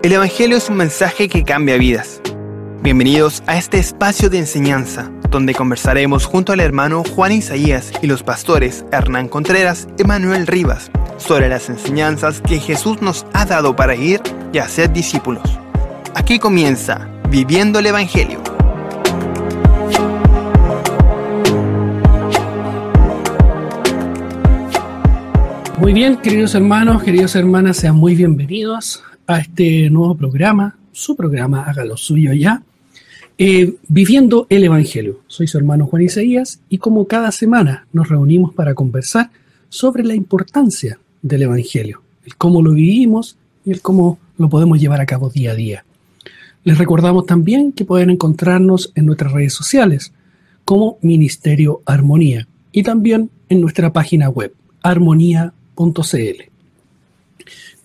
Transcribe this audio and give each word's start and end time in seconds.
El 0.00 0.12
Evangelio 0.12 0.56
es 0.56 0.70
un 0.70 0.76
mensaje 0.76 1.28
que 1.28 1.42
cambia 1.42 1.76
vidas. 1.76 2.22
Bienvenidos 2.82 3.42
a 3.48 3.58
este 3.58 3.80
espacio 3.80 4.30
de 4.30 4.38
enseñanza, 4.38 5.10
donde 5.28 5.56
conversaremos 5.56 6.24
junto 6.24 6.52
al 6.52 6.60
hermano 6.60 7.02
Juan 7.02 7.32
Isaías 7.32 7.90
y 8.00 8.06
los 8.06 8.22
pastores 8.22 8.84
Hernán 8.92 9.26
Contreras 9.26 9.88
y 9.98 10.04
Manuel 10.04 10.46
Rivas 10.46 10.92
sobre 11.16 11.48
las 11.48 11.68
enseñanzas 11.68 12.40
que 12.40 12.60
Jesús 12.60 13.02
nos 13.02 13.26
ha 13.32 13.44
dado 13.44 13.74
para 13.74 13.96
ir 13.96 14.20
y 14.52 14.58
hacer 14.58 14.92
discípulos. 14.92 15.58
Aquí 16.14 16.38
comienza 16.38 17.08
Viviendo 17.28 17.80
el 17.80 17.86
Evangelio. 17.86 18.40
Muy 25.76 25.92
bien, 25.92 26.16
queridos 26.18 26.54
hermanos, 26.54 27.02
queridas 27.02 27.34
hermanas, 27.34 27.78
sean 27.78 27.96
muy 27.96 28.14
bienvenidos 28.14 29.02
a 29.28 29.40
este 29.40 29.90
nuevo 29.90 30.16
programa, 30.16 30.78
su 30.90 31.14
programa, 31.14 31.62
hágalo 31.64 31.96
suyo 31.98 32.32
ya, 32.32 32.62
eh, 33.36 33.74
Viviendo 33.86 34.46
el 34.48 34.64
Evangelio. 34.64 35.20
Soy 35.28 35.46
su 35.46 35.58
hermano 35.58 35.86
Juan 35.86 36.02
Isaías 36.02 36.60
y 36.70 36.78
como 36.78 37.06
cada 37.06 37.30
semana 37.30 37.86
nos 37.92 38.08
reunimos 38.08 38.54
para 38.54 38.74
conversar 38.74 39.30
sobre 39.68 40.02
la 40.02 40.14
importancia 40.14 40.98
del 41.20 41.42
Evangelio, 41.42 42.02
el 42.24 42.36
cómo 42.36 42.62
lo 42.62 42.72
vivimos 42.72 43.36
y 43.66 43.70
el 43.70 43.82
cómo 43.82 44.18
lo 44.38 44.48
podemos 44.48 44.80
llevar 44.80 45.02
a 45.02 45.06
cabo 45.06 45.28
día 45.28 45.52
a 45.52 45.54
día. 45.54 45.84
Les 46.64 46.78
recordamos 46.78 47.26
también 47.26 47.72
que 47.72 47.84
pueden 47.84 48.08
encontrarnos 48.08 48.92
en 48.94 49.04
nuestras 49.04 49.32
redes 49.32 49.52
sociales 49.52 50.12
como 50.64 50.96
Ministerio 51.02 51.82
Armonía 51.84 52.48
y 52.72 52.82
también 52.82 53.30
en 53.50 53.60
nuestra 53.60 53.92
página 53.92 54.30
web 54.30 54.54
armonía 54.82 55.52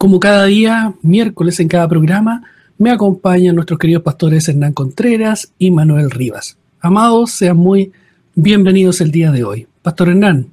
como 0.03 0.19
cada 0.19 0.47
día, 0.47 0.93
miércoles 1.01 1.61
en 1.61 1.69
cada 1.69 1.87
programa, 1.87 2.43
me 2.77 2.91
acompañan 2.91 3.55
nuestros 3.55 3.79
queridos 3.79 4.03
pastores 4.03 4.49
Hernán 4.49 4.73
Contreras 4.73 5.53
y 5.57 5.71
Manuel 5.71 6.11
Rivas. 6.11 6.57
Amados, 6.81 7.31
sean 7.31 7.55
muy 7.55 7.93
bienvenidos 8.35 8.99
el 8.99 9.11
día 9.11 9.31
de 9.31 9.45
hoy. 9.45 9.65
Pastor 9.81 10.09
Hernán. 10.09 10.49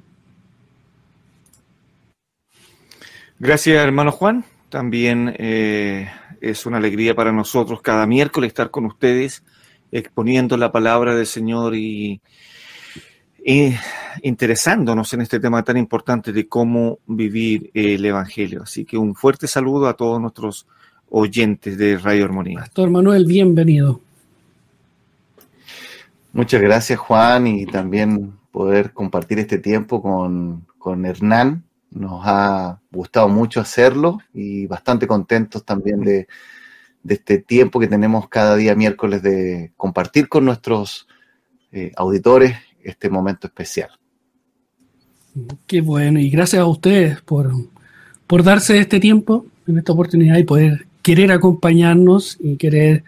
Gracias, 3.39 3.75
hermano 3.83 4.13
Juan. 4.13 4.45
También 4.69 5.35
eh, 5.37 6.09
es 6.39 6.65
una 6.65 6.77
alegría 6.77 7.13
para 7.13 7.33
nosotros 7.33 7.81
cada 7.81 8.07
miércoles 8.07 8.47
estar 8.47 8.71
con 8.71 8.85
ustedes 8.85 9.43
exponiendo 9.91 10.55
la 10.55 10.71
palabra 10.71 11.13
del 11.13 11.27
Señor 11.27 11.75
y 11.75 12.21
interesándonos 14.21 15.13
en 15.13 15.21
este 15.21 15.39
tema 15.39 15.63
tan 15.63 15.77
importante 15.77 16.31
de 16.31 16.47
cómo 16.47 16.99
vivir 17.07 17.71
el 17.73 18.05
Evangelio. 18.05 18.63
Así 18.63 18.85
que 18.85 18.97
un 18.97 19.15
fuerte 19.15 19.47
saludo 19.47 19.87
a 19.87 19.95
todos 19.95 20.21
nuestros 20.21 20.67
oyentes 21.09 21.77
de 21.77 21.97
Radio 21.97 22.25
Armonía. 22.25 22.59
Pastor 22.59 22.89
Manuel, 22.89 23.25
bienvenido. 23.25 24.01
Muchas 26.33 26.61
gracias 26.61 26.97
Juan 26.97 27.47
y 27.47 27.65
también 27.65 28.33
poder 28.51 28.93
compartir 28.93 29.39
este 29.39 29.57
tiempo 29.57 30.01
con, 30.01 30.65
con 30.77 31.05
Hernán. 31.05 31.63
Nos 31.89 32.21
ha 32.23 32.79
gustado 32.89 33.27
mucho 33.27 33.59
hacerlo 33.59 34.19
y 34.33 34.65
bastante 34.67 35.07
contentos 35.07 35.65
también 35.65 36.01
de, 36.01 36.27
de 37.03 37.13
este 37.13 37.39
tiempo 37.39 37.81
que 37.81 37.87
tenemos 37.87 38.29
cada 38.29 38.55
día 38.55 38.75
miércoles 38.75 39.21
de 39.21 39.73
compartir 39.75 40.29
con 40.29 40.45
nuestros 40.45 41.07
eh, 41.73 41.91
auditores 41.97 42.55
este 42.83 43.09
momento 43.09 43.47
especial. 43.47 43.89
Qué 45.65 45.81
bueno, 45.81 46.19
y 46.19 46.29
gracias 46.29 46.61
a 46.61 46.65
ustedes 46.65 47.21
por, 47.21 47.51
por 48.27 48.43
darse 48.43 48.77
este 48.79 48.99
tiempo, 48.99 49.45
en 49.67 49.77
esta 49.77 49.93
oportunidad 49.93 50.37
y 50.37 50.43
poder 50.43 50.85
querer 51.01 51.31
acompañarnos 51.31 52.37
y 52.39 52.57
querer 52.57 53.03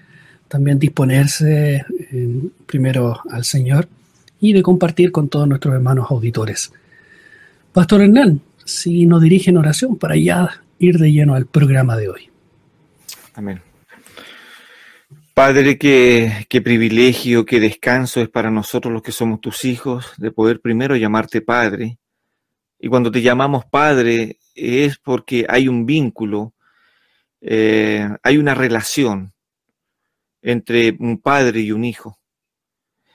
también 0.48 0.80
disponerse 0.80 1.86
eh, 2.12 2.42
primero 2.66 3.20
al 3.30 3.44
Señor 3.44 3.88
y 4.40 4.54
de 4.54 4.62
compartir 4.62 5.12
con 5.12 5.30
todos 5.30 5.48
nuestros 5.48 5.74
hermanos 5.74 6.08
auditores. 6.10 6.72
Pastor 7.72 8.02
Hernán, 8.02 8.42
si 8.64 9.06
nos 9.06 9.22
dirige 9.22 9.50
en 9.50 9.58
oración 9.58 9.98
para 9.98 10.16
ya 10.16 10.62
ir 10.80 11.00
de 11.00 11.12
lleno 11.12 11.34
al 11.34 11.46
programa 11.46 11.98
de 11.98 12.10
hoy. 12.10 12.30
Amén. 13.34 13.73
Padre, 15.34 15.80
qué, 15.80 16.62
privilegio, 16.64 17.44
qué 17.44 17.60
descanso 17.60 18.22
es 18.22 18.30
para 18.30 18.52
nosotros 18.52 18.94
los 18.94 19.02
que 19.02 19.12
somos 19.12 19.42
tus 19.42 19.66
hijos, 19.66 20.14
de 20.18 20.30
poder 20.32 20.62
primero 20.62 20.96
llamarte 20.96 21.42
Padre. 21.42 21.98
Y 22.78 22.88
cuando 22.88 23.10
te 23.10 23.24
llamamos 23.24 23.66
Padre 23.66 24.38
es 24.54 25.00
porque 25.00 25.48
hay 25.50 25.68
un 25.68 25.88
vínculo, 25.88 26.54
eh, 27.42 28.08
hay 28.22 28.38
una 28.38 28.54
relación 28.54 29.34
entre 30.44 30.96
un 31.00 31.20
padre 31.20 31.62
y 31.62 31.72
un 31.72 31.84
hijo. 31.84 32.20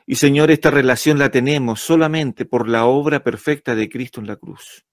Y 0.04 0.16
Señor, 0.16 0.50
esta 0.50 0.72
relación 0.72 1.20
la 1.20 1.30
tenemos 1.30 1.80
solamente 1.80 2.46
por 2.46 2.68
la 2.68 2.86
obra 2.86 3.22
perfecta 3.22 3.76
de 3.76 3.88
Cristo 3.88 4.20
en 4.20 4.26
la 4.26 4.36
cruz. 4.36 4.84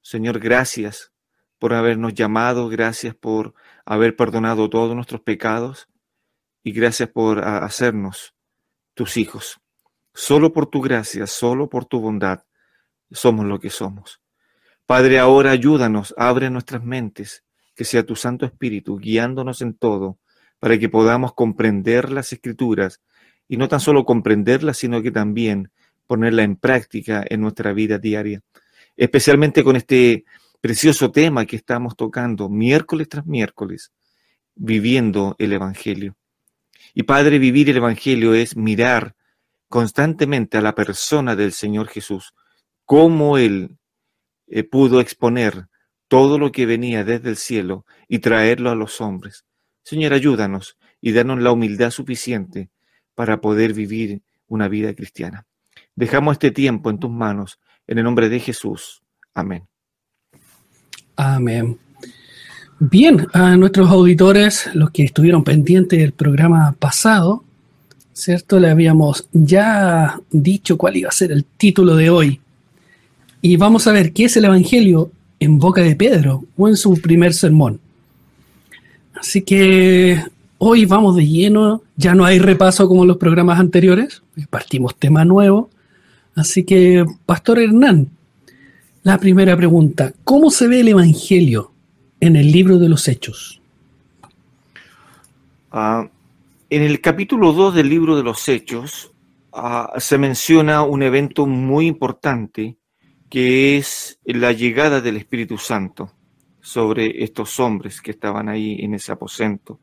Señor, 0.00 0.38
gracias 0.38 1.10
por 1.58 1.74
habernos 1.74 2.14
llamado, 2.14 2.68
gracias 2.68 3.14
por 3.14 3.54
haber 3.84 4.16
perdonado 4.16 4.68
todos 4.68 4.94
nuestros 4.94 5.20
pecados 5.20 5.88
y 6.62 6.72
gracias 6.72 7.08
por 7.08 7.44
hacernos 7.44 8.34
tus 8.94 9.16
hijos. 9.16 9.60
Solo 10.14 10.52
por 10.52 10.66
tu 10.66 10.80
gracia, 10.80 11.26
solo 11.26 11.68
por 11.68 11.84
tu 11.84 12.00
bondad, 12.00 12.44
somos 13.10 13.46
lo 13.46 13.58
que 13.58 13.70
somos. 13.70 14.20
Padre, 14.86 15.18
ahora 15.18 15.50
ayúdanos, 15.50 16.14
abre 16.16 16.50
nuestras 16.50 16.82
mentes, 16.82 17.44
que 17.74 17.84
sea 17.84 18.04
tu 18.04 18.16
Santo 18.16 18.46
Espíritu 18.46 18.96
guiándonos 18.96 19.62
en 19.62 19.74
todo, 19.74 20.18
para 20.58 20.78
que 20.78 20.88
podamos 20.88 21.34
comprender 21.34 22.10
las 22.10 22.32
escrituras 22.32 23.00
y 23.46 23.56
no 23.56 23.68
tan 23.68 23.80
solo 23.80 24.04
comprenderlas, 24.04 24.78
sino 24.78 25.00
que 25.02 25.10
también 25.10 25.70
ponerla 26.06 26.42
en 26.42 26.56
práctica 26.56 27.24
en 27.28 27.40
nuestra 27.40 27.72
vida 27.72 27.98
diaria, 27.98 28.40
especialmente 28.96 29.62
con 29.62 29.76
este 29.76 30.24
precioso 30.60 31.10
tema 31.10 31.46
que 31.46 31.56
estamos 31.56 31.96
tocando 31.96 32.48
miércoles 32.48 33.08
tras 33.08 33.26
miércoles, 33.26 33.92
viviendo 34.54 35.36
el 35.38 35.52
Evangelio. 35.52 36.16
Y 36.94 37.04
Padre, 37.04 37.38
vivir 37.38 37.70
el 37.70 37.76
Evangelio 37.76 38.34
es 38.34 38.56
mirar 38.56 39.14
constantemente 39.68 40.58
a 40.58 40.62
la 40.62 40.74
persona 40.74 41.36
del 41.36 41.52
Señor 41.52 41.88
Jesús, 41.88 42.34
cómo 42.84 43.38
Él 43.38 43.78
eh, 44.46 44.64
pudo 44.64 45.00
exponer 45.00 45.66
todo 46.08 46.38
lo 46.38 46.50
que 46.50 46.66
venía 46.66 47.04
desde 47.04 47.28
el 47.28 47.36
cielo 47.36 47.84
y 48.08 48.20
traerlo 48.20 48.70
a 48.70 48.74
los 48.74 49.00
hombres. 49.00 49.44
Señor, 49.84 50.14
ayúdanos 50.14 50.78
y 51.00 51.12
danos 51.12 51.40
la 51.40 51.52
humildad 51.52 51.90
suficiente 51.90 52.70
para 53.14 53.40
poder 53.40 53.74
vivir 53.74 54.22
una 54.46 54.68
vida 54.68 54.94
cristiana. 54.94 55.46
Dejamos 55.94 56.34
este 56.34 56.50
tiempo 56.50 56.90
en 56.90 56.98
tus 56.98 57.10
manos, 57.10 57.60
en 57.86 57.98
el 57.98 58.04
nombre 58.04 58.28
de 58.28 58.40
Jesús. 58.40 59.02
Amén. 59.34 59.68
Amén. 61.18 61.76
Bien, 62.78 63.26
a 63.32 63.56
nuestros 63.56 63.90
auditores, 63.90 64.70
los 64.72 64.90
que 64.92 65.02
estuvieron 65.02 65.42
pendientes 65.42 65.98
del 65.98 66.12
programa 66.12 66.76
pasado, 66.78 67.42
¿cierto? 68.12 68.60
Le 68.60 68.70
habíamos 68.70 69.26
ya 69.32 70.20
dicho 70.30 70.78
cuál 70.78 70.96
iba 70.96 71.08
a 71.08 71.12
ser 71.12 71.32
el 71.32 71.44
título 71.44 71.96
de 71.96 72.08
hoy. 72.08 72.40
Y 73.42 73.56
vamos 73.56 73.88
a 73.88 73.92
ver 73.92 74.12
qué 74.12 74.26
es 74.26 74.36
el 74.36 74.44
Evangelio 74.44 75.10
en 75.40 75.58
boca 75.58 75.80
de 75.80 75.96
Pedro 75.96 76.44
o 76.56 76.68
en 76.68 76.76
su 76.76 76.94
primer 77.00 77.34
sermón. 77.34 77.80
Así 79.20 79.42
que 79.42 80.22
hoy 80.58 80.84
vamos 80.84 81.16
de 81.16 81.26
lleno, 81.26 81.82
ya 81.96 82.14
no 82.14 82.24
hay 82.24 82.38
repaso 82.38 82.86
como 82.86 83.02
en 83.02 83.08
los 83.08 83.16
programas 83.16 83.58
anteriores, 83.58 84.22
partimos 84.50 84.94
tema 84.94 85.24
nuevo. 85.24 85.68
Así 86.36 86.62
que, 86.62 87.04
Pastor 87.26 87.58
Hernán, 87.58 88.08
la 89.02 89.18
primera 89.18 89.56
pregunta, 89.56 90.12
¿cómo 90.24 90.50
se 90.50 90.66
ve 90.66 90.80
el 90.80 90.88
Evangelio 90.88 91.72
en 92.20 92.36
el 92.36 92.50
libro 92.50 92.78
de 92.78 92.88
los 92.88 93.08
Hechos? 93.08 93.60
Ah, 95.70 96.08
en 96.70 96.82
el 96.82 97.00
capítulo 97.00 97.52
2 97.52 97.74
del 97.74 97.88
libro 97.88 98.16
de 98.16 98.22
los 98.22 98.48
Hechos 98.48 99.12
ah, 99.52 99.92
se 99.98 100.18
menciona 100.18 100.82
un 100.82 101.02
evento 101.02 101.46
muy 101.46 101.86
importante 101.86 102.76
que 103.28 103.76
es 103.76 104.18
la 104.24 104.52
llegada 104.52 105.00
del 105.00 105.16
Espíritu 105.16 105.58
Santo 105.58 106.12
sobre 106.60 107.22
estos 107.22 107.60
hombres 107.60 108.00
que 108.00 108.10
estaban 108.10 108.48
ahí 108.48 108.78
en 108.80 108.94
ese 108.94 109.12
aposento. 109.12 109.80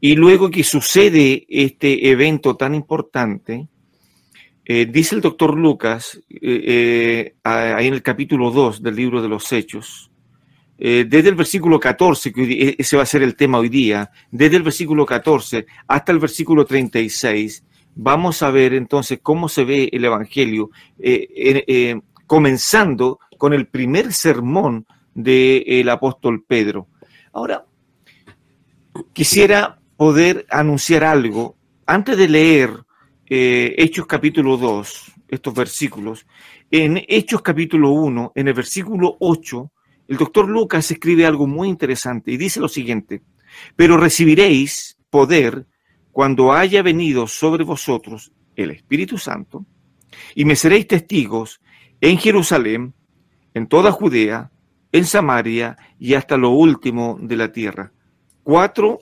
Y 0.00 0.14
luego 0.14 0.50
que 0.50 0.62
sucede 0.62 1.46
este 1.48 2.10
evento 2.10 2.56
tan 2.56 2.74
importante, 2.74 3.68
eh, 4.68 4.84
dice 4.86 5.14
el 5.14 5.20
doctor 5.20 5.56
Lucas, 5.56 6.20
eh, 6.28 6.40
eh, 6.42 7.36
ahí 7.44 7.86
en 7.86 7.94
el 7.94 8.02
capítulo 8.02 8.50
2 8.50 8.82
del 8.82 8.96
libro 8.96 9.22
de 9.22 9.28
los 9.28 9.52
Hechos, 9.52 10.10
desde 10.76 11.28
el 11.28 11.36
versículo 11.36 11.78
14, 11.78 12.32
que 12.32 12.42
e, 12.42 12.76
ese 12.76 12.96
va 12.96 13.04
a 13.04 13.06
ser 13.06 13.22
el 13.22 13.36
tema 13.36 13.58
hoy 13.58 13.68
día, 13.68 14.10
desde 14.32 14.56
el 14.56 14.64
versículo 14.64 15.06
14 15.06 15.66
hasta 15.86 16.10
el 16.10 16.18
versículo 16.18 16.66
36, 16.66 17.64
vamos 17.94 18.42
a 18.42 18.50
ver 18.50 18.74
entonces 18.74 19.20
cómo 19.22 19.48
se 19.48 19.64
ve 19.64 19.88
el 19.92 20.04
Evangelio, 20.04 20.70
comenzando 22.26 23.20
con 23.38 23.54
el 23.54 23.68
primer 23.68 24.12
sermón 24.12 24.84
del 25.14 25.88
apóstol 25.88 26.44
Pedro. 26.44 26.88
Ahora, 27.32 27.64
quisiera 29.12 29.78
poder 29.96 30.44
anunciar 30.50 31.04
algo. 31.04 31.56
Antes 31.86 32.18
de 32.18 32.28
leer 32.28 32.85
eh, 33.28 33.74
Hechos 33.78 34.06
capítulo 34.06 34.56
2, 34.56 35.12
estos 35.28 35.54
versículos, 35.54 36.26
en 36.70 37.02
Hechos 37.08 37.42
capítulo 37.42 37.90
1, 37.90 38.32
en 38.34 38.48
el 38.48 38.54
versículo 38.54 39.16
8, 39.20 39.72
el 40.08 40.16
doctor 40.16 40.48
Lucas 40.48 40.90
escribe 40.90 41.26
algo 41.26 41.46
muy 41.46 41.68
interesante 41.68 42.30
y 42.30 42.36
dice 42.36 42.60
lo 42.60 42.68
siguiente, 42.68 43.22
pero 43.74 43.96
recibiréis 43.96 44.98
poder 45.10 45.66
cuando 46.12 46.52
haya 46.52 46.82
venido 46.82 47.26
sobre 47.26 47.64
vosotros 47.64 48.32
el 48.54 48.70
Espíritu 48.70 49.18
Santo, 49.18 49.66
y 50.34 50.44
me 50.44 50.56
seréis 50.56 50.86
testigos 50.86 51.60
en 52.00 52.18
Jerusalén, 52.18 52.94
en 53.54 53.66
toda 53.66 53.92
Judea, 53.92 54.50
en 54.92 55.04
Samaria 55.04 55.76
y 55.98 56.14
hasta 56.14 56.36
lo 56.36 56.50
último 56.50 57.18
de 57.20 57.36
la 57.36 57.52
tierra. 57.52 57.92
Cuatro 58.42 59.00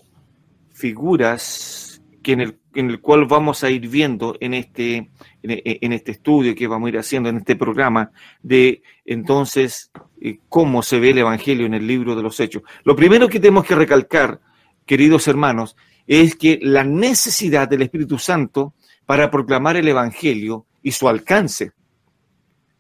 figuras 0.72 2.02
que 2.22 2.32
en 2.32 2.40
el, 2.40 2.58
en 2.74 2.90
el 2.90 3.00
cual 3.00 3.26
vamos 3.26 3.64
a 3.64 3.70
ir 3.70 3.88
viendo 3.88 4.36
en 4.40 4.54
este, 4.54 5.10
en, 5.42 5.92
este 5.92 6.12
estudio 6.12 6.54
que 6.54 6.66
vamos 6.66 6.86
a 6.86 6.90
ir 6.90 6.98
haciendo, 6.98 7.28
en 7.28 7.38
este 7.38 7.56
programa, 7.56 8.10
de 8.42 8.82
entonces 9.04 9.90
eh, 10.20 10.38
cómo 10.48 10.82
se 10.82 10.98
ve 10.98 11.10
el 11.10 11.18
Evangelio 11.18 11.66
en 11.66 11.74
el 11.74 11.86
libro 11.86 12.16
de 12.16 12.22
los 12.22 12.38
Hechos. 12.40 12.62
Lo 12.84 12.96
primero 12.96 13.28
que 13.28 13.40
tenemos 13.40 13.64
que 13.64 13.74
recalcar, 13.74 14.40
queridos 14.86 15.28
hermanos, 15.28 15.76
es 16.06 16.36
que 16.36 16.58
la 16.62 16.84
necesidad 16.84 17.68
del 17.68 17.82
Espíritu 17.82 18.18
Santo 18.18 18.74
para 19.06 19.30
proclamar 19.30 19.76
el 19.76 19.88
Evangelio 19.88 20.66
y 20.82 20.92
su 20.92 21.08
alcance. 21.08 21.72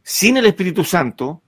Sin 0.02 0.36
el 0.36 0.46
Espíritu 0.46 0.84
Santo, 0.84 1.42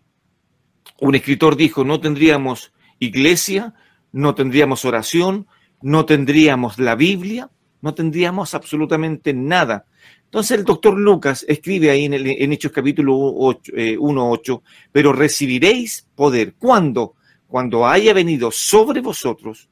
un 1.00 1.14
escritor 1.14 1.56
dijo, 1.56 1.84
no 1.84 2.00
tendríamos 2.00 2.72
iglesia, 2.98 3.74
no 4.12 4.34
tendríamos 4.34 4.84
oración, 4.84 5.46
no 5.82 6.06
tendríamos 6.06 6.78
la 6.78 6.94
Biblia, 6.94 7.50
no 7.80 7.94
tendríamos 7.94 8.54
absolutamente 8.54 9.32
nada. 9.32 9.86
Entonces 10.24 10.58
el 10.58 10.64
doctor 10.64 10.98
Lucas 10.98 11.44
escribe 11.48 11.90
ahí 11.90 12.04
en, 12.04 12.14
el, 12.14 12.26
en 12.26 12.52
Hechos 12.52 12.72
capítulo 12.72 13.14
1.8, 13.16 14.58
eh, 14.58 14.62
pero 14.92 15.12
recibiréis 15.12 16.06
poder. 16.14 16.54
¿Cuándo? 16.54 17.14
Cuando 17.46 17.86
haya 17.86 18.12
venido 18.12 18.50
sobre 18.50 19.00
vosotros 19.00 19.68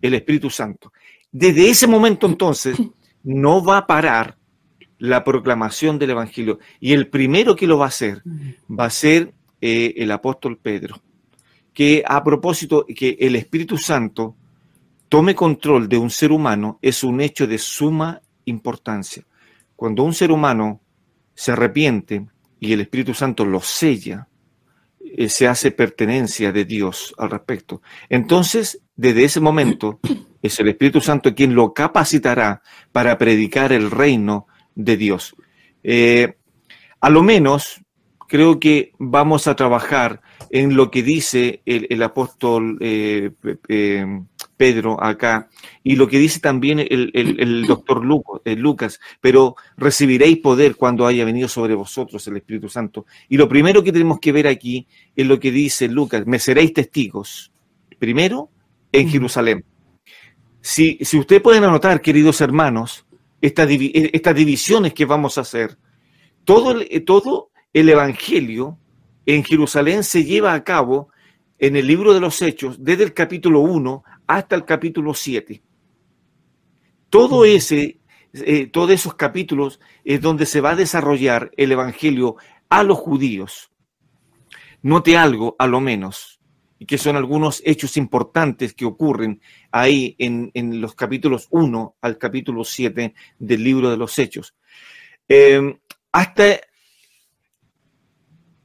el 0.00 0.14
Espíritu 0.14 0.50
Santo. 0.50 0.92
Desde 1.32 1.68
ese 1.68 1.86
momento 1.86 2.26
entonces 2.26 2.76
no 3.22 3.64
va 3.64 3.78
a 3.78 3.86
parar 3.86 4.36
la 4.98 5.24
proclamación 5.24 5.98
del 5.98 6.10
Evangelio. 6.10 6.58
Y 6.80 6.92
el 6.92 7.08
primero 7.08 7.56
que 7.56 7.66
lo 7.66 7.78
va 7.78 7.86
a 7.86 7.88
hacer 7.88 8.22
va 8.70 8.86
a 8.86 8.90
ser 8.90 9.32
eh, 9.60 9.94
el 9.96 10.10
apóstol 10.10 10.58
Pedro, 10.58 11.02
que 11.72 12.04
a 12.06 12.22
propósito, 12.22 12.86
que 12.86 13.16
el 13.18 13.36
Espíritu 13.36 13.78
Santo 13.78 14.36
tome 15.14 15.36
control 15.36 15.88
de 15.88 15.96
un 15.96 16.10
ser 16.10 16.32
humano 16.32 16.80
es 16.82 17.04
un 17.04 17.20
hecho 17.20 17.46
de 17.46 17.56
suma 17.56 18.20
importancia. 18.46 19.24
Cuando 19.76 20.02
un 20.02 20.12
ser 20.12 20.32
humano 20.32 20.80
se 21.36 21.52
arrepiente 21.52 22.26
y 22.58 22.72
el 22.72 22.80
Espíritu 22.80 23.14
Santo 23.14 23.44
lo 23.44 23.60
sella, 23.60 24.26
eh, 24.98 25.28
se 25.28 25.46
hace 25.46 25.70
pertenencia 25.70 26.50
de 26.50 26.64
Dios 26.64 27.14
al 27.16 27.30
respecto. 27.30 27.80
Entonces, 28.08 28.82
desde 28.96 29.22
ese 29.22 29.38
momento, 29.38 30.00
es 30.42 30.58
el 30.58 30.66
Espíritu 30.66 31.00
Santo 31.00 31.32
quien 31.32 31.54
lo 31.54 31.72
capacitará 31.72 32.60
para 32.90 33.16
predicar 33.16 33.72
el 33.72 33.92
reino 33.92 34.48
de 34.74 34.96
Dios. 34.96 35.36
Eh, 35.84 36.38
a 37.00 37.08
lo 37.08 37.22
menos 37.22 37.84
creo 38.26 38.58
que 38.58 38.90
vamos 38.98 39.46
a 39.46 39.54
trabajar 39.54 40.22
en 40.50 40.74
lo 40.74 40.90
que 40.90 41.04
dice 41.04 41.62
el, 41.66 42.02
apóstol 42.02 42.78
eh, 42.80 43.30
Pedro 44.56 45.02
acá 45.02 45.48
y 45.82 45.96
lo 45.96 46.08
que 46.08 46.18
dice 46.18 46.40
también 46.40 46.78
el, 46.78 47.64
doctor 47.68 48.04
Lucas, 48.04 49.00
pero 49.20 49.56
recibiréis 49.76 50.38
poder 50.38 50.76
cuando 50.76 51.06
haya 51.06 51.24
venido 51.24 51.48
sobre 51.48 51.74
vosotros 51.74 52.26
el 52.28 52.36
Espíritu 52.36 52.68
Santo. 52.68 53.06
Y 53.28 53.36
lo 53.36 53.48
primero 53.48 53.82
que 53.82 53.92
tenemos 53.92 54.20
que 54.20 54.32
ver 54.32 54.46
aquí 54.46 54.86
es 55.14 55.26
lo 55.26 55.38
que 55.40 55.50
dice 55.50 55.88
Lucas, 55.88 56.26
me 56.26 56.38
seréis 56.38 56.72
testigos, 56.72 57.52
primero 57.98 58.50
en 58.92 59.08
Jerusalén. 59.08 59.64
Si, 60.60 60.98
si 61.02 61.18
ustedes 61.18 61.42
pueden 61.42 61.64
anotar, 61.64 62.00
queridos 62.00 62.40
hermanos, 62.40 63.04
eh, 63.44 64.10
estas 64.14 64.34
divisiones 64.34 64.94
que 64.94 65.04
vamos 65.04 65.36
a 65.36 65.42
hacer. 65.42 65.76
Todo 66.44 66.72
el, 66.72 66.88
eh, 66.90 67.00
todo 67.00 67.50
el 67.74 67.90
Evangelio 67.90 68.78
en 69.26 69.44
Jerusalén 69.44 70.02
se 70.02 70.24
lleva 70.24 70.54
a 70.54 70.64
cabo 70.64 71.10
en 71.58 71.76
el 71.76 71.86
libro 71.86 72.14
de 72.14 72.20
los 72.20 72.40
Hechos, 72.40 72.82
desde 72.82 73.04
el 73.04 73.12
capítulo 73.12 73.60
1 73.60 74.02
hasta 74.26 74.56
el 74.56 74.64
capítulo 74.64 75.14
7. 75.14 75.62
Todo 77.10 77.44
ese, 77.44 78.00
eh, 78.32 78.66
todos 78.66 78.90
esos 78.90 79.14
capítulos 79.14 79.80
es 80.04 80.20
donde 80.20 80.46
se 80.46 80.60
va 80.60 80.70
a 80.70 80.76
desarrollar 80.76 81.50
el 81.56 81.72
Evangelio 81.72 82.36
a 82.68 82.82
los 82.82 82.98
judíos. 82.98 83.70
Note 84.82 85.16
algo, 85.16 85.56
a 85.58 85.66
lo 85.66 85.80
menos 85.80 86.34
y 86.78 86.86
que 86.86 86.98
son 86.98 87.16
algunos 87.16 87.62
hechos 87.64 87.96
importantes 87.96 88.74
que 88.74 88.84
ocurren 88.84 89.40
ahí 89.70 90.16
en, 90.18 90.80
los 90.80 90.94
capítulos 90.94 91.46
1 91.50 91.96
al 92.00 92.18
capítulo 92.18 92.64
7 92.64 93.14
del 93.38 93.64
libro 93.64 93.90
de 93.90 93.96
los 93.96 94.18
hechos. 94.18 94.54
Eh, 95.28 95.78
hasta, 96.12 96.60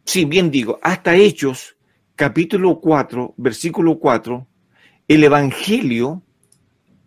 sí, 0.06 0.26
bien 0.26 0.52
digo, 0.52 0.80
hasta 0.82 1.16
hechos, 1.16 1.78
capítulo 2.16 2.80
4, 2.80 3.36
versículo 3.38 4.00
4, 4.00 4.48
el 5.10 5.24
Evangelio 5.24 6.24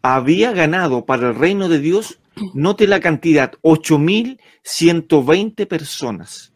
había 0.03 0.53
ganado 0.53 1.07
para 1.07 1.29
el 1.29 1.37
reino 1.37 1.69
de 1.69 1.79
Dios, 1.79 2.19
note 2.53 2.89
la 2.89 2.99
cantidad, 2.99 3.53
8.120 3.63 5.69
personas. 5.69 6.53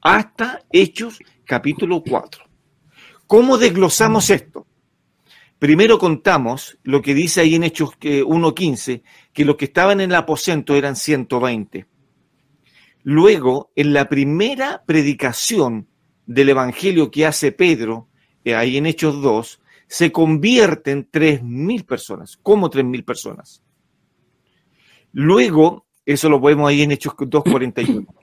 Hasta 0.00 0.62
Hechos 0.70 1.18
capítulo 1.44 2.04
4. 2.08 2.44
¿Cómo 3.26 3.58
desglosamos 3.58 4.30
esto? 4.30 4.68
Primero 5.58 5.98
contamos 5.98 6.78
lo 6.84 7.02
que 7.02 7.14
dice 7.14 7.40
ahí 7.40 7.56
en 7.56 7.64
Hechos 7.64 7.98
1.15, 7.98 9.02
que 9.32 9.44
los 9.44 9.56
que 9.56 9.64
estaban 9.64 10.00
en 10.00 10.12
el 10.12 10.16
aposento 10.16 10.76
eran 10.76 10.94
120. 10.94 11.84
Luego, 13.02 13.72
en 13.74 13.92
la 13.92 14.08
primera 14.08 14.84
predicación 14.86 15.88
del 16.26 16.50
Evangelio 16.50 17.10
que 17.10 17.26
hace 17.26 17.50
Pedro, 17.50 18.06
eh, 18.44 18.54
ahí 18.54 18.76
en 18.76 18.86
Hechos 18.86 19.20
2, 19.20 19.62
se 19.86 20.10
convierten 20.10 21.10
3.000 21.10 21.84
personas. 21.84 22.38
¿Cómo 22.42 22.70
3.000 22.70 23.04
personas? 23.04 23.62
Luego, 25.12 25.86
eso 26.04 26.28
lo 26.28 26.40
vemos 26.40 26.68
ahí 26.68 26.82
en 26.82 26.92
Hechos 26.92 27.14
2.41. 27.14 28.06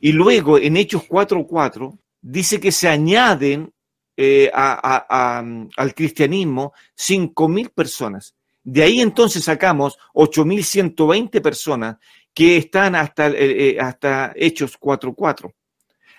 Y 0.00 0.12
luego, 0.12 0.58
en 0.58 0.76
Hechos 0.76 1.08
4.4, 1.08 1.98
dice 2.20 2.60
que 2.60 2.70
se 2.70 2.88
añaden 2.88 3.72
eh, 4.16 4.48
al 4.52 5.94
cristianismo 5.96 6.72
5.000 6.96 7.72
personas. 7.74 8.36
De 8.62 8.84
ahí 8.84 9.00
entonces 9.00 9.42
sacamos 9.42 9.98
8.120 10.14 11.42
personas 11.42 11.96
que 12.32 12.58
están 12.58 12.94
hasta, 12.94 13.26
eh, 13.26 13.70
eh, 13.70 13.80
hasta 13.80 14.32
Hechos 14.36 14.78
4.4. 14.78 15.52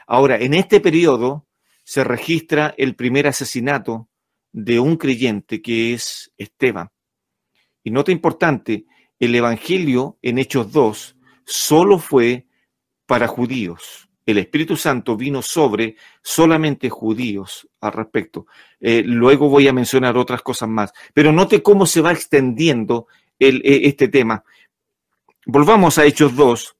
Ahora, 0.07 0.37
en 0.37 0.55
este 0.55 0.81
periodo 0.81 1.45
se 1.85 2.03
registra 2.03 2.75
el 2.77 2.95
primer 2.95 3.27
asesinato 3.27 4.08
de 4.51 4.79
un 4.79 4.97
creyente 4.97 5.61
que 5.61 5.93
es 5.93 6.31
Esteban. 6.37 6.89
Y 7.83 7.91
nota 7.91 8.11
importante, 8.11 8.85
el 9.19 9.35
Evangelio 9.35 10.17
en 10.21 10.37
Hechos 10.39 10.71
2 10.71 11.15
solo 11.45 11.99
fue 11.99 12.47
para 13.05 13.27
judíos 13.27 14.09
el 14.31 14.37
Espíritu 14.37 14.77
Santo 14.77 15.17
vino 15.17 15.41
sobre 15.41 15.95
solamente 16.21 16.89
judíos 16.89 17.67
al 17.81 17.93
respecto. 17.93 18.45
Eh, 18.79 19.01
luego 19.03 19.49
voy 19.49 19.67
a 19.67 19.73
mencionar 19.73 20.17
otras 20.17 20.41
cosas 20.41 20.69
más, 20.69 20.93
pero 21.13 21.31
note 21.31 21.63
cómo 21.63 21.85
se 21.85 22.01
va 22.01 22.11
extendiendo 22.11 23.07
el, 23.39 23.57
eh, 23.65 23.81
este 23.85 24.07
tema. 24.07 24.43
Volvamos 25.47 25.97
a 25.97 26.05
Hechos 26.05 26.35
2, 26.35 26.75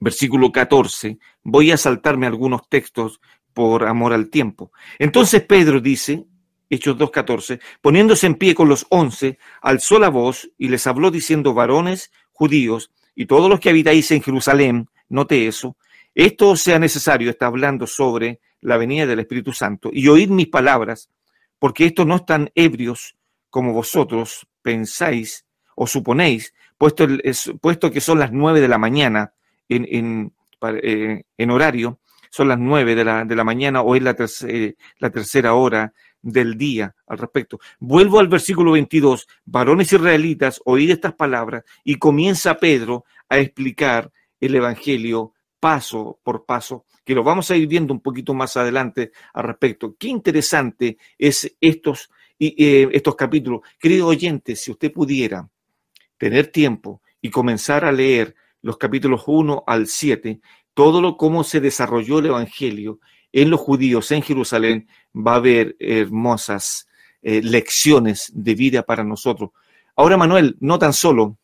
versículo 0.00 0.50
14. 0.50 1.18
Voy 1.44 1.70
a 1.70 1.76
saltarme 1.76 2.26
algunos 2.26 2.68
textos 2.68 3.20
por 3.52 3.84
amor 3.84 4.12
al 4.12 4.28
tiempo. 4.28 4.72
Entonces 4.98 5.44
Pedro 5.44 5.80
dice, 5.80 6.24
Hechos 6.70 6.96
2.14, 6.96 7.60
poniéndose 7.80 8.26
en 8.28 8.36
pie 8.36 8.54
con 8.54 8.68
los 8.68 8.86
once, 8.88 9.38
alzó 9.60 9.98
la 9.98 10.08
voz 10.08 10.48
y 10.56 10.68
les 10.68 10.86
habló 10.86 11.10
diciendo, 11.10 11.52
varones 11.52 12.12
judíos 12.32 12.92
y 13.14 13.26
todos 13.26 13.50
los 13.50 13.58
que 13.58 13.70
habitáis 13.70 14.10
en 14.12 14.22
Jerusalén, 14.22 14.88
note 15.08 15.48
eso, 15.48 15.76
esto 16.14 16.56
sea 16.56 16.78
necesario, 16.78 17.28
está 17.28 17.46
hablando 17.46 17.86
sobre 17.86 18.40
la 18.60 18.76
venida 18.76 19.06
del 19.06 19.18
Espíritu 19.18 19.52
Santo, 19.52 19.90
y 19.92 20.06
oíd 20.08 20.28
mis 20.28 20.48
palabras, 20.48 21.10
porque 21.58 21.86
estos 21.86 22.06
no 22.06 22.16
están 22.16 22.50
ebrios 22.54 23.16
como 23.50 23.72
vosotros 23.72 24.46
pensáis 24.62 25.46
o 25.74 25.86
suponéis, 25.86 26.54
puesto, 26.78 27.06
puesto 27.60 27.90
que 27.90 28.00
son 28.00 28.18
las 28.18 28.32
nueve 28.32 28.60
de 28.60 28.68
la 28.68 28.78
mañana 28.78 29.34
en, 29.68 30.32
eh, 30.62 31.22
horario, 31.48 32.00
son 32.30 32.48
las 32.48 32.58
nueve 32.58 32.94
de 32.94 33.04
la, 33.04 33.44
mañana 33.44 33.82
o 33.82 33.96
es 33.96 34.02
la, 34.02 34.16
eh, 34.46 34.74
la 34.98 35.10
tercera 35.10 35.54
hora 35.54 35.92
del 36.22 36.56
día 36.56 36.94
al 37.06 37.18
respecto. 37.18 37.60
Vuelvo 37.78 38.18
al 38.18 38.28
versículo 38.28 38.72
22, 38.72 39.26
varones 39.44 39.92
israelitas, 39.92 40.60
oíd 40.64 40.90
estas 40.90 41.14
palabras 41.14 41.64
y 41.84 41.96
comienza 41.96 42.58
Pedro 42.58 43.04
a 43.28 43.38
explicar 43.38 44.10
el 44.40 44.54
Evangelio 44.54 45.32
paso 45.58 46.18
por 46.22 46.46
paso, 46.46 46.86
que 47.04 47.14
lo 47.14 47.22
vamos 47.22 47.50
a 47.50 47.56
ir 47.56 47.68
viendo 47.68 47.92
un 47.92 48.00
poquito 48.00 48.34
más 48.34 48.56
adelante 48.56 49.12
al 49.34 49.44
respecto. 49.44 49.94
Qué 49.98 50.08
interesante 50.08 50.96
es 51.18 51.54
estos, 51.60 52.10
eh, 52.38 52.88
estos 52.92 53.14
capítulos. 53.14 53.60
Querido 53.78 54.06
oyente, 54.06 54.56
si 54.56 54.70
usted 54.70 54.90
pudiera 54.92 55.48
tener 56.16 56.48
tiempo 56.48 57.02
y 57.20 57.30
comenzar 57.30 57.84
a 57.84 57.92
leer 57.92 58.34
los 58.62 58.76
capítulos 58.76 59.24
1 59.26 59.64
al 59.66 59.86
7, 59.86 60.40
todo 60.80 61.02
lo 61.02 61.18
cómo 61.18 61.44
se 61.44 61.60
desarrolló 61.60 62.20
el 62.20 62.26
Evangelio 62.26 63.00
en 63.32 63.50
los 63.50 63.60
judíos 63.60 64.10
en 64.12 64.22
Jerusalén, 64.22 64.88
va 65.14 65.34
a 65.34 65.36
haber 65.36 65.76
hermosas 65.78 66.88
eh, 67.20 67.42
lecciones 67.42 68.32
de 68.32 68.54
vida 68.54 68.82
para 68.82 69.04
nosotros. 69.04 69.50
Ahora, 69.94 70.16
Manuel, 70.16 70.56
no 70.60 70.78
tan 70.78 70.94
solo 70.94 71.36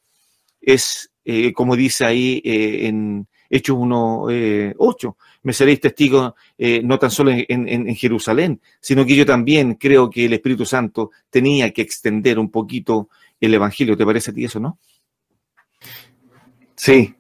es, 0.59 1.13
eh, 1.23 1.53
como 1.53 1.77
dice 1.77 2.07
ahí 2.07 2.41
eh, 2.47 2.87
en 2.87 3.29
Hechos 3.51 3.77
1.8, 3.77 4.75
8, 4.79 5.17
me 5.43 5.53
seréis 5.53 5.81
testigo 5.81 6.35
no 6.85 6.99
tan 6.99 7.11
solo 7.11 7.31
en, 7.31 7.47
en, 7.47 7.95
Jerusalén, 7.95 8.63
sino 8.81 9.05
que 9.05 9.17
yo 9.17 9.27
también 9.27 9.75
creo 9.75 10.09
que 10.09 10.25
el 10.25 10.33
Espíritu 10.33 10.65
Santo 10.65 11.11
tenía 11.29 11.71
que 11.73 11.83
extender 11.83 12.39
un 12.39 12.51
poquito 12.51 13.11
el 13.39 13.53
Evangelio. 13.53 13.99
¿Te 13.99 14.07
parece 14.07 14.31
a 14.31 14.35
ti 14.35 14.47
eso, 14.47 14.61
no? 14.61 14.79
Sí, 16.75 17.15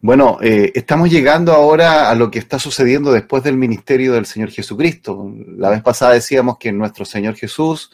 bueno, 0.00 0.38
eh, 0.42 0.72
estamos 0.74 1.10
llegando 1.10 1.52
ahora 1.52 2.10
a 2.10 2.14
lo 2.14 2.30
que 2.30 2.38
está 2.38 2.58
sucediendo 2.58 3.12
después 3.12 3.42
del 3.42 3.56
ministerio 3.56 4.12
del 4.12 4.26
Señor 4.26 4.50
Jesucristo. 4.50 5.32
La 5.56 5.70
vez 5.70 5.82
pasada 5.82 6.12
decíamos 6.12 6.58
que 6.58 6.72
nuestro 6.72 7.04
Señor 7.04 7.34
Jesús 7.34 7.90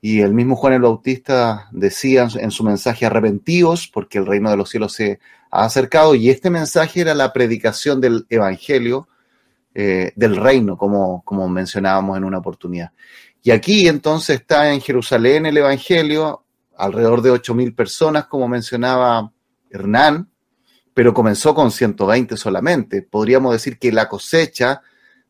y 0.00 0.20
el 0.20 0.34
mismo 0.34 0.56
Juan 0.56 0.72
el 0.72 0.82
Bautista 0.82 1.68
decían 1.70 2.28
en 2.38 2.50
su 2.50 2.64
mensaje 2.64 3.06
arrepentidos 3.06 3.88
porque 3.88 4.18
el 4.18 4.26
reino 4.26 4.50
de 4.50 4.56
los 4.56 4.70
cielos 4.70 4.92
se 4.94 5.20
ha 5.50 5.64
acercado 5.64 6.14
y 6.14 6.30
este 6.30 6.50
mensaje 6.50 7.02
era 7.02 7.14
la 7.14 7.32
predicación 7.32 8.00
del 8.00 8.26
Evangelio 8.28 9.08
eh, 9.74 10.12
del 10.16 10.36
reino, 10.36 10.76
como, 10.76 11.22
como 11.24 11.48
mencionábamos 11.48 12.16
en 12.16 12.24
una 12.24 12.38
oportunidad. 12.38 12.92
Y 13.42 13.50
aquí 13.50 13.88
entonces 13.88 14.40
está 14.40 14.72
en 14.72 14.80
Jerusalén 14.80 15.46
el 15.46 15.56
Evangelio, 15.56 16.44
alrededor 16.76 17.22
de 17.22 17.32
8.000 17.32 17.74
personas, 17.74 18.26
como 18.26 18.48
mencionaba 18.48 19.32
Hernán, 19.70 20.30
pero 20.94 21.12
comenzó 21.12 21.54
con 21.54 21.70
120 21.70 22.36
solamente. 22.36 23.02
Podríamos 23.02 23.52
decir 23.52 23.78
que 23.78 23.92
la 23.92 24.08
cosecha 24.08 24.80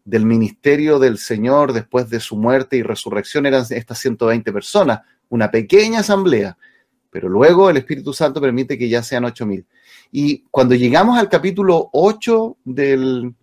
del 0.04 0.26
ministerio 0.26 0.98
del 0.98 1.16
Señor 1.16 1.72
después 1.72 2.10
de 2.10 2.20
su 2.20 2.36
muerte 2.36 2.76
y 2.76 2.82
resurrección 2.82 3.46
eran 3.46 3.64
estas 3.70 3.98
120 3.98 4.52
personas, 4.52 5.00
una 5.30 5.50
pequeña 5.50 6.00
asamblea, 6.00 6.58
pero 7.10 7.28
luego 7.28 7.70
el 7.70 7.78
Espíritu 7.78 8.12
Santo 8.12 8.40
permite 8.40 8.76
que 8.76 8.88
ya 8.88 9.02
sean 9.02 9.24
8000. 9.24 9.66
Y 10.12 10.44
cuando 10.50 10.74
llegamos 10.74 11.18
al 11.18 11.30
capítulo 11.30 11.88
8 11.92 12.58
del 12.64 13.34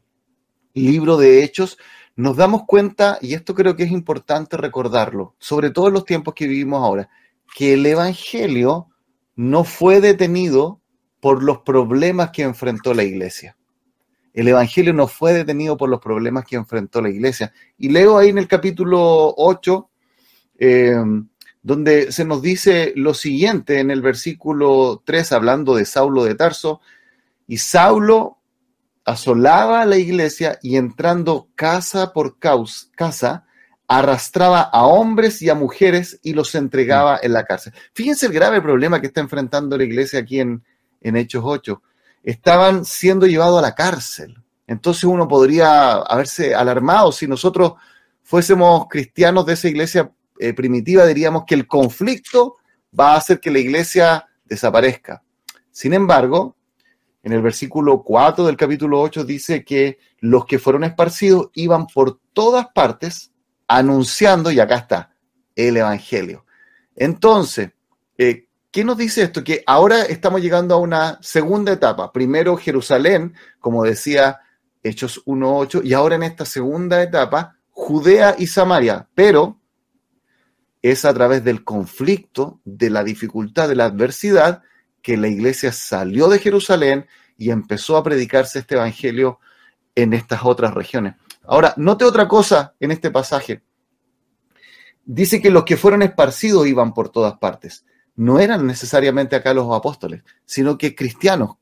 libro 0.73 1.17
de 1.17 1.43
Hechos, 1.43 1.77
nos 2.15 2.37
damos 2.37 2.63
cuenta, 2.67 3.17
y 3.21 3.33
esto 3.33 3.55
creo 3.55 3.75
que 3.75 3.83
es 3.83 3.91
importante 3.91 4.57
recordarlo, 4.57 5.35
sobre 5.39 5.71
todo 5.71 5.87
en 5.87 5.93
los 5.93 6.05
tiempos 6.05 6.35
que 6.35 6.47
vivimos 6.47 6.83
ahora, 6.83 7.09
que 7.55 7.73
el 7.73 7.85
Evangelio 7.85 8.87
no 9.35 9.63
fue 9.63 10.01
detenido 10.01 10.80
por 11.21 11.43
los 11.43 11.59
problemas 11.59 12.31
que 12.31 12.41
enfrentó 12.41 12.93
la 12.93 13.03
iglesia. 13.03 13.55
El 14.33 14.47
Evangelio 14.47 14.91
no 14.91 15.07
fue 15.07 15.33
detenido 15.33 15.77
por 15.77 15.89
los 15.89 16.01
problemas 16.01 16.45
que 16.45 16.55
enfrentó 16.55 17.01
la 17.01 17.09
iglesia. 17.09 17.53
Y 17.77 17.89
leo 17.89 18.17
ahí 18.17 18.29
en 18.29 18.39
el 18.39 18.47
capítulo 18.47 19.33
8, 19.37 19.89
eh, 20.59 20.95
donde 21.61 22.11
se 22.11 22.25
nos 22.25 22.41
dice 22.41 22.91
lo 22.95 23.13
siguiente 23.13 23.79
en 23.79 23.91
el 23.91 24.01
versículo 24.01 25.03
3, 25.05 25.31
hablando 25.31 25.75
de 25.75 25.85
Saulo 25.85 26.23
de 26.23 26.35
Tarso, 26.35 26.81
y 27.47 27.57
Saulo 27.57 28.39
asolaba 29.05 29.81
a 29.81 29.85
la 29.85 29.97
iglesia 29.97 30.57
y 30.61 30.77
entrando 30.77 31.49
casa 31.55 32.13
por 32.13 32.39
casa, 32.39 33.45
arrastraba 33.87 34.61
a 34.61 34.85
hombres 34.85 35.41
y 35.41 35.49
a 35.49 35.55
mujeres 35.55 36.19
y 36.23 36.33
los 36.33 36.55
entregaba 36.55 37.19
en 37.21 37.33
la 37.33 37.45
cárcel. 37.45 37.73
Fíjense 37.93 38.25
el 38.25 38.33
grave 38.33 38.61
problema 38.61 39.01
que 39.01 39.07
está 39.07 39.21
enfrentando 39.21 39.77
la 39.77 39.83
iglesia 39.83 40.19
aquí 40.19 40.39
en, 40.39 40.63
en 41.01 41.15
Hechos 41.15 41.43
8, 41.46 41.81
estaban 42.24 42.86
siendo 42.86 43.25
llevados 43.27 43.60
a 43.60 43.62
la 43.62 43.75
cárcel. 43.75 44.41
Entonces 44.67 45.03
uno 45.03 45.27
podría 45.27 45.93
haberse 45.93 46.55
alarmado 46.55 47.12
si 47.12 47.27
nosotros 47.27 47.74
fuésemos 48.24 48.88
cristianos 48.88 49.46
de 49.46 49.53
esa 49.53 49.67
iglesia 49.67 50.12
eh, 50.39 50.53
primitiva, 50.53 51.05
diríamos 51.05 51.43
que 51.46 51.55
el 51.55 51.67
conflicto 51.67 52.58
va 52.98 53.13
a 53.13 53.17
hacer 53.17 53.39
que 53.39 53.51
la 53.51 53.60
iglesia 53.60 54.27
desaparezca. 54.46 55.24
Sin 55.72 55.93
embargo, 55.93 56.55
en 57.24 57.34
el 57.34 57.41
versículo 57.41 58.03
4 58.03 58.46
del 58.46 58.58
capítulo 58.58 59.00
8 59.01 59.24
dice 59.24 59.63
que 59.63 60.00
los 60.20 60.46
que 60.46 60.60
fueron 60.60 60.84
esparcidos 60.84 61.50
iban 61.53 61.88
por 61.88 62.20
todas 62.34 62.67
partes 62.74 63.31
anunciando, 63.67 64.51
y 64.51 64.60
acá 64.60 64.77
está, 64.77 65.15
el 65.55 65.77
Evangelio. 65.77 66.46
Entonces, 66.96 67.72
eh, 68.17 68.48
¿Qué 68.71 68.85
nos 68.85 68.97
dice 68.97 69.23
esto? 69.23 69.43
Que 69.43 69.65
ahora 69.67 70.03
estamos 70.03 70.41
llegando 70.41 70.73
a 70.75 70.77
una 70.77 71.19
segunda 71.21 71.73
etapa. 71.73 72.13
Primero 72.13 72.55
Jerusalén, 72.55 73.35
como 73.59 73.83
decía 73.83 74.39
Hechos 74.81 75.25
1.8, 75.25 75.81
y 75.83 75.93
ahora 75.93 76.15
en 76.15 76.23
esta 76.23 76.45
segunda 76.45 77.03
etapa, 77.03 77.57
Judea 77.71 78.35
y 78.39 78.47
Samaria. 78.47 79.09
Pero 79.13 79.59
es 80.81 81.03
a 81.03 81.13
través 81.13 81.43
del 81.43 81.65
conflicto, 81.65 82.61
de 82.63 82.89
la 82.89 83.03
dificultad, 83.03 83.67
de 83.67 83.75
la 83.75 83.85
adversidad, 83.85 84.63
que 85.01 85.17
la 85.17 85.27
iglesia 85.27 85.73
salió 85.73 86.29
de 86.29 86.39
Jerusalén 86.39 87.07
y 87.37 87.51
empezó 87.51 87.97
a 87.97 88.03
predicarse 88.03 88.59
este 88.59 88.75
evangelio 88.75 89.39
en 89.95 90.13
estas 90.13 90.45
otras 90.45 90.73
regiones. 90.73 91.15
Ahora, 91.43 91.73
note 91.75 92.05
otra 92.05 92.29
cosa 92.29 92.73
en 92.79 92.91
este 92.91 93.11
pasaje. 93.11 93.63
Dice 95.03 95.41
que 95.41 95.51
los 95.51 95.65
que 95.65 95.75
fueron 95.75 96.03
esparcidos 96.03 96.67
iban 96.67 96.93
por 96.93 97.09
todas 97.09 97.37
partes 97.37 97.83
no 98.21 98.37
eran 98.37 98.67
necesariamente 98.67 99.35
acá 99.35 99.51
los 99.51 99.75
apóstoles, 99.75 100.21
sino 100.45 100.77
que 100.77 100.93
cristianos 100.93 101.55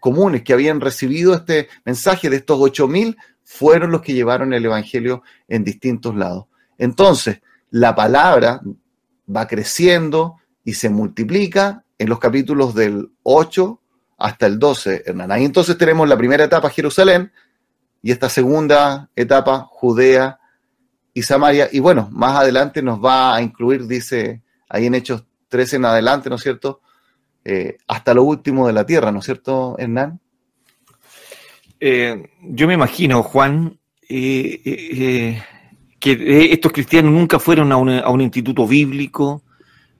comunes 0.00 0.42
que 0.42 0.54
habían 0.54 0.80
recibido 0.80 1.34
este 1.34 1.68
mensaje 1.84 2.30
de 2.30 2.36
estos 2.36 2.56
ocho 2.58 2.88
mil 2.88 3.18
fueron 3.44 3.90
los 3.90 4.00
que 4.00 4.14
llevaron 4.14 4.54
el 4.54 4.64
Evangelio 4.64 5.22
en 5.46 5.62
distintos 5.62 6.16
lados. 6.16 6.46
Entonces, 6.78 7.42
la 7.68 7.94
palabra 7.94 8.62
va 9.28 9.46
creciendo 9.46 10.36
y 10.64 10.72
se 10.72 10.88
multiplica 10.88 11.84
en 11.98 12.08
los 12.08 12.18
capítulos 12.18 12.74
del 12.74 13.10
8 13.22 13.78
hasta 14.16 14.46
el 14.46 14.58
12, 14.58 15.02
Hernán. 15.04 15.32
Ahí 15.32 15.44
entonces 15.44 15.76
tenemos 15.76 16.08
la 16.08 16.16
primera 16.16 16.44
etapa, 16.44 16.70
Jerusalén, 16.70 17.30
y 18.00 18.10
esta 18.10 18.30
segunda 18.30 19.10
etapa, 19.14 19.66
Judea 19.68 20.40
y 21.12 21.22
Samaria. 21.24 21.68
Y 21.70 21.80
bueno, 21.80 22.08
más 22.10 22.40
adelante 22.40 22.80
nos 22.80 23.04
va 23.04 23.36
a 23.36 23.42
incluir, 23.42 23.86
dice 23.86 24.40
ahí 24.70 24.86
en 24.86 24.94
Hechos 24.94 25.26
13 25.56 25.76
en 25.76 25.84
adelante, 25.86 26.28
¿no 26.28 26.36
es 26.36 26.42
cierto? 26.42 26.82
Eh, 27.42 27.78
hasta 27.86 28.12
lo 28.12 28.24
último 28.24 28.66
de 28.66 28.74
la 28.74 28.84
tierra, 28.84 29.10
¿no 29.10 29.20
es 29.20 29.24
cierto, 29.24 29.74
Hernán? 29.78 30.20
Eh, 31.80 32.28
yo 32.42 32.66
me 32.66 32.74
imagino, 32.74 33.22
Juan, 33.22 33.78
eh, 34.06 35.42
que 35.98 36.52
estos 36.52 36.72
cristianos 36.72 37.10
nunca 37.10 37.38
fueron 37.38 37.72
a 37.72 37.78
un, 37.78 38.20
instituto 38.20 38.66
bíblico, 38.66 39.44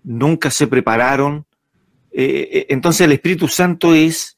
nunca 0.05 0.51
se 0.51 0.67
prepararon. 0.67 1.47
entonces 2.13 3.01
el 3.01 3.13
Espíritu 3.13 3.49
Santo 3.49 3.95
es 3.95 4.37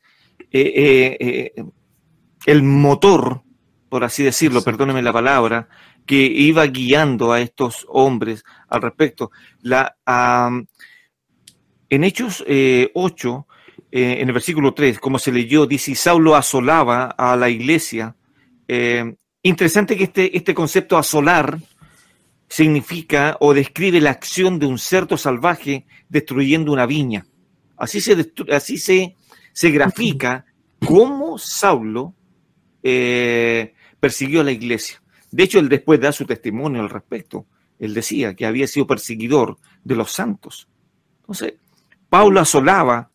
el 0.52 2.62
motor, 2.62 3.42
por 3.88 4.04
así 4.04 4.22
decirlo, 4.22 4.62
perdóneme 4.62 5.02
la 5.02 5.12
palabra, 5.12 5.68
que 6.06 6.16
iba 6.16 6.64
guiando 6.66 7.32
a 7.32 7.40
estos 7.40 7.84
hombres 7.88 8.44
al 8.68 8.82
respecto. 8.82 9.32
La, 9.60 9.96
en 11.90 12.04
Hechos 12.04 12.44
8, 12.46 12.46
eh, 12.46 13.82
eh, 13.90 14.16
en 14.20 14.28
el 14.28 14.34
versículo 14.34 14.74
3, 14.74 14.98
como 14.98 15.18
se 15.18 15.32
leyó, 15.32 15.66
dice, 15.66 15.94
Saulo 15.94 16.36
asolaba 16.36 17.06
a 17.06 17.36
la 17.36 17.48
iglesia. 17.48 18.14
Eh, 18.66 19.14
interesante 19.42 19.96
que 19.96 20.04
este, 20.04 20.36
este 20.36 20.54
concepto 20.54 20.98
asolar 20.98 21.58
significa 22.48 23.36
o 23.40 23.54
describe 23.54 24.00
la 24.00 24.10
acción 24.10 24.58
de 24.58 24.66
un 24.66 24.78
cerdo 24.78 25.16
salvaje 25.16 25.86
destruyendo 26.08 26.72
una 26.72 26.86
viña. 26.86 27.26
Así 27.76 28.00
se, 28.00 28.32
así 28.52 28.78
se, 28.78 29.16
se 29.52 29.70
grafica 29.70 30.44
cómo 30.84 31.38
Saulo 31.38 32.14
persiguió 34.00 34.40
a 34.40 34.44
la 34.44 34.52
iglesia. 34.52 35.02
De 35.30 35.42
hecho, 35.42 35.58
él 35.58 35.68
después 35.68 36.00
da 36.00 36.10
su 36.10 36.24
testimonio 36.24 36.80
al 36.80 36.88
respecto. 36.88 37.46
Él 37.78 37.92
decía 37.92 38.34
que 38.34 38.46
había 38.46 38.66
sido 38.66 38.86
perseguidor 38.86 39.58
de 39.84 39.94
los 39.94 40.10
santos. 40.10 40.68
Entonces, 41.20 41.54
Paula 42.08 42.42
asolaba, 42.42 43.10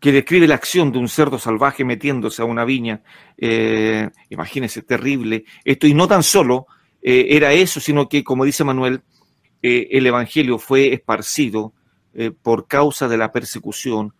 que 0.00 0.12
describe 0.12 0.46
la 0.46 0.54
acción 0.54 0.92
de 0.92 0.98
un 0.98 1.08
cerdo 1.08 1.38
salvaje 1.38 1.84
metiéndose 1.84 2.42
a 2.42 2.44
una 2.44 2.64
viña. 2.64 3.02
Eh, 3.36 4.08
imagínense, 4.30 4.82
terrible 4.82 5.44
esto. 5.64 5.86
Y 5.86 5.94
no 5.94 6.06
tan 6.06 6.22
solo 6.22 6.66
eh, 7.02 7.36
era 7.36 7.52
eso, 7.52 7.80
sino 7.80 8.08
que, 8.08 8.24
como 8.24 8.44
dice 8.44 8.64
Manuel, 8.64 9.02
eh, 9.62 9.88
el 9.92 10.06
Evangelio 10.06 10.58
fue 10.58 10.92
esparcido 10.92 11.72
eh, 12.14 12.30
por 12.30 12.66
causa 12.66 13.08
de 13.08 13.16
la 13.16 13.32
persecución, 13.32 14.12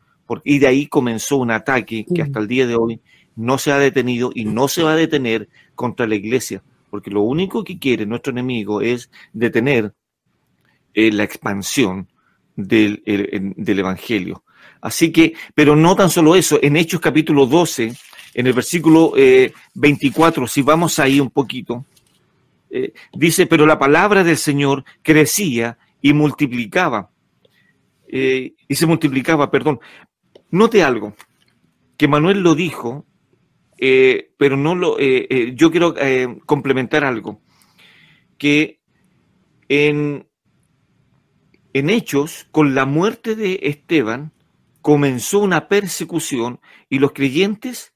y 0.45 0.59
de 0.59 0.67
ahí 0.67 0.87
comenzó 0.87 1.37
un 1.37 1.53
ataque 1.53 2.05
que 2.13 2.23
hasta 2.23 2.41
el 2.41 2.49
día 2.49 2.67
de 2.67 2.75
hoy 2.75 3.01
no 3.37 3.59
se 3.59 3.71
ha 3.71 3.79
detenido 3.79 4.33
y 4.35 4.45
no 4.45 4.67
se 4.67 4.83
va 4.83 4.93
a 4.93 4.97
detener 4.97 5.49
contra 5.75 6.07
la 6.07 6.17
iglesia, 6.17 6.63
porque 6.91 7.11
lo 7.11 7.23
único 7.23 7.63
que 7.63 7.79
quiere 7.79 8.07
nuestro 8.07 8.33
enemigo 8.33 8.81
es 8.81 9.11
detener 9.33 9.95
la 10.95 11.23
expansión 11.23 12.09
del, 12.57 13.03
del, 13.57 13.79
Evangelio. 13.79 14.43
Así 14.81 15.13
que, 15.13 15.35
pero 15.55 15.77
no 15.77 15.95
tan 15.95 16.11
solo 16.11 16.35
eso, 16.35 16.59
en 16.63 16.77
Hechos 16.77 17.01
capítulo 17.01 17.47
12, 17.47 17.93
en 18.35 18.47
el 18.47 18.53
versículo 18.53 19.13
24, 19.75 20.47
si 20.47 20.63
vamos 20.63 20.99
ahí 20.99 21.21
un 21.21 21.31
poquito, 21.31 21.85
eh, 22.71 22.93
dice, 23.15 23.47
pero 23.47 23.67
la 23.67 23.79
palabra 23.79 24.25
del 24.25 24.37
Señor 24.37 24.85
crecía 25.03 25.79
y 26.03 26.13
multiplicaba. 26.13 27.11
Eh, 28.09 28.55
y 28.69 28.75
se 28.75 28.87
multiplicaba, 28.87 29.51
perdón. 29.51 29.81
Note 30.51 30.83
algo, 30.83 31.15
que 31.97 32.09
Manuel 32.09 32.41
lo 32.41 32.55
dijo, 32.55 33.07
eh, 33.79 34.31
pero 34.37 34.57
no 34.57 34.75
lo, 34.75 34.99
yo 34.99 35.71
quiero 35.71 35.95
complementar 36.47 37.05
algo, 37.05 37.41
que 38.39 38.81
en, 39.69 40.29
en 41.79 41.91
Hechos, 41.91 42.49
con 42.53 42.75
la 42.75 42.87
muerte 42.87 43.37
de 43.37 43.61
Esteban, 43.65 44.33
comenzó 44.81 45.41
una 45.41 45.69
persecución 45.69 46.59
y 46.89 47.01
los 47.01 47.13
creyentes 47.13 47.93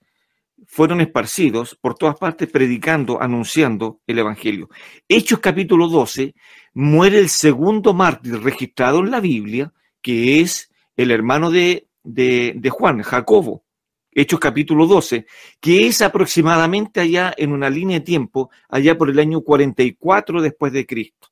fueron 0.67 1.01
esparcidos 1.01 1.79
por 1.81 1.95
todas 1.95 2.19
partes 2.19 2.51
predicando, 2.51 3.23
anunciando 3.23 4.03
el 4.07 4.19
Evangelio. 4.19 4.69
Hechos 5.09 5.39
capítulo 5.39 5.89
12, 5.89 6.35
muere 6.75 7.21
el 7.21 7.31
segundo 7.31 7.95
mártir 7.95 8.43
registrado 8.43 8.99
en 8.99 9.11
la 9.11 9.21
Biblia, 9.21 9.73
que 10.03 10.43
es 10.43 10.71
el 10.95 11.11
hermano 11.11 11.51
de, 11.51 11.89
de, 12.05 12.71
Juan, 12.71 13.01
Jacobo. 13.01 13.65
Hechos 14.13 14.41
capítulo 14.41 14.87
12, 14.87 15.25
que 15.59 15.87
es 15.87 16.03
aproximadamente 16.03 17.01
allá 17.01 17.33
en 17.35 17.51
una 17.51 17.71
línea 17.71 18.01
de 18.01 18.05
tiempo, 18.05 18.51
allá 18.69 18.99
por 18.99 19.09
el 19.09 19.19
año 19.19 19.41
44 19.41 20.43
después 20.43 20.71
de 20.71 20.85
Cristo. 20.85 21.29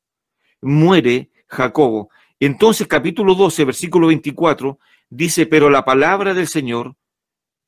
Muere 0.62 1.28
Jacobo. 1.46 2.10
Entonces 2.40 2.86
capítulo 2.86 3.34
12, 3.34 3.64
versículo 3.64 4.06
24, 4.08 4.78
dice, 5.10 5.46
pero 5.46 5.70
la 5.70 5.84
palabra 5.84 6.34
del 6.34 6.46
Señor 6.46 6.96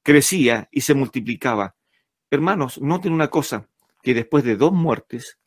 crecía 0.03 0.69
y 0.71 0.83
se 0.83 0.95
multiplicaba. 0.95 1.75
Hermanos, 2.31 2.81
noten 2.81 3.13
una 3.13 3.29
cosa, 3.29 3.69
que 4.03 4.15
después 4.15 4.45
de 4.45 4.57
dos 4.57 4.73
muertes, 4.73 5.39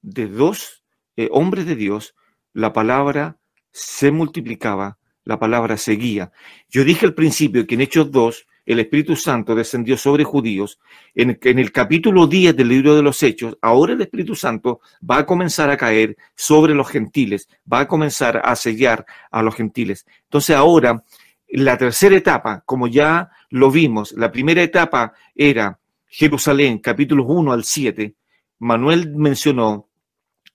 de 0.00 0.28
dos 0.28 0.84
eh, 1.16 1.28
hombres 1.32 1.66
de 1.66 1.74
Dios, 1.74 2.14
la 2.52 2.72
palabra 2.72 3.38
se 3.72 4.12
multiplicaba, 4.12 4.98
la 5.24 5.38
palabra 5.38 5.76
seguía. 5.76 6.30
Yo 6.68 6.84
dije 6.84 7.04
al 7.04 7.14
principio 7.14 7.66
que 7.66 7.74
en 7.74 7.80
Hechos 7.80 8.12
2 8.12 8.46
el 8.68 8.80
Espíritu 8.80 9.16
Santo 9.16 9.54
descendió 9.54 9.96
sobre 9.96 10.24
judíos. 10.24 10.78
En, 11.14 11.38
el 11.40 11.72
capítulo 11.72 12.26
10 12.26 12.54
del 12.54 12.68
libro 12.68 12.94
de 12.94 13.02
los 13.02 13.22
Hechos, 13.22 13.56
ahora 13.62 13.94
el 13.94 14.02
Espíritu 14.02 14.34
Santo 14.34 14.82
va 15.10 15.16
a 15.16 15.26
comenzar 15.26 15.70
a 15.70 15.76
caer 15.78 16.18
sobre 16.34 16.74
los 16.74 16.86
gentiles, 16.86 17.48
va 17.70 17.80
a 17.80 17.88
comenzar 17.88 18.42
a 18.44 18.54
sellar 18.56 19.06
a 19.30 19.42
los 19.42 19.54
gentiles. 19.54 20.04
Entonces 20.24 20.54
ahora 20.54 21.02
la 21.48 21.78
tercera 21.78 22.14
etapa, 22.14 22.62
como 22.66 22.88
ya 22.88 23.30
lo 23.48 23.70
vimos, 23.70 24.12
la 24.12 24.30
primera 24.30 24.62
etapa 24.62 25.14
era 25.34 25.78
Jerusalén, 26.06 26.76
capítulos 26.76 27.24
1 27.26 27.50
al 27.50 27.64
7. 27.64 28.14
Manuel 28.58 29.14
mencionó 29.16 29.88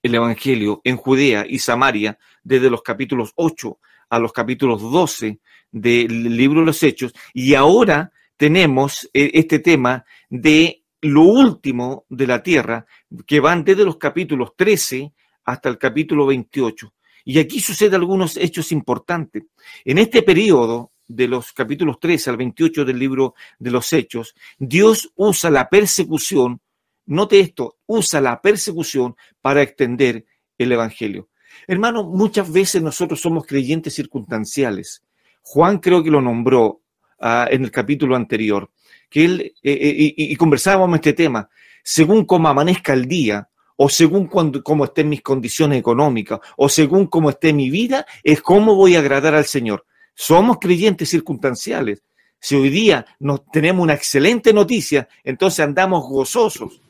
el 0.04 0.14
Evangelio 0.14 0.80
en 0.84 0.96
Judea 0.96 1.46
y 1.48 1.58
Samaria 1.58 2.16
desde 2.44 2.70
los 2.70 2.82
capítulos 2.82 3.32
8 3.34 3.76
a 4.08 4.18
los 4.18 4.32
capítulos 4.32 4.82
12 4.82 5.40
del 5.70 6.36
libro 6.36 6.60
de 6.60 6.66
los 6.66 6.82
Hechos. 6.82 7.12
Y 7.32 7.54
ahora 7.54 8.12
tenemos 8.36 9.08
eh, 9.12 9.30
este 9.34 9.58
tema 9.58 10.04
de 10.28 10.82
lo 11.00 11.22
último 11.22 12.06
de 12.08 12.26
la 12.26 12.42
tierra, 12.42 12.86
que 13.26 13.40
van 13.40 13.64
desde 13.64 13.84
los 13.84 13.98
capítulos 13.98 14.52
13 14.56 15.12
hasta 15.44 15.68
el 15.68 15.78
capítulo 15.78 16.26
28. 16.26 16.92
Y 17.26 17.38
aquí 17.38 17.60
suceden 17.60 17.94
algunos 17.94 18.36
hechos 18.36 18.72
importantes. 18.72 19.44
En 19.84 19.98
este 19.98 20.22
periodo, 20.22 20.92
de 21.06 21.28
los 21.28 21.52
capítulos 21.52 22.00
13 22.00 22.30
al 22.30 22.36
28 22.36 22.84
del 22.84 22.98
libro 22.98 23.34
de 23.58 23.70
los 23.70 23.92
Hechos, 23.92 24.34
Dios 24.58 25.12
usa 25.16 25.50
la 25.50 25.68
persecución, 25.68 26.60
note 27.06 27.40
esto, 27.40 27.78
usa 27.86 28.20
la 28.20 28.40
persecución 28.40 29.14
para 29.40 29.62
extender 29.62 30.24
el 30.58 30.72
Evangelio. 30.72 31.28
Hermano, 31.66 32.04
muchas 32.04 32.52
veces 32.52 32.82
nosotros 32.82 33.20
somos 33.20 33.46
creyentes 33.46 33.94
circunstanciales. 33.94 35.02
Juan 35.42 35.78
creo 35.78 36.02
que 36.02 36.10
lo 36.10 36.20
nombró 36.20 36.80
ah, 37.20 37.46
en 37.50 37.64
el 37.64 37.70
capítulo 37.70 38.16
anterior, 38.16 38.70
que 39.10 39.24
él, 39.24 39.40
eh, 39.62 39.72
eh, 39.72 40.14
y, 40.16 40.32
y, 40.32 40.36
conversábamos 40.36 40.96
este 40.96 41.12
tema, 41.12 41.48
según 41.82 42.24
cómo 42.24 42.48
amanezca 42.48 42.92
el 42.92 43.06
día, 43.06 43.48
o 43.76 43.88
según 43.88 44.26
cuando, 44.26 44.62
cómo 44.62 44.84
estén 44.84 45.08
mis 45.08 45.22
condiciones 45.22 45.78
económicas, 45.78 46.40
o 46.56 46.68
según 46.68 47.06
cómo 47.06 47.30
esté 47.30 47.52
mi 47.52 47.70
vida, 47.70 48.06
es 48.22 48.40
cómo 48.40 48.74
voy 48.74 48.96
a 48.96 49.00
agradar 49.00 49.34
al 49.34 49.44
Señor. 49.44 49.84
Somos 50.14 50.58
creyentes 50.60 51.08
circunstanciales. 51.08 52.02
Si 52.38 52.54
hoy 52.54 52.68
día 52.68 53.06
nos, 53.18 53.46
tenemos 53.50 53.82
una 53.82 53.94
excelente 53.94 54.52
noticia, 54.52 55.08
entonces 55.24 55.60
andamos 55.60 56.04
gozosos. 56.08 56.80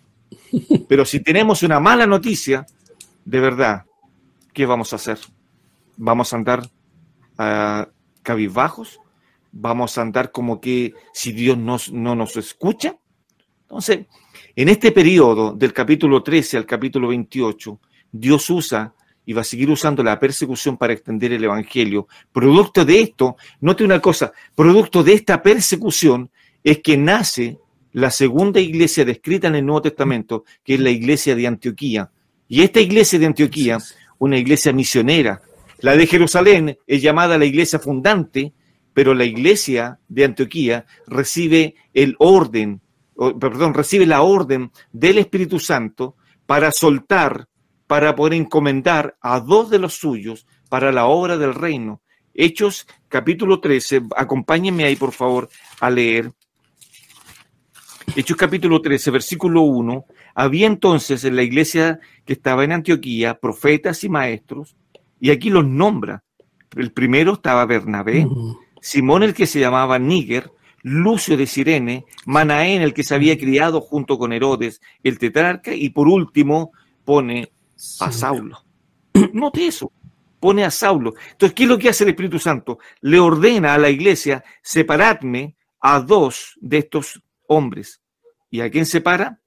Pero 0.88 1.05
si 1.05 1.20
tenemos 1.20 1.62
una 1.62 1.81
mala 1.81 2.07
noticia, 2.07 2.66
de 3.24 3.40
verdad, 3.40 3.85
¿qué 4.54 4.64
vamos 4.64 4.92
a 4.92 4.96
hacer? 4.96 5.18
¿Vamos 5.96 6.32
a 6.32 6.36
andar 6.36 6.62
uh, 7.38 7.90
cabizbajos? 8.22 9.00
¿Vamos 9.52 9.98
a 9.98 10.02
andar 10.02 10.32
como 10.32 10.60
que 10.60 10.94
si 11.12 11.32
Dios 11.32 11.58
nos, 11.58 11.92
no 11.92 12.14
nos 12.14 12.36
escucha? 12.36 12.96
Entonces, 13.62 14.06
en 14.56 14.68
este 14.68 14.92
periodo 14.92 15.52
del 15.52 15.72
capítulo 15.72 16.22
13 16.22 16.56
al 16.56 16.66
capítulo 16.66 17.08
28, 17.08 17.80
Dios 18.12 18.48
usa 18.48 18.94
y 19.26 19.32
va 19.32 19.40
a 19.40 19.44
seguir 19.44 19.70
usando 19.70 20.02
la 20.02 20.18
persecución 20.18 20.76
para 20.76 20.92
extender 20.92 21.32
el 21.32 21.44
Evangelio. 21.44 22.08
Producto 22.32 22.84
de 22.84 23.00
esto, 23.00 23.36
note 23.60 23.84
una 23.84 24.00
cosa, 24.00 24.32
producto 24.54 25.02
de 25.02 25.14
esta 25.14 25.42
persecución 25.42 26.30
es 26.62 26.80
que 26.80 26.96
nace 26.96 27.58
la 27.92 28.10
segunda 28.10 28.60
iglesia 28.60 29.04
descrita 29.04 29.48
en 29.48 29.56
el 29.56 29.66
Nuevo 29.66 29.82
Testamento, 29.82 30.44
que 30.64 30.74
es 30.74 30.80
la 30.80 30.90
iglesia 30.90 31.34
de 31.36 31.46
Antioquía. 31.46 32.10
Y 32.48 32.62
esta 32.62 32.80
iglesia 32.80 33.18
de 33.18 33.26
Antioquía, 33.26 33.78
una 34.24 34.38
iglesia 34.38 34.72
misionera, 34.72 35.42
la 35.80 35.96
de 35.96 36.06
Jerusalén 36.06 36.78
es 36.87 37.02
llamada 37.02 37.38
la 37.38 37.44
iglesia 37.44 37.78
fundante, 37.78 38.52
pero 38.92 39.14
la 39.14 39.24
iglesia 39.24 39.98
de 40.08 40.24
Antioquía 40.24 40.87
recibe 41.06 41.74
el 41.92 42.16
orden 42.18 42.80
perdón, 43.40 43.74
recibe 43.74 44.06
la 44.06 44.22
orden 44.22 44.70
del 44.92 45.18
Espíritu 45.18 45.58
Santo 45.58 46.16
para 46.46 46.72
soltar, 46.72 47.48
para 47.87 48.14
poder 48.14 48.34
encomendar 48.34 49.16
a 49.20 49.40
dos 49.40 49.70
de 49.70 49.78
los 49.78 49.94
suyos 49.94 50.46
para 50.68 50.92
la 50.92 51.06
obra 51.06 51.37
del 51.37 51.54
reino. 51.54 52.02
Hechos 52.34 52.87
capítulo 53.08 53.60
13, 53.60 54.02
acompáñenme 54.16 54.84
ahí 54.84 54.96
por 54.96 55.12
favor 55.12 55.48
a 55.80 55.90
leer. 55.90 56.32
Hechos 58.16 58.37
capítulo 58.37 58.80
13, 58.80 59.10
versículo 59.10 59.62
1. 59.62 60.04
Había 60.34 60.66
entonces 60.66 61.24
en 61.24 61.36
la 61.36 61.42
iglesia 61.42 62.00
que 62.24 62.32
estaba 62.32 62.64
en 62.64 62.72
Antioquía 62.72 63.38
profetas 63.38 64.02
y 64.04 64.08
maestros, 64.08 64.76
y 65.20 65.30
aquí 65.30 65.50
los 65.50 65.64
nombra. 65.64 66.24
El 66.76 66.92
primero 66.92 67.34
estaba 67.34 67.66
Bernabé, 67.66 68.26
Simón 68.80 69.22
el 69.22 69.32
que 69.32 69.46
se 69.46 69.60
llamaba 69.60 69.98
Níger, 69.98 70.50
Lucio 70.82 71.36
de 71.36 71.46
Sirene, 71.46 72.04
Manaén, 72.26 72.82
el 72.82 72.92
que 72.92 73.04
se 73.04 73.14
había 73.14 73.38
criado 73.38 73.80
junto 73.80 74.18
con 74.18 74.32
Herodes, 74.32 74.80
el 75.02 75.18
tetrarca, 75.18 75.74
y 75.74 75.90
por 75.90 76.08
último 76.08 76.72
pone 77.04 77.52
a 78.00 78.12
Saulo. 78.12 78.64
Note 79.32 79.66
eso, 79.66 79.92
pone 80.40 80.64
a 80.64 80.70
Saulo. 80.70 81.14
Entonces, 81.30 81.54
¿qué 81.54 81.62
es 81.62 81.68
lo 81.68 81.78
que 81.78 81.88
hace 81.88 82.04
el 82.04 82.10
Espíritu 82.10 82.38
Santo? 82.38 82.78
Le 83.00 83.18
ordena 83.18 83.72
a 83.72 83.78
la 83.78 83.88
iglesia, 83.88 84.44
separadme 84.62 85.56
a 85.80 86.00
dos 86.00 86.58
de 86.60 86.78
estos 86.78 87.22
hombres. 87.46 88.02
¿Y 88.50 88.60
a 88.60 88.70
quién 88.70 88.84
separa? 88.84 89.40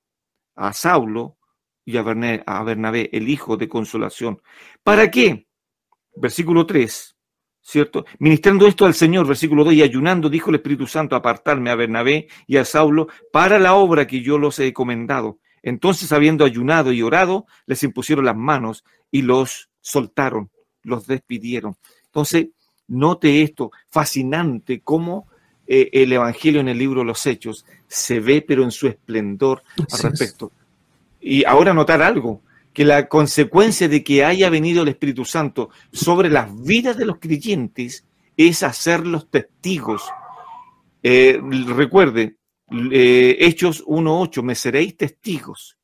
A 0.58 0.74
Saulo 0.74 1.38
y 1.86 1.96
a 1.96 2.04
Bernabé, 2.04 3.10
el 3.14 3.30
hijo 3.30 3.56
de 3.56 3.70
consolación. 3.70 4.42
¿Para 4.84 5.10
qué? 5.10 5.48
Versículo 6.16 6.66
3 6.66 7.18
¿cierto? 7.68 8.06
Ministrando 8.20 8.66
esto 8.66 8.86
al 8.86 8.94
Señor, 8.94 9.28
versículo 9.28 9.66
2, 9.66 9.74
y 9.74 9.82
ayunando, 9.82 10.30
dijo 10.30 10.50
el 10.50 10.56
Espíritu 10.56 10.88
Santo, 10.88 11.18
apartarme 11.18 11.70
a 11.70 11.76
Bernabé 11.76 12.30
y 12.48 12.56
a 12.56 12.64
Saulo 12.64 13.10
para 13.34 13.60
la 13.60 13.74
obra 13.74 14.08
que 14.08 14.22
yo 14.22 14.38
los 14.38 14.58
he 14.60 14.68
encomendado. 14.68 15.40
Entonces, 15.62 16.14
habiendo 16.14 16.46
ayunado 16.46 16.94
y 16.94 17.02
orado, 17.02 17.46
les 17.66 17.84
impusieron 17.84 18.24
las 18.24 18.38
manos 18.38 18.86
y 19.12 19.24
los 19.24 19.70
soltaron, 19.82 20.50
los 20.82 21.08
despidieron. 21.08 21.76
Entonces, 22.06 22.48
note 22.88 23.42
esto, 23.42 23.72
fascinante 23.90 24.82
cómo 24.82 25.28
eh, 25.68 25.90
el 25.92 26.14
Evangelio 26.14 26.62
en 26.62 26.70
el 26.70 26.78
libro 26.78 27.02
de 27.02 27.08
los 27.08 27.26
Hechos 27.26 27.66
se 27.88 28.20
ve, 28.20 28.42
pero 28.42 28.64
en 28.64 28.72
su 28.72 28.88
esplendor 28.88 29.64
al 29.78 30.00
respecto. 30.00 30.52
Y 31.20 31.44
ahora 31.46 31.74
notar 31.74 32.02
algo, 32.02 32.42
que 32.74 32.86
la 32.86 33.08
consecuencia 33.08 33.90
de 33.90 34.04
que 34.04 34.24
haya 34.24 34.50
venido 34.50 34.84
el 34.84 34.90
Espíritu 34.90 35.26
Santo 35.26 35.70
sobre 35.92 36.30
las 36.30 36.64
vidas 36.64 36.96
de 36.96 37.06
los 37.06 37.18
creyentes 37.18 38.06
es 38.38 38.64
hacerlos 38.64 39.30
testigos. 39.30 40.04
Eh, 41.02 41.42
recuerde, 41.68 42.38
eh, 42.92 43.36
Hechos 43.40 43.84
1.8, 43.86 44.44
me 44.44 44.56
seréis 44.56 44.96
testigos. 44.96 45.78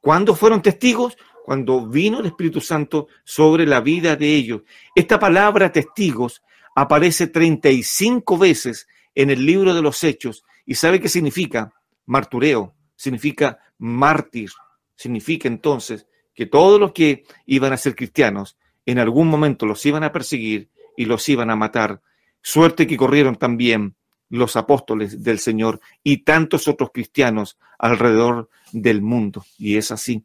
¿Cuándo 0.00 0.34
fueron 0.34 0.62
testigos? 0.62 1.16
Cuando 1.44 1.86
vino 1.86 2.20
el 2.20 2.26
Espíritu 2.26 2.60
Santo 2.60 3.08
sobre 3.24 3.66
la 3.66 3.80
vida 3.80 4.16
de 4.16 4.34
ellos. 4.34 4.62
Esta 4.94 5.18
palabra 5.18 5.72
testigos 5.72 6.42
aparece 6.80 7.26
35 7.26 8.38
veces 8.38 8.88
en 9.14 9.28
el 9.28 9.44
libro 9.44 9.74
de 9.74 9.82
los 9.82 10.02
Hechos. 10.02 10.44
¿Y 10.64 10.76
sabe 10.76 10.98
qué 10.98 11.10
significa? 11.10 11.74
Martureo, 12.06 12.74
significa 12.96 13.58
mártir. 13.78 14.50
Significa 14.96 15.46
entonces 15.46 16.06
que 16.34 16.46
todos 16.46 16.80
los 16.80 16.92
que 16.92 17.24
iban 17.44 17.74
a 17.74 17.76
ser 17.76 17.94
cristianos 17.94 18.56
en 18.86 18.98
algún 18.98 19.28
momento 19.28 19.66
los 19.66 19.84
iban 19.84 20.04
a 20.04 20.12
perseguir 20.12 20.70
y 20.96 21.04
los 21.04 21.28
iban 21.28 21.50
a 21.50 21.56
matar. 21.56 22.00
Suerte 22.40 22.86
que 22.86 22.96
corrieron 22.96 23.36
también 23.36 23.94
los 24.30 24.56
apóstoles 24.56 25.22
del 25.22 25.38
Señor 25.38 25.80
y 26.02 26.18
tantos 26.18 26.66
otros 26.66 26.92
cristianos 26.94 27.58
alrededor 27.78 28.48
del 28.72 29.02
mundo. 29.02 29.44
Y 29.58 29.76
es 29.76 29.90
así. 29.90 30.24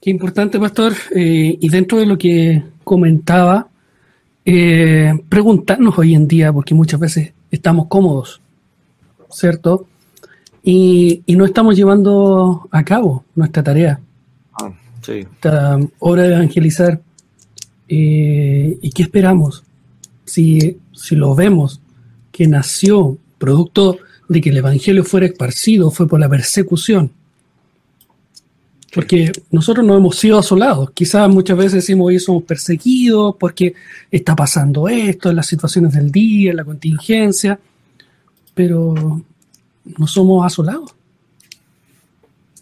Qué 0.00 0.10
importante, 0.10 0.58
pastor. 0.58 0.94
Eh, 1.14 1.56
y 1.60 1.68
dentro 1.68 1.98
de 1.98 2.06
lo 2.06 2.18
que 2.18 2.64
comentaba, 2.82 3.68
eh, 4.46 5.12
preguntarnos 5.28 5.98
hoy 5.98 6.14
en 6.14 6.28
día, 6.28 6.52
porque 6.52 6.72
muchas 6.72 7.00
veces 7.00 7.32
estamos 7.50 7.88
cómodos, 7.88 8.40
¿cierto? 9.28 9.86
Y, 10.62 11.24
no 11.26 11.44
estamos 11.44 11.76
llevando 11.76 12.68
a 12.70 12.84
cabo 12.84 13.24
nuestra 13.34 13.64
tarea. 13.64 14.00
Ah, 14.52 14.72
sí. 15.02 15.26
Esta 15.34 15.78
hora 15.98 16.22
de 16.22 16.34
evangelizar. 16.34 17.00
Eh, 17.88 18.78
¿Y 18.80 18.90
qué 18.90 19.02
esperamos? 19.02 19.64
Si, 20.24 20.78
si 20.92 21.16
lo 21.16 21.34
vemos, 21.34 21.80
que 22.30 22.46
nació 22.46 23.18
producto 23.38 23.98
de 24.28 24.40
que 24.40 24.50
el 24.50 24.58
Evangelio 24.58 25.04
fuera 25.04 25.26
esparcido, 25.26 25.90
fue 25.90 26.06
por 26.06 26.20
la 26.20 26.28
persecución. 26.28 27.10
Porque 28.96 29.30
nosotros 29.50 29.84
no 29.84 29.94
hemos 29.94 30.16
sido 30.16 30.38
asolados. 30.38 30.90
Quizás 30.92 31.28
muchas 31.28 31.58
veces 31.58 31.72
decimos, 31.74 32.06
hoy 32.06 32.18
somos 32.18 32.44
perseguidos 32.44 33.36
porque 33.38 33.74
está 34.10 34.34
pasando 34.34 34.88
esto, 34.88 35.28
en 35.28 35.36
las 35.36 35.46
situaciones 35.46 35.92
del 35.92 36.10
día, 36.10 36.52
en 36.52 36.56
la 36.56 36.64
contingencia, 36.64 37.60
pero 38.54 39.20
no 39.98 40.06
somos 40.06 40.46
asolados. 40.46 40.94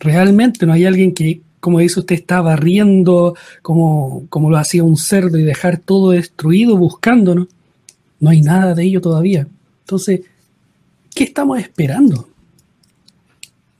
Realmente 0.01 0.67
no 0.67 0.73
hay 0.73 0.87
alguien 0.87 1.15
que, 1.15 1.41
como 1.61 1.79
dice 1.79 2.01
usted, 2.01 2.17
está 2.17 2.41
barriendo 2.41 3.37
como, 3.63 4.27
como 4.29 4.51
lo 4.51 4.57
hacía 4.57 4.83
un 4.83 4.97
cerdo 4.97 5.39
y 5.39 5.45
dejar 5.45 5.79
todo 5.79 6.11
destruido 6.11 6.77
buscándonos. 6.77 7.47
No 8.19 8.31
hay 8.31 8.41
nada 8.41 8.75
de 8.75 8.83
ello 8.83 9.01
todavía. 9.01 9.47
Entonces, 9.85 10.23
¿qué 11.15 11.23
estamos 11.23 11.61
esperando? 11.61 12.29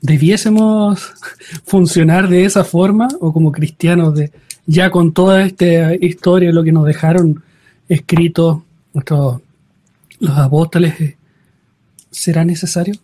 Debiésemos 0.05 1.13
funcionar 1.65 2.29
de 2.29 2.45
esa 2.45 2.63
forma 2.63 3.07
o 3.19 3.33
como 3.33 3.51
cristianos 3.51 4.15
de 4.15 4.31
ya 4.65 4.89
con 4.89 5.13
toda 5.13 5.43
esta 5.43 5.93
historia 5.95 6.51
lo 6.51 6.63
que 6.63 6.71
nos 6.71 6.85
dejaron 6.85 7.43
escrito 7.87 8.63
nuestros 8.93 9.41
los 10.19 10.37
apóstoles 10.37 10.99
eh, 11.01 11.17
será 12.09 12.45
necesario 12.45 12.95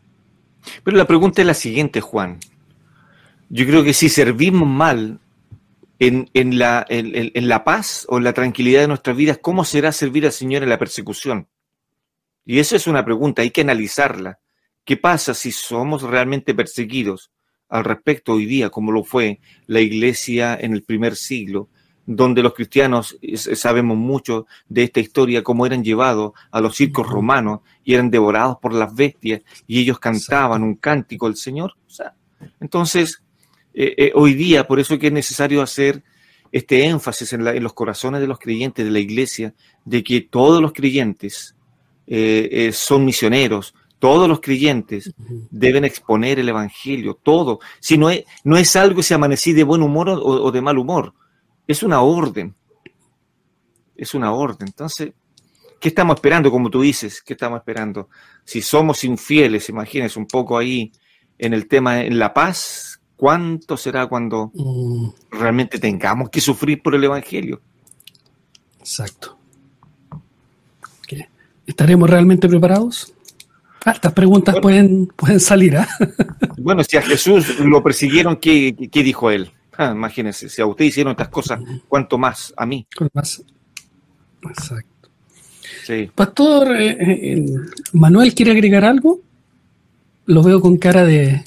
pero 0.83 0.97
la 0.97 1.05
pregunta 1.05 1.41
es 1.41 1.47
la 1.47 1.53
siguiente 1.53 2.01
Juan 2.01 2.39
yo 3.49 3.65
creo 3.65 3.83
que 3.83 3.93
si 3.93 4.09
servimos 4.09 4.67
mal 4.67 5.19
en, 5.99 6.57
la, 6.57 6.85
en 6.89 7.47
la 7.47 7.63
paz 7.63 8.07
o 8.09 8.17
en 8.17 8.23
la 8.23 8.33
tranquilidad 8.33 8.81
de 8.81 8.87
nuestras 8.87 9.15
vidas, 9.15 9.37
¿cómo 9.39 9.63
será 9.65 9.91
servir 9.91 10.25
al 10.25 10.31
Señor 10.31 10.63
en 10.63 10.69
la 10.69 10.79
persecución? 10.79 11.47
Y 12.43 12.57
eso 12.57 12.75
es 12.75 12.87
una 12.87 13.05
pregunta, 13.05 13.43
hay 13.43 13.51
que 13.51 13.61
analizarla. 13.61 14.40
¿Qué 14.83 14.97
pasa 14.97 15.33
si 15.33 15.51
somos 15.51 16.01
realmente 16.01 16.53
perseguidos 16.53 17.31
al 17.69 17.85
respecto 17.85 18.33
hoy 18.33 18.45
día, 18.45 18.69
como 18.69 18.91
lo 18.91 19.03
fue 19.03 19.39
la 19.67 19.79
iglesia 19.79 20.57
en 20.59 20.73
el 20.73 20.83
primer 20.83 21.15
siglo, 21.15 21.69
donde 22.05 22.41
los 22.41 22.53
cristianos 22.53 23.17
sabemos 23.55 23.95
mucho 23.95 24.47
de 24.67 24.83
esta 24.83 24.99
historia, 24.99 25.43
cómo 25.43 25.65
eran 25.65 25.83
llevados 25.83 26.33
a 26.51 26.59
los 26.59 26.75
circos 26.75 27.07
romanos 27.07 27.61
y 27.83 27.93
eran 27.93 28.09
devorados 28.09 28.57
por 28.61 28.73
las 28.73 28.93
bestias 28.93 29.41
y 29.67 29.79
ellos 29.79 29.99
cantaban 29.99 30.63
un 30.63 30.75
cántico 30.75 31.27
al 31.27 31.35
Señor? 31.35 31.73
entonces, 32.59 33.21
eh, 33.73 33.93
eh, 33.97 34.11
hoy 34.15 34.33
día, 34.33 34.67
por 34.67 34.79
eso 34.79 34.97
que 34.97 35.07
es 35.07 35.13
necesario 35.13 35.61
hacer 35.61 36.03
este 36.51 36.85
énfasis 36.85 37.31
en, 37.33 37.63
los 37.63 37.73
corazones 37.73 38.19
de 38.19 38.27
los 38.27 38.39
creyentes 38.39 38.83
de 38.83 38.91
la 38.91 38.99
iglesia, 38.99 39.53
de 39.85 40.03
que 40.03 40.21
todos 40.21 40.61
los 40.61 40.73
creyentes 40.73 41.55
eh, 42.07 42.71
son 42.73 43.05
misioneros, 43.05 43.73
todos 44.01 44.27
los 44.27 44.41
creyentes 44.41 45.13
deben 45.51 45.85
exponer 45.85 46.39
el 46.39 46.49
Evangelio, 46.49 47.19
todo. 47.21 47.59
Si 47.79 47.99
no 47.99 48.09
es, 48.09 48.23
no 48.43 48.57
es 48.57 48.75
algo 48.75 49.03
si 49.03 49.13
amanecí 49.13 49.53
de 49.53 49.63
buen 49.63 49.83
humor 49.83 50.09
o, 50.09 50.51
de 50.51 50.59
mal 50.59 50.79
humor, 50.79 51.13
es 51.67 51.83
una 51.83 52.01
orden. 52.01 52.55
Es 53.95 54.15
una 54.15 54.33
orden. 54.33 54.69
Entonces, 54.69 55.11
¿qué 55.79 55.89
estamos 55.89 56.15
esperando? 56.15 56.49
Como 56.49 56.71
tú 56.71 56.81
dices, 56.81 57.21
¿qué 57.21 57.33
estamos 57.33 57.59
esperando? 57.59 58.09
Si 58.43 58.63
somos 58.63 59.03
infieles, 59.03 59.69
imagínense 59.69 60.17
un 60.17 60.25
poco 60.25 60.57
ahí 60.57 60.91
en 61.37 61.53
el 61.53 61.67
tema, 61.67 62.01
en 62.01 62.17
la 62.17 62.33
paz, 62.33 62.99
¿cuánto 63.15 63.77
será 63.77 64.07
cuando 64.07 64.51
mm. 64.55 65.09
realmente 65.29 65.77
tengamos 65.77 66.31
que 66.31 66.41
sufrir 66.41 66.81
por 66.81 66.95
el 66.95 67.03
Evangelio? 67.03 67.61
Exacto. 68.79 69.37
¿Estaremos 71.67 72.09
realmente 72.09 72.49
preparados? 72.49 73.13
Estas 73.85 74.13
preguntas 74.13 74.55
pueden, 74.61 75.07
pueden 75.07 75.39
salir. 75.39 75.77
¿ah? 75.77 75.87
Bueno, 76.57 76.83
si 76.83 76.95
a 76.95 77.01
Jesús 77.01 77.59
lo 77.59 77.81
persiguieron, 77.81 78.35
¿qué, 78.35 78.75
dijo 78.91 79.31
él? 79.31 79.51
Ah, 79.75 79.93
imagínense, 79.95 80.47
si 80.47 80.61
a 80.61 80.67
usted 80.67 80.85
hicieron 80.85 81.11
estas 81.11 81.29
cosas, 81.29 81.59
¿cuánto 81.87 82.19
más 82.19 82.53
a 82.55 82.67
mí? 82.67 82.85
Exacto. 84.43 85.09
Pastor, 86.13 86.75
eh, 86.79 86.97
eh, 86.99 87.45
¿Manuel 87.93 88.35
quiere 88.35 88.51
agregar 88.51 88.85
algo? 88.85 89.21
Lo 90.27 90.43
veo 90.43 90.61
con 90.61 90.77
cara 90.77 91.03
de... 91.03 91.43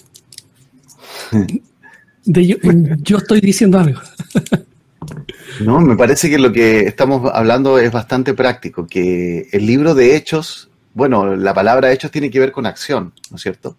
de 2.25 2.47
yo, 2.47 2.57
yo 2.99 3.19
estoy 3.19 3.41
diciendo 3.41 3.79
algo. 3.79 4.01
No, 5.61 5.81
me 5.81 5.97
parece 5.97 6.29
que 6.29 6.39
lo 6.39 6.53
que 6.53 6.81
estamos 6.81 7.31
hablando 7.33 7.79
es 7.79 7.93
bastante 7.93 8.35
práctico, 8.35 8.87
que 8.87 9.49
el 9.53 9.67
libro 9.67 9.95
de 9.95 10.17
Hechos 10.17 10.69
bueno, 10.95 11.35
la 11.35 11.53
palabra 11.53 11.93
hechos 11.93 12.11
tiene 12.11 12.31
que 12.31 12.39
ver 12.39 12.53
con 12.53 12.67
acción, 12.67 13.13
¿no 13.31 13.37
es 13.37 13.43
cierto? 13.43 13.77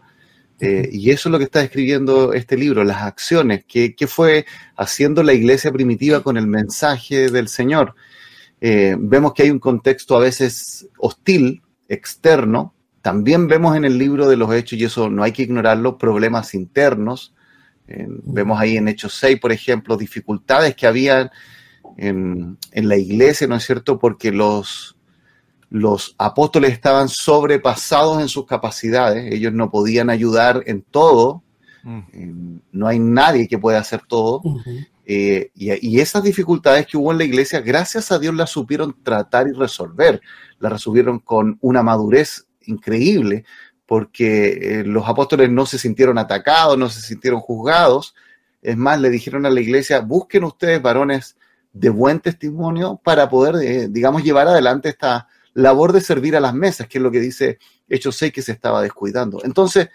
Eh, 0.60 0.89
y 0.91 1.12
eso 1.12 1.30
es 1.30 1.32
lo 1.32 1.38
que 1.38 1.45
está 1.45 1.62
escribiendo 1.62 2.34
este 2.34 2.58
libro, 2.58 2.84
las 2.84 3.01
acciones, 3.04 3.65
que, 3.65 3.93
fue 4.08 4.45
haciendo 4.75 5.23
la 5.23 5.34
iglesia 5.34 5.71
primitiva 5.71 6.21
con 6.21 6.38
el 6.38 6.47
mensaje 6.47 7.30
del 7.30 7.47
Señor. 7.47 7.95
Eh, 8.62 8.95
vemos 8.99 9.34
que 9.34 9.43
hay 9.43 9.51
un 9.51 9.60
contexto 9.60 10.15
a 10.15 10.19
veces 10.19 10.88
hostil, 10.97 11.62
externo. 11.88 12.73
También 13.01 13.47
vemos 13.47 13.75
en 13.78 13.86
el 13.86 13.97
libro 13.97 14.28
de 14.28 14.38
los 14.38 14.54
hechos, 14.54 14.80
y 14.80 14.86
eso 14.86 15.10
no 15.10 15.23
hay 15.23 15.32
que 15.32 15.43
ignorarlo, 15.43 15.97
problemas 15.97 16.54
internos. 16.54 17.34
vemos 17.88 18.60
ahí 18.60 18.78
en 18.78 18.88
Hechos 18.88 19.13
6, 19.15 19.39
por 19.39 19.51
ejemplo, 19.51 19.95
dificultades 19.97 20.75
que 20.75 20.88
había 20.88 21.32
en, 21.97 22.58
en 22.71 22.89
la 22.89 22.97
iglesia, 22.97 23.47
¿no 23.47 23.56
es 23.56 23.65
cierto? 23.65 23.99
Porque 23.99 24.32
los, 24.32 24.94
los 25.69 26.15
apóstoles 26.17 26.71
estaban 26.71 27.10
sobrepasados 27.10 28.21
en 28.21 28.30
sus 28.30 28.45
capacidades, 28.45 29.34
ellos 29.34 29.54
no 29.54 29.69
podían 29.69 30.10
ayudar 30.10 30.63
en 30.67 30.82
todo, 30.84 31.43
mm. 31.84 31.99
eh, 32.13 32.34
no 32.71 32.88
hay 32.88 32.99
nadie 32.99 33.47
que 33.47 33.58
pueda 33.58 33.80
hacer 33.80 34.01
todo. 34.08 34.41
Eh, 35.08 35.51
y, 35.54 35.99
esas 35.99 36.23
dificultades 36.23 36.88
que 36.88 36.97
hubo 36.97 37.12
en 37.12 37.19
la 37.19 37.23
iglesia, 37.23 37.62
gracias 37.62 38.12
a 38.12 38.19
Dios 38.19 38.34
las 38.34 38.49
supieron 38.49 38.95
tratar 39.04 39.47
y 39.47 39.51
resolver, 39.51 40.21
las 40.60 40.71
resolvieron 40.71 41.19
con 41.19 41.58
una 41.62 41.84
madurez 41.84 42.47
increíble, 42.65 43.45
porque 43.86 44.80
eh, 44.80 44.84
los 44.84 45.08
apóstoles 45.08 45.49
no 45.51 45.67
se 45.67 45.78
sintieron 45.78 46.17
atacados, 46.17 46.78
no 46.78 46.89
se 46.89 47.01
sintieron 47.01 47.39
juzgados. 47.39 48.15
Es 48.63 48.78
más, 48.78 48.99
le 48.99 49.12
dijeron 49.12 49.45
a 49.45 49.51
la 49.51 49.62
iglesia, 49.62 49.99
busquen 49.99 50.43
ustedes 50.43 50.82
varones 50.82 51.38
de 51.71 51.89
buen 51.89 52.19
testimonio 52.19 52.99
para 53.04 53.30
poder, 53.30 53.91
digamos, 53.91 54.23
llevar 54.23 54.47
adelante 54.47 54.89
esta, 54.89 55.28
labor 55.56 55.94
de 55.94 56.02
servir 56.02 56.36
a 56.36 56.39
las 56.39 56.54
mesas, 56.54 56.88
que 56.88 57.00
es 57.00 57.02
lo 57.02 57.10
que 57.10 57.20
dice 57.20 57.58
Hechos 57.89 58.18
6 58.18 58.32
que 58.32 58.41
se 58.44 58.52
estaba 58.52 58.82
descuidando. 58.82 59.41
Entonces, 59.44 59.89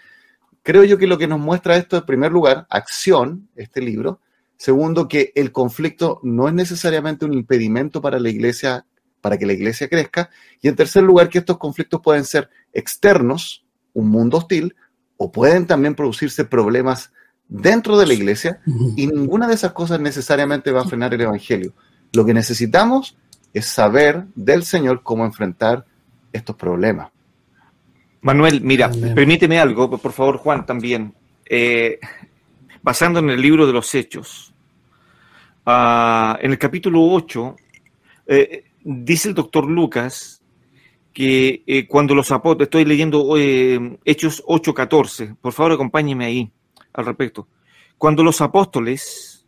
creo 0.63 0.83
yo 0.83 0.97
que 0.97 1.07
lo 1.07 1.17
que 1.17 1.27
nos 1.27 1.39
muestra 1.39 1.77
esto, 1.77 1.97
en 1.97 2.05
primer 2.05 2.31
lugar, 2.31 2.67
acción, 2.69 3.47
este 3.55 3.79
libro. 3.79 4.19
Segundo, 4.57 5.07
que 5.07 5.31
el 5.35 5.51
conflicto 5.51 6.19
no 6.23 6.47
es 6.47 6.53
necesariamente 6.53 7.25
un 7.25 7.33
impedimento 7.33 8.01
para 8.01 8.19
la 8.19 8.29
iglesia, 8.29 8.85
para 9.21 9.37
que 9.37 9.45
la 9.45 9.53
iglesia 9.53 9.87
crezca. 9.87 10.31
Y 10.61 10.67
en 10.67 10.75
tercer 10.75 11.03
lugar, 11.03 11.29
que 11.29 11.37
estos 11.37 11.57
conflictos 11.59 12.01
pueden 12.03 12.25
ser 12.25 12.49
externos, 12.73 13.63
un 13.93 14.09
mundo 14.09 14.37
hostil, 14.37 14.75
o 15.17 15.31
pueden 15.31 15.67
también 15.67 15.93
producirse 15.93 16.43
problemas 16.43 17.11
dentro 17.47 17.99
de 17.99 18.07
la 18.07 18.13
iglesia 18.13 18.61
y 18.95 19.05
ninguna 19.05 19.47
de 19.47 19.53
esas 19.53 19.73
cosas 19.73 19.99
necesariamente 19.99 20.71
va 20.71 20.81
a 20.81 20.85
frenar 20.85 21.13
el 21.13 21.21
Evangelio. 21.21 21.75
Lo 22.13 22.25
que 22.25 22.33
necesitamos 22.33 23.17
es 23.53 23.65
saber 23.65 24.25
del 24.35 24.63
Señor 24.63 25.03
cómo 25.03 25.25
enfrentar 25.25 25.85
estos 26.31 26.55
problemas. 26.55 27.11
Manuel, 28.21 28.61
mira, 28.61 28.91
permíteme 29.15 29.59
algo, 29.59 29.89
por 29.89 30.11
favor, 30.11 30.37
Juan, 30.37 30.65
también. 30.65 31.13
Eh, 31.45 31.99
basando 32.81 33.19
en 33.19 33.29
el 33.29 33.41
libro 33.41 33.65
de 33.65 33.73
los 33.73 33.93
Hechos, 33.95 34.53
ah, 35.65 36.37
en 36.41 36.51
el 36.51 36.57
capítulo 36.57 37.03
8, 37.03 37.55
eh, 38.27 38.65
dice 38.83 39.29
el 39.29 39.35
doctor 39.35 39.67
Lucas 39.67 40.41
que 41.13 41.63
eh, 41.67 41.87
cuando 41.87 42.15
los 42.15 42.31
apóstoles, 42.31 42.67
estoy 42.67 42.85
leyendo 42.85 43.35
Hechos 43.35 44.43
8:14, 44.47 45.35
por 45.41 45.51
favor 45.51 45.73
acompáñeme 45.73 46.25
ahí 46.25 46.51
al 46.93 47.05
respecto. 47.05 47.47
Cuando 47.97 48.23
los 48.23 48.39
apóstoles 48.39 49.45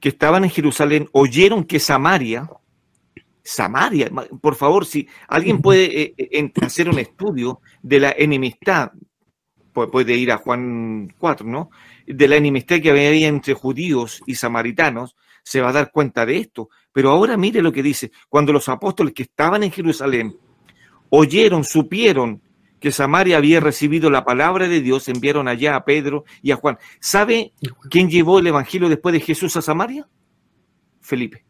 que 0.00 0.08
estaban 0.08 0.44
en 0.44 0.50
Jerusalén 0.50 1.08
oyeron 1.12 1.64
que 1.64 1.78
Samaria, 1.78 2.48
Samaria, 3.50 4.10
por 4.42 4.56
favor, 4.56 4.84
si 4.84 5.08
alguien 5.26 5.62
puede 5.62 6.02
eh, 6.02 6.14
eh, 6.18 6.52
hacer 6.60 6.90
un 6.90 6.98
estudio 6.98 7.62
de 7.80 7.98
la 7.98 8.14
enemistad, 8.14 8.92
puede 9.72 10.16
ir 10.16 10.30
a 10.32 10.36
Juan 10.36 11.14
4, 11.16 11.46
¿no? 11.46 11.70
De 12.06 12.28
la 12.28 12.36
enemistad 12.36 12.78
que 12.78 12.90
había 12.90 13.26
entre 13.26 13.54
judíos 13.54 14.20
y 14.26 14.34
samaritanos, 14.34 15.16
se 15.42 15.62
va 15.62 15.70
a 15.70 15.72
dar 15.72 15.90
cuenta 15.90 16.26
de 16.26 16.36
esto. 16.36 16.68
Pero 16.92 17.08
ahora 17.08 17.38
mire 17.38 17.62
lo 17.62 17.72
que 17.72 17.82
dice, 17.82 18.12
cuando 18.28 18.52
los 18.52 18.68
apóstoles 18.68 19.14
que 19.14 19.22
estaban 19.22 19.62
en 19.62 19.72
Jerusalén 19.72 20.36
oyeron, 21.08 21.64
supieron 21.64 22.42
que 22.78 22.92
Samaria 22.92 23.38
había 23.38 23.60
recibido 23.60 24.10
la 24.10 24.26
palabra 24.26 24.68
de 24.68 24.82
Dios, 24.82 25.08
enviaron 25.08 25.48
allá 25.48 25.74
a 25.74 25.86
Pedro 25.86 26.24
y 26.42 26.50
a 26.50 26.56
Juan. 26.56 26.76
¿Sabe 27.00 27.54
quién 27.88 28.10
llevó 28.10 28.40
el 28.40 28.46
Evangelio 28.48 28.90
después 28.90 29.14
de 29.14 29.20
Jesús 29.20 29.56
a 29.56 29.62
Samaria? 29.62 30.06
Felipe. 31.00 31.47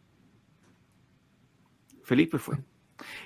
Felipe 2.08 2.38
fue. 2.38 2.56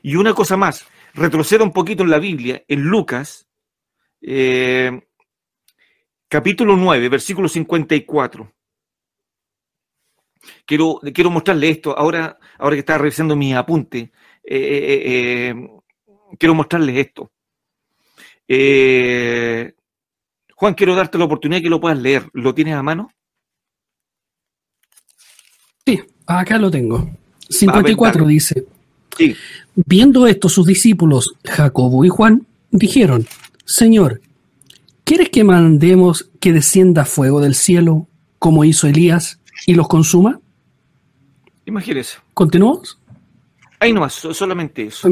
Y 0.03 0.17
una 0.17 0.35
cosa 0.35 0.57
más, 0.57 0.87
retroceda 1.15 1.63
un 1.63 1.73
poquito 1.73 2.03
en 2.03 2.11
la 2.11 2.19
Biblia, 2.19 2.65
en 2.67 2.83
Lucas, 2.83 3.49
eh, 4.21 5.07
capítulo 6.29 6.77
9, 6.77 7.09
versículo 7.09 7.49
54. 7.49 8.53
Quiero, 10.67 11.01
quiero 11.15 11.31
mostrarle 11.31 11.71
esto, 11.71 11.97
ahora, 11.97 12.37
ahora 12.59 12.75
que 12.75 12.81
estaba 12.81 12.99
revisando 12.99 13.37
mi 13.37 13.55
apunte, 13.55 14.13
eh, 14.43 15.03
eh, 15.05 15.55
quiero 16.37 16.55
mostrarles 16.55 16.97
esto. 16.97 17.31
Eh, 18.49 19.75
Juan, 20.57 20.75
quiero 20.75 20.97
darte 20.97 21.19
la 21.19 21.25
oportunidad 21.25 21.63
que 21.63 21.71
lo 21.71 21.81
puedas 21.81 21.99
leer. 21.99 22.29
¿Lo 22.33 22.53
tienes 22.53 22.75
a 22.75 22.83
mano? 22.83 23.13
Sí, 25.87 26.03
acá 26.27 26.59
lo 26.59 26.71
tengo. 26.71 27.09
54 27.49 28.27
dice. 28.27 28.67
Sí. 29.17 29.37
Viendo 29.75 30.27
esto, 30.27 30.49
sus 30.49 30.67
discípulos, 30.67 31.35
Jacobo 31.45 32.05
y 32.05 32.09
Juan, 32.09 32.47
dijeron, 32.71 33.27
Señor, 33.65 34.21
¿quieres 35.05 35.31
que 35.31 35.45
mandemos 35.45 36.31
que 36.41 36.53
descienda 36.53 37.05
fuego 37.05 37.41
del 37.41 37.55
cielo, 37.55 38.09
como 38.39 38.65
hizo 38.65 38.87
Elías, 38.87 39.41
y 39.67 39.75
los 39.75 39.89
consuma? 39.89 40.41
Imagínese. 41.65 42.19
¿Continuamos? 42.35 42.99
Ahí 43.79 43.93
nomás, 43.93 44.15
solamente 44.15 44.85
eso. 44.85 45.09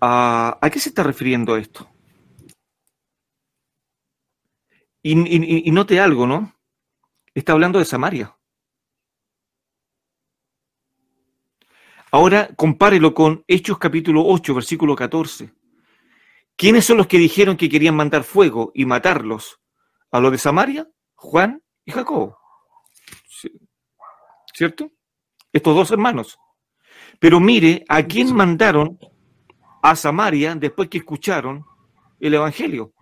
¿A, 0.00 0.58
qué 0.72 0.78
se 0.78 0.90
está 0.90 1.02
refiriendo 1.02 1.56
esto? 1.56 1.88
Y, 5.02 5.70
note 5.70 6.00
algo, 6.00 6.26
¿no? 6.26 6.54
Está 7.34 7.52
hablando 7.52 7.78
de 7.78 7.84
Samaria. 7.84 8.34
Ahora 12.10 12.48
compárelo 12.56 13.14
con 13.14 13.44
Hechos 13.46 13.78
capítulo 13.78 14.24
8, 14.26 14.54
versículo 14.54 14.96
14. 14.96 15.52
¿Quiénes 16.56 16.84
son 16.84 16.96
los 16.96 17.06
que 17.06 17.18
dijeron 17.18 17.56
que 17.56 17.68
querían 17.68 17.94
mandar 17.94 18.24
fuego 18.24 18.72
y 18.74 18.84
matarlos? 18.84 19.60
¿A 20.10 20.20
los 20.20 20.32
de 20.32 20.38
Samaria? 20.38 20.88
Juan 21.14 21.62
y 21.84 21.92
Jacob. 21.92 22.36
¿Cierto? 24.54 24.90
Estos 25.52 25.76
dos 25.76 25.90
hermanos. 25.90 26.38
Pero 27.20 27.40
mire, 27.40 27.84
¿a 27.88 28.02
quién 28.02 28.34
mandaron 28.34 28.98
a 29.82 29.96
Samaria 29.96 30.54
después 30.54 30.88
que 30.88 30.98
escucharon 30.98 31.64
el 32.20 32.34
Evangelio. 32.34 32.92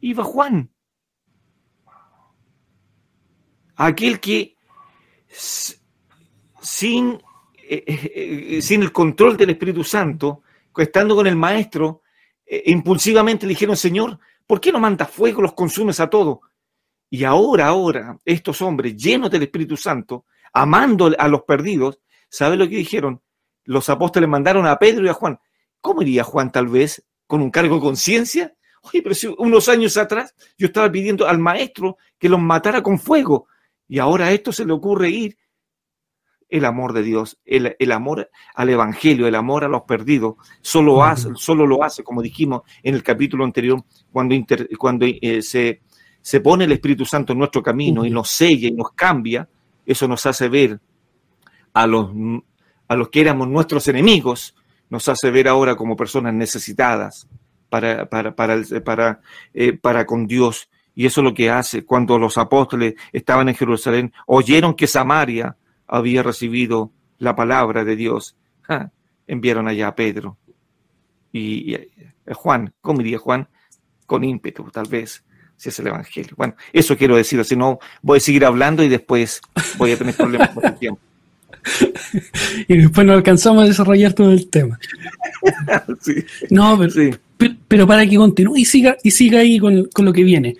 Iba 0.00 0.24
Juan, 0.24 0.70
aquel 3.74 4.20
que 4.20 4.56
sin, 6.60 7.20
eh, 7.68 7.84
eh, 7.86 8.56
eh, 8.56 8.62
sin 8.62 8.82
el 8.82 8.92
control 8.92 9.36
del 9.36 9.50
Espíritu 9.50 9.84
Santo, 9.84 10.42
estando 10.76 11.14
con 11.16 11.26
el 11.26 11.36
Maestro, 11.36 12.02
impulsivamente 12.66 13.44
le 13.44 13.50
dijeron, 13.50 13.76
Señor, 13.76 14.18
¿por 14.46 14.60
qué 14.60 14.70
no 14.70 14.78
mandas 14.78 15.10
fuego, 15.10 15.42
los 15.42 15.54
consumes 15.54 15.98
a 15.98 16.08
todos? 16.08 16.38
Y 17.10 17.24
ahora, 17.24 17.68
ahora, 17.68 18.18
estos 18.24 18.62
hombres 18.62 18.96
llenos 18.96 19.30
del 19.30 19.44
Espíritu 19.44 19.76
Santo, 19.76 20.26
amando 20.52 21.12
a 21.18 21.28
los 21.28 21.42
perdidos, 21.42 21.98
¿sabe 22.28 22.56
lo 22.56 22.68
que 22.68 22.76
dijeron? 22.76 23.20
los 23.66 23.88
apóstoles 23.88 24.28
mandaron 24.28 24.66
a 24.66 24.78
Pedro 24.78 25.04
y 25.04 25.08
a 25.08 25.12
Juan. 25.12 25.38
¿Cómo 25.80 26.02
iría 26.02 26.24
Juan 26.24 26.50
tal 26.50 26.68
vez 26.68 27.04
con 27.26 27.42
un 27.42 27.50
cargo 27.50 27.76
de 27.76 27.80
conciencia? 27.82 28.54
Oye, 28.82 29.02
pero 29.02 29.14
si 29.14 29.26
unos 29.26 29.68
años 29.68 29.96
atrás 29.96 30.34
yo 30.56 30.68
estaba 30.68 30.90
pidiendo 30.90 31.26
al 31.26 31.38
maestro 31.38 31.98
que 32.18 32.28
los 32.28 32.40
matara 32.40 32.82
con 32.82 32.98
fuego 32.98 33.48
y 33.88 33.98
ahora 33.98 34.26
a 34.26 34.32
esto 34.32 34.52
se 34.52 34.64
le 34.64 34.72
ocurre 34.72 35.10
ir. 35.10 35.36
El 36.48 36.64
amor 36.64 36.92
de 36.92 37.02
Dios, 37.02 37.38
el, 37.44 37.92
amor 37.92 38.30
al 38.54 38.70
Evangelio, 38.70 39.26
el 39.26 39.34
amor 39.34 39.64
a 39.64 39.68
los 39.68 39.82
perdidos, 39.82 40.36
solo, 40.60 41.02
hace, 41.02 41.30
solo 41.34 41.66
lo 41.66 41.82
hace, 41.82 42.04
como 42.04 42.22
dijimos 42.22 42.62
en 42.82 42.94
el 42.94 43.02
capítulo 43.02 43.44
anterior, 43.44 43.82
cuando, 44.12 44.36
cuando 44.78 45.06
eh, 45.06 45.42
se, 45.42 45.80
se 46.22 46.40
pone 46.40 46.64
el 46.64 46.72
Espíritu 46.72 47.04
Santo 47.04 47.32
en 47.32 47.40
nuestro 47.40 47.62
camino 47.62 48.04
y 48.04 48.10
nos 48.10 48.30
sella 48.30 48.68
y 48.68 48.72
nos 48.72 48.92
cambia, 48.92 49.48
eso 49.84 50.06
nos 50.06 50.24
hace 50.26 50.48
ver 50.48 50.80
a 51.72 51.86
los 51.86 52.10
a 52.88 52.96
los 52.96 53.08
que 53.08 53.20
éramos 53.20 53.48
nuestros 53.48 53.88
enemigos, 53.88 54.54
nos 54.88 55.08
hace 55.08 55.30
ver 55.30 55.48
ahora 55.48 55.74
como 55.74 55.96
personas 55.96 56.34
necesitadas 56.34 57.28
para, 57.68 58.08
para, 58.08 58.34
para, 58.34 58.62
para, 58.84 59.20
eh, 59.54 59.72
para 59.72 60.06
con 60.06 60.26
Dios. 60.26 60.68
Y 60.94 61.06
eso 61.06 61.20
es 61.20 61.24
lo 61.24 61.34
que 61.34 61.50
hace 61.50 61.84
cuando 61.84 62.18
los 62.18 62.38
apóstoles 62.38 62.94
estaban 63.12 63.48
en 63.48 63.54
Jerusalén, 63.54 64.12
oyeron 64.26 64.74
que 64.74 64.86
Samaria 64.86 65.56
había 65.86 66.22
recibido 66.22 66.90
la 67.18 67.34
palabra 67.34 67.84
de 67.84 67.96
Dios. 67.96 68.36
enviaron 69.26 69.68
allá 69.68 69.88
a 69.88 69.94
Pedro. 69.94 70.36
Y, 71.32 71.74
y, 71.74 71.90
Juan, 72.32 72.72
¿cómo 72.80 72.98
diría 72.98 73.18
Juan? 73.18 73.48
Con 74.06 74.24
ímpetu, 74.24 74.70
tal 74.70 74.88
vez, 74.88 75.24
si 75.56 75.68
es 75.68 75.78
el 75.78 75.88
Evangelio. 75.88 76.32
Bueno, 76.36 76.54
eso 76.72 76.96
quiero 76.96 77.16
decir, 77.16 77.44
si 77.44 77.56
no 77.56 77.78
voy 78.02 78.18
a 78.18 78.20
seguir 78.20 78.44
hablando 78.44 78.82
y 78.82 78.88
después 78.88 79.40
voy 79.78 79.92
a 79.92 79.98
tener 79.98 80.14
problemas 80.14 80.50
con 80.50 80.64
el 80.64 80.74
tiempo. 80.78 81.00
y 82.68 82.78
después 82.78 83.06
no 83.06 83.12
alcanzamos 83.12 83.64
a 83.64 83.66
desarrollar 83.66 84.12
todo 84.12 84.32
el 84.32 84.48
tema. 84.48 84.78
No, 86.50 86.78
pero, 87.68 87.86
para 87.86 88.06
que 88.06 88.16
continúe 88.16 88.56
y 88.56 88.64
siga, 88.64 88.96
y 89.02 89.10
siga 89.10 89.40
ahí 89.40 89.58
con, 89.58 89.88
lo 89.96 90.12
que 90.12 90.24
viene. 90.24 90.56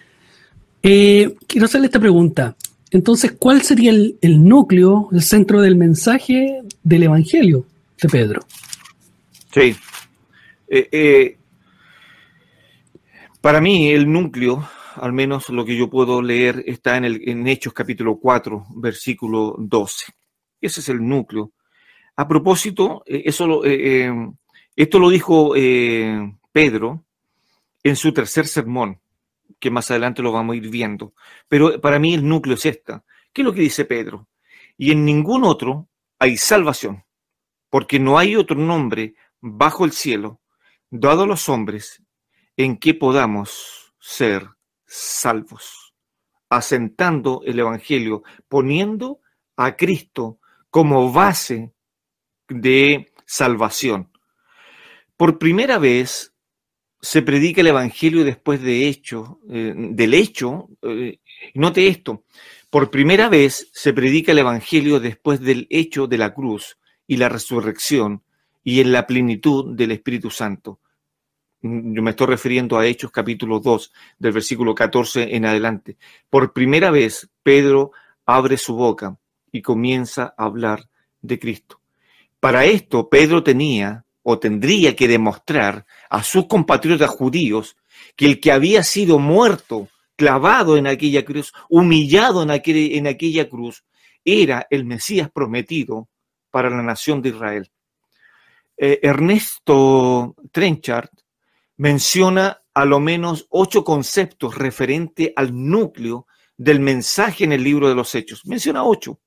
Eh, 0.83 1.35
quiero 1.47 1.65
hacerle 1.65 1.87
esta 1.87 1.99
pregunta. 1.99 2.55
Entonces, 2.91 3.33
¿cuál 3.33 3.63
sería 3.63 3.91
el, 3.91 4.45
núcleo, 4.45 5.09
el 5.13 5.23
centro 5.23 5.61
del 5.61 5.77
mensaje 5.77 6.63
del 6.83 7.03
Evangelio 7.03 7.67
de 8.01 8.09
Pedro? 8.09 8.47
Sí. 9.53 9.77
Eh, 10.69 10.89
eh, 10.93 11.37
para 13.41 13.61
mí, 13.61 13.91
el 13.91 14.11
núcleo, 14.11 14.69
al 14.97 15.13
menos 15.13 15.49
lo 15.49 15.65
que 15.65 15.77
yo 15.77 15.91
puedo 15.91 16.23
leer, 16.23 16.63
está 16.67 16.97
en, 16.97 17.05
el, 17.05 17.29
en 17.29 17.47
Hechos 17.49 17.73
capítulo 17.73 18.19
4, 18.19 18.67
versículo 18.77 19.57
12. 19.59 20.05
Ese 20.61 20.81
es 20.81 20.89
el 20.89 21.07
núcleo. 21.07 21.53
A 22.17 22.29
propósito, 22.29 23.03
eh, 23.07 23.23
eso 23.27 23.63
esto 23.65 24.99
lo 24.99 25.11
dijo 25.11 25.55
Pedro 26.53 27.05
en 27.83 27.97
su 27.97 28.13
tercer 28.13 28.47
sermón, 28.47 29.01
que 29.59 29.71
más 29.71 29.91
adelante 29.91 30.23
lo 30.23 30.33
vamos 30.33 30.55
a 30.55 30.57
ir 30.57 30.69
viendo. 30.71 31.15
Pero 31.49 31.81
para 31.81 31.99
mí 31.99 32.15
el 32.15 32.27
núcleo 32.27 32.55
es 32.55 32.67
esta. 32.67 33.05
¿Qué 33.33 33.43
es 33.43 33.47
lo 33.47 33.53
que 33.53 33.61
dice 33.61 33.85
Pedro? 33.85 34.29
Y 34.77 34.93
en 34.93 35.05
ningún 35.05 35.45
otro 35.45 35.89
hay 36.19 36.37
salvación, 36.37 37.05
porque 37.71 37.99
no 37.99 38.19
hay 38.19 38.37
otro 38.37 38.57
nombre 38.57 39.15
bajo 39.41 39.85
el 39.85 39.93
cielo 39.93 40.41
dado 40.91 41.25
a 41.25 41.27
los 41.27 41.49
hombres 41.49 42.03
en 42.57 42.79
que 42.79 42.95
podamos 42.95 43.95
ser 43.99 44.49
salvos, 44.87 45.95
asentando 46.49 47.43
el 47.45 47.59
Evangelio, 47.59 48.23
poniendo 48.49 49.21
a 49.57 49.77
Cristo 49.77 50.39
como 50.71 51.13
base 51.13 51.73
de 52.49 53.13
salvación. 53.25 54.13
Por 55.17 55.39
primera 55.39 55.79
vez 55.79 56.35
se 57.07 57.23
predica 57.23 57.61
el 57.61 57.69
Evangelio 57.69 58.25
después 58.25 58.61
de 58.61 58.89
hecho, 58.89 59.39
eh, 59.49 59.73
del 59.77 60.13
hecho, 60.13 60.71
eh, 60.83 61.21
note 61.55 61.87
esto, 61.87 62.25
por 62.69 62.91
primera 62.91 63.29
vez 63.29 63.71
se 63.73 63.93
predica 63.93 64.33
el 64.33 64.39
Evangelio 64.39 64.99
después 64.99 65.41
del 65.41 65.69
hecho 65.71 66.09
de 66.09 66.19
la 66.19 66.35
cruz 66.35 66.79
y 67.07 67.19
la 67.19 67.29
resurrección 67.29 68.25
y 68.65 68.81
en 68.81 68.91
la 68.91 69.07
plenitud 69.07 69.77
del 69.77 69.93
Espíritu 69.93 70.31
Santo. 70.31 70.81
Yo 71.63 72.03
me 72.03 72.11
estoy 72.11 72.27
refiriendo 72.27 72.77
a 72.77 72.85
Hechos 72.85 73.13
capítulo 73.13 73.61
2, 73.61 73.93
del 74.19 74.33
versículo 74.33 74.75
14 74.75 75.37
en 75.37 75.47
adelante. 75.47 75.99
Por 76.29 76.53
primera 76.53 76.91
vez, 76.91 77.31
Pedro 77.45 77.93
abre 78.25 78.57
su 78.57 78.75
boca 78.75 79.17
y 79.53 79.63
comienza 79.63 80.35
a 80.37 80.47
hablar 80.47 80.89
de 81.23 81.39
Cristo. 81.39 81.81
Para 82.41 82.65
esto, 82.65 83.09
Pedro 83.09 83.45
tenía 83.45 84.06
o 84.29 84.41
tendría 84.41 84.97
que 84.97 85.07
demostrar 85.07 85.87
a 86.11 86.25
sus 86.25 86.49
compatriotas 86.49 87.11
judíos 87.11 87.77
que 88.17 88.27
el 88.27 88.41
que 88.41 88.51
había 88.51 88.83
sido 88.83 89.21
muerto, 89.21 89.89
clavado 90.17 90.77
en 90.77 90.89
aquella 90.89 91.25
cruz, 91.25 91.53
humillado 91.69 92.43
en, 92.43 92.51
aquella 93.07 93.49
cruz, 93.49 93.85
era 94.25 94.67
el 94.69 94.85
Mesías 94.85 95.31
prometido 95.31 96.09
para 96.51 96.71
la 96.71 96.83
nación 96.83 97.23
de 97.23 97.29
Israel. 97.29 97.71
Eh, 98.77 98.99
Ernesto 99.01 100.35
Trenchard 100.51 101.11
menciona 101.77 102.63
a 102.75 102.85
lo 102.85 102.99
menos 102.99 103.47
ocho 103.51 103.85
conceptos 103.85 104.57
referente 104.57 105.33
al 105.37 105.53
núcleo 105.55 106.27
del 106.57 106.81
mensaje 106.81 107.45
en 107.45 107.53
el 107.53 107.63
libro 107.63 107.89
de 107.89 107.95
los 107.95 108.13
Hechos. 108.17 108.45
Menciona 108.45 108.83
ocho. 108.83 109.21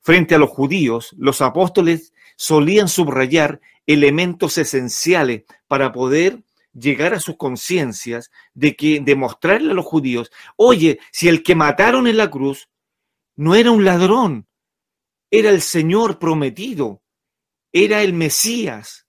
Frente 0.00 0.36
a 0.36 0.38
los 0.38 0.50
judíos, 0.50 1.16
los 1.18 1.42
apóstoles 1.42 2.12
solían 2.36 2.86
subrayar 2.86 3.60
elementos 3.86 4.58
esenciales 4.58 5.44
para 5.68 5.92
poder 5.92 6.42
llegar 6.72 7.14
a 7.14 7.20
sus 7.20 7.36
conciencias 7.36 8.30
de 8.54 8.76
que 8.76 9.00
demostrarle 9.00 9.70
a 9.70 9.74
los 9.74 9.86
judíos, 9.86 10.30
oye, 10.56 10.98
si 11.10 11.28
el 11.28 11.42
que 11.42 11.54
mataron 11.54 12.06
en 12.06 12.18
la 12.18 12.30
cruz 12.30 12.68
no 13.36 13.54
era 13.54 13.70
un 13.70 13.84
ladrón, 13.84 14.46
era 15.30 15.50
el 15.50 15.62
Señor 15.62 16.18
prometido, 16.18 17.02
era 17.72 18.02
el 18.02 18.12
Mesías, 18.12 19.06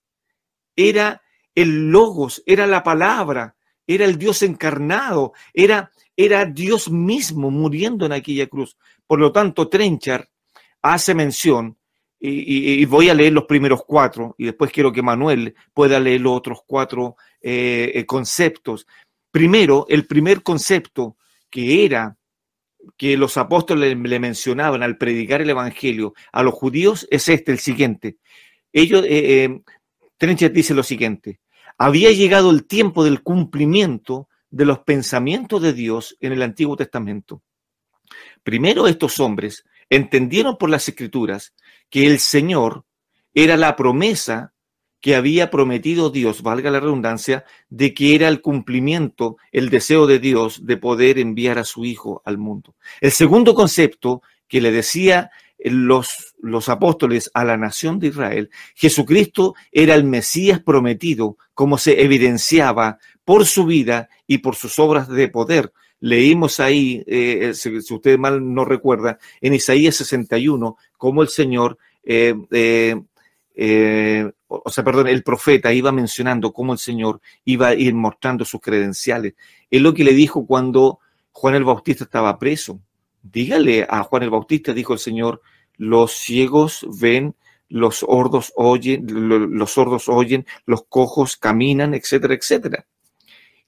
era 0.76 1.22
el 1.56 1.90
Logos, 1.90 2.44
era 2.46 2.68
la 2.68 2.84
palabra, 2.84 3.56
era 3.88 4.06
el 4.06 4.18
Dios 4.18 4.44
encarnado, 4.44 5.34
era, 5.54 5.92
era 6.16 6.46
Dios 6.46 6.90
mismo 6.90 7.50
muriendo 7.50 8.06
en 8.06 8.12
aquella 8.12 8.48
cruz. 8.48 8.78
Por 9.06 9.20
lo 9.20 9.32
tanto, 9.32 9.70
Trenchard 9.70 10.28
hace 10.82 11.16
mención, 11.16 11.78
y, 12.20 12.84
voy 12.86 13.10
a 13.10 13.14
leer 13.14 13.34
los 13.34 13.46
primeros 13.46 13.84
cuatro, 13.86 14.36
y 14.38 14.46
después 14.46 14.72
quiero 14.72 14.92
que 14.92 15.04
Manuel 15.04 15.56
pueda 15.74 16.00
leer 16.00 16.22
los 16.22 16.36
otros 16.36 16.60
cuatro 16.66 17.16
eh, 17.42 17.92
eh, 17.94 18.06
conceptos. 18.06 18.88
Primero, 19.32 19.86
el 19.90 20.08
primer 20.08 20.42
concepto 20.42 21.18
que 21.50 21.86
era 21.86 22.18
que 22.98 23.18
los 23.18 23.38
apóstoles 23.38 23.98
le 23.98 24.20
mencionaban 24.20 24.82
al 24.82 24.98
predicar 24.98 25.42
el 25.42 25.50
Evangelio 25.50 26.14
a 26.32 26.42
los 26.42 26.54
judíos 26.54 27.08
es 27.12 27.28
este, 27.30 27.52
el 27.52 27.60
siguiente. 27.60 28.18
Ellos, 28.72 29.04
eh, 29.08 29.62
Trenchard 30.18 30.52
dice 30.52 30.74
lo 30.74 30.84
siguiente, 30.84 31.40
había 31.78 32.12
llegado 32.12 32.50
el 32.50 32.66
tiempo 32.66 33.04
del 33.04 33.22
cumplimiento 33.22 34.30
de 34.50 34.66
los 34.66 34.80
pensamientos 34.80 35.62
de 35.62 35.74
Dios 35.74 36.18
en 36.22 36.32
el 36.32 36.42
Antiguo 36.42 36.76
Testamento. 36.76 37.44
Primero 38.44 38.88
estos 38.88 39.20
hombres 39.20 39.66
entendieron 39.90 40.58
por 40.58 40.70
las 40.70 40.88
escrituras 40.88 41.54
que 41.90 42.08
el 42.08 42.20
Señor 42.20 42.86
era 43.34 43.58
la 43.58 43.76
promesa 43.76 44.54
que 45.00 45.16
había 45.16 45.52
prometido 45.52 46.10
Dios, 46.10 46.42
valga 46.42 46.72
la 46.72 46.80
redundancia, 46.80 47.46
de 47.70 47.94
que 47.94 48.16
era 48.16 48.28
el 48.28 48.42
cumplimiento, 48.42 49.38
el 49.52 49.70
deseo 49.70 50.08
de 50.08 50.20
Dios 50.20 50.66
de 50.66 50.78
poder 50.78 51.20
enviar 51.20 51.60
a 51.60 51.64
su 51.64 51.86
Hijo 51.86 52.22
al 52.26 52.38
mundo. 52.38 52.76
El 53.00 53.12
segundo 53.12 53.54
concepto 53.54 54.22
que 54.48 54.60
le 54.60 54.72
decía 54.72 55.30
los, 55.60 56.36
los 56.40 56.70
apóstoles 56.70 57.30
a 57.34 57.44
la 57.46 57.58
nación 57.58 58.00
de 58.00 58.08
Israel, 58.08 58.50
Jesucristo 58.76 59.56
era 59.72 59.96
el 59.96 60.04
Mesías 60.04 60.62
prometido, 60.62 61.38
como 61.54 61.78
se 61.78 62.02
evidenciaba 62.02 62.98
por 63.24 63.46
su 63.46 63.66
vida 63.66 64.10
y 64.26 64.40
por 64.40 64.56
sus 64.56 64.80
obras 64.80 65.08
de 65.08 65.28
poder. 65.28 65.72
Leímos 66.00 66.60
ahí, 66.60 67.04
eh, 67.08 67.54
si, 67.56 67.78
usted 67.78 68.18
mal 68.20 68.54
no 68.54 68.66
recuerda, 68.66 69.18
en 69.42 69.54
Isaías 69.54 69.96
61, 69.96 70.78
cómo 70.98 71.22
el 71.24 71.28
Señor, 71.30 71.78
eh, 72.04 72.36
eh, 73.56 74.32
o 74.48 74.70
sea, 74.70 74.84
perdón, 74.84 75.08
el 75.08 75.24
profeta 75.24 75.74
iba 75.74 75.92
mencionando 75.92 76.54
cómo 76.54 76.74
el 76.74 76.80
Señor 76.80 77.20
iba 77.46 77.70
a 77.70 77.74
ir 77.74 77.96
mostrando 77.96 78.46
sus 78.46 78.62
credenciales. 78.62 79.34
Es 79.72 79.82
lo 79.82 79.94
que 79.94 80.04
le 80.04 80.14
dijo 80.14 80.46
cuando 80.46 81.00
Juan 81.32 81.56
el 81.56 81.64
Bautista 81.64 82.04
estaba 82.04 82.38
preso. 82.38 82.80
Dígale 83.24 83.86
a 83.90 84.04
Juan 84.04 84.24
el 84.24 84.30
Bautista, 84.30 84.74
dijo 84.74 84.94
el 84.94 85.00
Señor, 85.00 85.42
los 85.78 86.14
ciegos 86.14 86.86
ven, 87.00 87.36
los 87.70 87.98
sordos 87.98 88.54
oyen, 88.56 89.06
los 89.10 89.72
sordos 89.72 90.08
oyen, 90.08 90.46
los 90.66 90.86
cojos 90.88 91.38
caminan, 91.38 91.94
etcétera, 91.94 92.36
etcétera. 92.36 92.86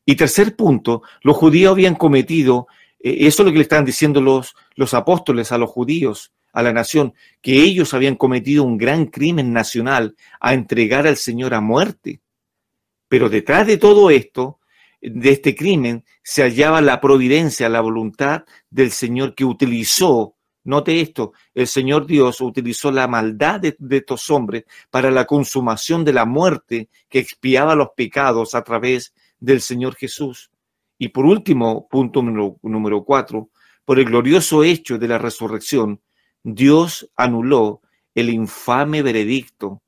Y 0.10 0.16
tercer 0.16 0.56
punto, 0.56 1.04
los 1.22 1.38
judíos 1.38 1.72
habían 1.72 1.94
cometido, 1.94 2.66
eh, 3.00 3.28
eso 3.28 3.44
es 3.44 3.46
lo 3.46 3.52
que 3.52 3.60
le 3.60 3.62
estaban 3.62 3.86
diciendo 3.86 4.22
los, 4.22 4.56
los 4.74 4.96
apóstoles 4.96 5.52
a 5.52 5.60
los 5.60 5.70
judíos, 5.70 6.34
a 6.52 6.64
la 6.64 6.74
nación, 6.74 7.14
que 7.44 7.62
ellos 7.62 7.94
habían 7.94 8.16
cometido 8.16 8.64
un 8.64 8.80
gran 8.80 9.06
crimen 9.06 9.54
nacional 9.54 10.16
a 10.40 10.56
entregar 10.56 11.06
al 11.06 11.16
Señor 11.16 11.54
a 11.54 11.62
muerte. 11.62 12.22
Pero 13.08 13.30
detrás 13.30 13.68
de 13.68 13.78
todo 13.78 14.10
esto, 14.10 14.58
de 15.00 15.30
este 15.30 15.54
crimen, 15.54 16.04
se 16.24 16.42
hallaba 16.42 16.82
la 16.82 17.00
providencia, 17.02 17.70
la 17.70 17.82
voluntad 17.82 18.46
del 18.72 18.90
Señor 18.90 19.36
que 19.36 19.46
utilizó, 19.46 20.38
note 20.64 21.02
esto, 21.02 21.34
el 21.54 21.68
Señor 21.68 22.08
Dios 22.08 22.42
utilizó 22.42 22.92
la 22.92 23.08
maldad 23.08 23.60
de, 23.60 23.78
estos 23.92 24.28
hombres 24.32 24.64
para 24.90 25.12
la 25.12 25.26
consumación 25.26 26.04
de 26.04 26.14
la 26.14 26.26
muerte 26.26 26.90
que 27.08 27.20
expiaba 27.20 27.76
los 27.76 27.90
pecados 27.96 28.56
a 28.56 28.64
través 28.64 29.14
del 29.40 29.62
Señor 29.62 29.96
Jesús. 29.96 30.52
Y 30.98 31.10
por 31.10 31.26
último, 31.26 31.88
punto 31.88 32.22
número, 32.22 33.04
cuatro, 33.04 33.50
por 33.86 34.00
el 34.00 34.06
glorioso 34.06 34.64
hecho 34.64 34.98
de 34.98 35.08
la 35.08 35.18
resurrección, 35.18 36.02
Dios 36.44 37.10
anuló 37.16 37.82
el 38.14 38.30
infame 38.30 39.02
veredicto 39.02 39.82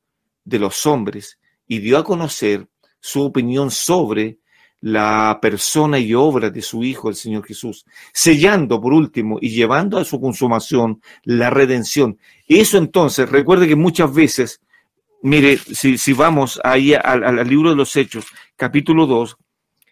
de 0.43 0.59
los 0.59 0.85
hombres 0.85 1.39
y 1.67 1.79
dio 1.79 1.97
a 1.97 2.03
conocer 2.03 2.67
su 2.99 3.21
opinión 3.23 3.71
sobre 3.71 4.39
la 4.81 5.37
persona 5.41 5.99
y 5.99 6.13
obra 6.13 6.49
de 6.49 6.61
su 6.61 6.83
Hijo, 6.83 7.09
el 7.09 7.15
Señor 7.15 7.45
Jesús, 7.45 7.85
sellando 8.11 8.81
por 8.81 8.93
último 8.93 9.37
y 9.39 9.49
llevando 9.49 9.97
a 9.97 10.03
su 10.03 10.19
consumación 10.19 11.01
la 11.23 11.49
redención. 11.49 12.17
Eso 12.47 12.77
entonces, 12.77 13.29
recuerde 13.29 13.67
que 13.67 13.75
muchas 13.75 14.13
veces, 14.13 14.59
mire, 15.21 15.57
si, 15.57 16.13
vamos 16.13 16.59
ahí 16.63 16.95
al, 16.95 17.47
libro 17.47 17.69
de 17.69 17.75
los 17.75 17.95
Hechos, 17.95 18.25
capítulo 18.61 19.07
2, 19.07 19.37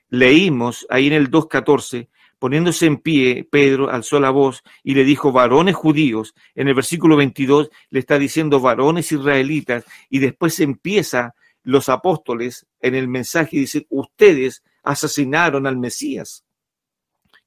leímos 0.10 0.86
ahí 0.92 1.08
en 1.08 1.14
el 1.14 1.32
2.14, 1.32 2.08
Poniéndose 2.38 2.86
en 2.86 2.98
pie, 2.98 3.48
Pedro 3.50 3.90
alzó 3.90 4.20
la 4.20 4.30
voz 4.30 4.64
y 4.84 4.94
le 4.94 5.04
dijo, 5.04 5.32
varones 5.32 5.76
judíos. 5.76 6.36
En 6.54 6.68
el 6.68 6.76
versículo 6.76 7.18
22 7.18 7.72
le 7.90 8.00
está 8.00 8.20
diciendo 8.20 8.60
varones 8.60 9.12
israelitas 9.12 9.86
y 10.08 10.20
después 10.20 10.60
empieza 10.60 11.34
los 11.64 11.90
apóstoles 11.90 12.68
en 12.80 12.94
el 12.94 13.08
mensaje 13.08 13.58
y 13.58 13.62
dicen, 13.62 13.88
ustedes 13.90 14.64
asesinaron 14.84 15.66
al 15.66 15.78
Mesías. 15.78 16.46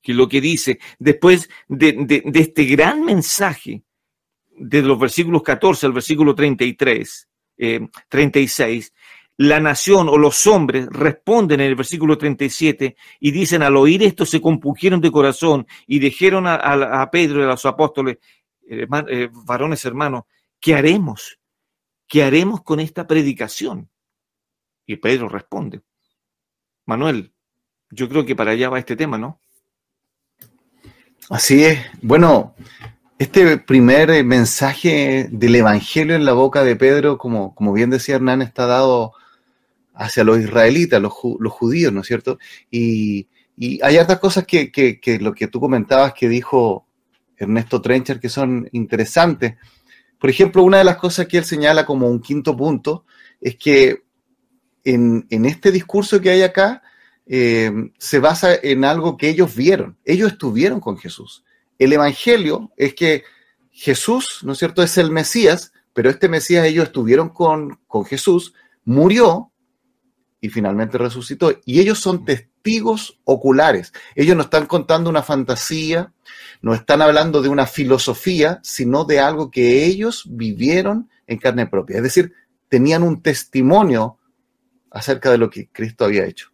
Que 0.03 0.15
lo 0.15 0.29
que 0.29 0.41
dice, 0.41 0.81
después 0.99 1.49
de, 1.69 2.21
este 2.35 2.65
gran 2.65 3.05
mensaje, 3.05 3.85
de 4.51 4.83
los 4.83 4.99
versículos 4.99 5.45
14 5.45 5.87
al 5.87 5.93
versículo 5.93 6.35
33, 6.35 7.29
36, 8.09 8.87
eh, 8.87 9.02
la 9.38 9.61
nación 9.61 10.09
o 10.09 10.18
los 10.18 10.47
hombres 10.47 10.87
responden 10.90 11.61
en 11.61 11.66
el 11.66 11.74
versículo 11.74 12.18
37 12.18 12.97
y 13.20 13.30
dicen, 13.30 13.62
al 13.62 13.76
oír 13.76 14.03
esto 14.03 14.26
se 14.26 14.41
compugieron 14.41 15.01
de 15.01 15.11
corazón 15.11 15.66
y 15.87 15.99
dijeron 15.99 16.45
a, 16.47 17.09
Pedro 17.11 17.41
y 17.41 17.45
a 17.45 17.49
los 17.49 17.64
apóstoles, 17.66 18.18
eh, 18.68 18.87
varones 19.47 19.85
hermanos, 19.85 20.24
¿qué 20.61 20.74
haremos? 20.74 21.39
¿Qué 22.07 22.22
haremos 22.22 22.62
con 22.62 22.78
esta 22.80 23.07
predicación? 23.07 23.89
Y 24.87 24.97
Pedro 24.97 25.28
responde, 25.28 25.80
Manuel, 26.85 27.33
yo 27.91 28.09
creo 28.09 28.26
que 28.26 28.37
para 28.37 28.53
allá 28.53 28.68
va 28.68 28.78
este 28.78 28.97
tema, 28.97 29.16
¿no? 29.16 29.41
Así 31.30 31.64
es. 31.64 31.78
Bueno, 32.03 32.55
este 33.18 33.57
primer 33.59 34.24
mensaje 34.24 35.28
del 35.30 35.55
Evangelio 35.55 36.16
en 36.16 36.24
la 36.24 36.33
boca 36.33 36.64
de 36.64 36.76
Pedro, 36.76 37.16
como, 37.16 37.55
como 37.55 37.72
bien 37.72 37.91
decía 37.91 38.16
Hernán, 38.16 38.43
está 38.43 38.66
dado 38.66 39.14
hacia 39.95 40.24
los 40.24 40.38
israelitas, 40.38 41.01
los, 41.01 41.12
judíos, 41.12 41.93
¿no 41.93 42.01
es 42.01 42.07
cierto? 42.07 42.38
Y, 42.70 43.28
hay 43.82 43.99
otras 43.99 44.18
cosas 44.18 44.45
que, 44.45 44.72
lo 45.20 45.34
que 45.34 45.47
tú 45.47 45.61
comentabas 45.61 46.14
que 46.14 46.28
dijo 46.28 46.86
Ernesto 47.36 47.80
Trencher 47.80 48.18
que 48.18 48.28
son 48.28 48.68
interesantes. 48.72 49.55
Por 50.18 50.30
ejemplo, 50.30 50.64
una 50.64 50.78
de 50.78 50.84
las 50.84 50.97
cosas 50.97 51.26
que 51.26 51.38
él 51.38 51.45
señala 51.45 51.86
como 51.86 52.09
un 52.09 52.20
quinto 52.20 52.57
punto 52.57 53.05
es 53.40 53.57
que 53.57 54.03
en, 54.84 55.26
este 55.30 55.70
discurso 55.70 56.20
que 56.20 56.30
hay 56.30 56.43
acá, 56.43 56.82
eh, 57.26 57.70
se 57.99 58.18
basa 58.18 58.53
en 58.55 58.84
algo 58.84 59.16
que 59.16 59.28
ellos 59.28 59.55
vieron. 59.55 59.97
Ellos 60.05 60.32
estuvieron 60.32 60.80
con 60.80 60.97
Jesús. 60.99 61.45
El 61.78 61.93
Evangelio 61.93 62.72
es 62.76 62.95
que 62.95 63.22
Jesús, 63.70 64.40
¿no 64.43 64.53
es 64.53 64.59
cierto?, 64.59 64.82
es 64.82 64.99
el 64.99 65.12
Mesías, 65.12 65.72
pero 65.93 66.11
este 66.11 66.28
Mesías 66.28 66.66
ellos 66.66 66.86
estuvieron 66.86 67.28
con 67.28 67.78
Jesús, 68.07 68.55
murió 68.84 69.51
y 70.43 70.51
finalmente 70.51 70.99
resucitó. 70.99 71.61
Y 71.64 71.78
ellos 71.80 72.01
son 72.01 72.24
testigos 72.24 73.20
oculares. 73.24 73.93
Ellos 74.16 74.36
no 74.36 74.43
están 74.43 74.66
contando 74.66 75.09
una 75.09 75.22
fantasía, 75.22 76.12
no 76.61 76.74
están 76.74 77.01
hablando 77.01 77.40
de 77.40 77.49
una 77.49 77.64
filosofía, 77.64 78.59
sino 78.64 79.05
de 79.05 79.20
algo 79.20 79.53
que 79.53 79.84
ellos 79.84 80.24
vivieron 80.28 81.09
en 81.28 81.38
carne 81.38 81.68
propia. 81.68 81.99
Es 81.99 82.03
decir, 82.03 82.34
tenían 82.68 83.05
un 83.05 83.22
testimonio 83.22 84.18
acerca 84.90 85.30
de 85.30 85.38
lo 85.38 85.49
que 85.49 85.68
Cristo 85.70 86.05
había 86.05 86.26
hecho. 86.26 86.49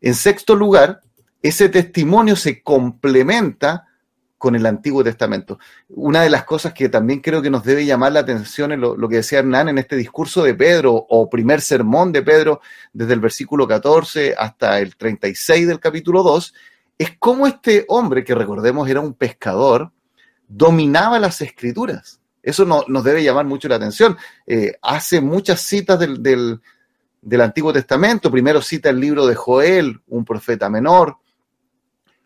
En 0.00 0.14
sexto 0.14 0.54
lugar, 0.54 1.00
ese 1.42 1.68
testimonio 1.68 2.36
se 2.36 2.62
complementa 2.62 3.88
con 4.44 4.54
el 4.54 4.66
Antiguo 4.66 5.02
Testamento. 5.02 5.58
Una 5.88 6.20
de 6.20 6.28
las 6.28 6.44
cosas 6.44 6.74
que 6.74 6.90
también 6.90 7.20
creo 7.20 7.40
que 7.40 7.48
nos 7.48 7.64
debe 7.64 7.86
llamar 7.86 8.12
la 8.12 8.20
atención 8.20 8.72
es 8.72 8.78
lo, 8.78 9.08
que 9.08 9.16
decía 9.16 9.38
Hernán 9.38 9.70
en 9.70 9.78
este 9.78 9.96
discurso 9.96 10.42
de 10.42 10.52
Pedro 10.52 10.92
o 10.92 11.30
primer 11.30 11.62
sermón 11.62 12.12
de 12.12 12.20
Pedro, 12.20 12.60
desde 12.92 13.14
el 13.14 13.20
versículo 13.20 13.66
14 13.66 14.34
hasta 14.36 14.80
el 14.80 14.96
36 14.96 15.66
del 15.66 15.80
capítulo 15.80 16.22
2, 16.22 16.52
es 16.98 17.16
cómo 17.18 17.46
este 17.46 17.86
hombre, 17.88 18.22
que 18.22 18.34
recordemos 18.34 18.86
era 18.86 19.00
un 19.00 19.14
pescador, 19.14 19.90
dominaba 20.46 21.18
las 21.18 21.40
escrituras. 21.40 22.20
Eso 22.42 22.66
nos 22.66 23.02
debe 23.02 23.24
llamar 23.24 23.46
mucho 23.46 23.66
la 23.68 23.76
atención. 23.76 24.14
Eh, 24.46 24.74
hace 24.82 25.22
muchas 25.22 25.62
citas 25.62 25.98
del 25.98 27.40
Antiguo 27.40 27.72
Testamento. 27.72 28.30
Primero 28.30 28.60
cita 28.60 28.90
el 28.90 29.00
libro 29.00 29.24
de 29.24 29.36
Joel, 29.36 30.02
un 30.08 30.22
profeta 30.22 30.68
menor. 30.68 31.16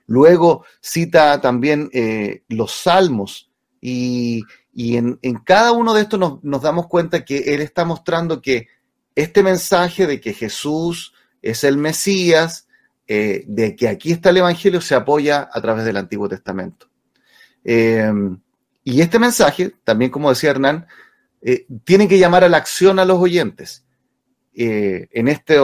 Luego 0.09 0.65
cita 0.81 1.39
también 1.39 1.91
eh, 1.93 2.43
los 2.49 2.73
salmos 2.73 3.51
y, 3.79 4.43
en, 4.75 5.19
cada 5.45 5.73
uno 5.73 5.93
de 5.93 6.01
estos 6.01 6.19
nos, 6.19 6.63
damos 6.63 6.87
cuenta 6.87 7.27
que 7.27 7.55
él 7.55 7.61
está 7.61 7.85
mostrando 7.85 8.41
que 8.41 8.69
este 9.15 9.43
mensaje 9.43 10.07
de 10.07 10.19
que 10.19 10.33
Jesús 10.33 11.13
es 11.43 11.63
el 11.63 11.77
Mesías, 11.77 12.69
eh, 13.07 13.45
de 13.47 13.77
que 13.77 13.87
aquí 13.87 14.11
está 14.11 14.31
el 14.31 14.39
Evangelio, 14.39 14.81
se 14.81 14.95
apoya 14.95 15.47
a 15.53 15.61
través 15.61 15.85
del 15.85 15.99
Antiguo 15.99 16.27
Testamento. 16.27 16.89
Eh, 17.63 18.11
y 18.85 19.03
este 19.03 19.19
mensaje, 19.19 19.75
también 19.85 20.11
como 20.11 20.31
decía 20.31 20.51
Hernán, 20.51 20.87
tiene 21.85 22.09
que 22.09 22.19
llamar 22.19 22.45
a 22.45 22.49
la 22.49 22.57
acción 22.57 22.99
a 22.99 23.05
los 23.05 23.19
oyentes. 23.19 23.85
Eh, 24.55 25.09
en 25.13 25.29
este 25.29 25.57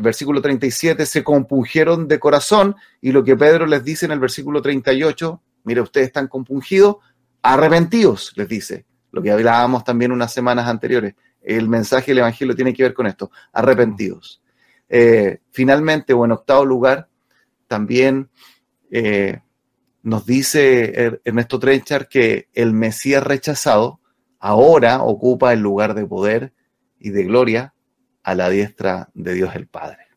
versículo 0.00 0.42
37 0.42 1.06
se 1.06 1.22
compungieron 1.22 2.08
de 2.08 2.18
corazón 2.18 2.74
y 3.00 3.12
lo 3.12 3.22
que 3.22 3.36
Pedro 3.36 3.66
les 3.66 3.84
dice 3.84 4.06
en 4.06 4.12
el 4.12 4.18
versículo 4.18 4.60
38, 4.60 5.40
mire, 5.64 5.80
ustedes 5.80 6.08
están 6.08 6.26
compungidos, 6.26 6.96
arrepentidos, 7.42 8.32
les 8.36 8.48
dice, 8.48 8.86
lo 9.12 9.22
que 9.22 9.30
hablábamos 9.30 9.84
también 9.84 10.12
unas 10.12 10.32
semanas 10.32 10.66
anteriores. 10.66 11.14
El 11.42 11.68
mensaje 11.68 12.10
del 12.10 12.18
Evangelio 12.18 12.56
tiene 12.56 12.74
que 12.74 12.82
ver 12.82 12.94
con 12.94 13.06
esto, 13.06 13.30
arrepentidos. 13.52 14.42
Eh, 14.88 15.38
finalmente, 15.52 16.12
o 16.12 16.24
en 16.24 16.32
octavo 16.32 16.64
lugar, 16.64 17.08
también 17.68 18.30
eh, 18.90 19.40
nos 20.02 20.26
dice 20.26 21.20
Ernesto 21.24 21.58
Trenchard 21.60 22.08
que 22.08 22.48
el 22.52 22.72
Mesías 22.72 23.22
rechazado 23.22 24.00
ahora 24.40 25.02
ocupa 25.02 25.52
el 25.52 25.60
lugar 25.60 25.94
de 25.94 26.06
poder 26.06 26.52
y 26.98 27.10
de 27.10 27.24
gloria 27.24 27.74
a 28.22 28.34
la 28.34 28.50
diestra 28.50 29.08
de 29.14 29.34
Dios 29.34 29.54
el 29.54 29.66
Padre. 29.66 30.10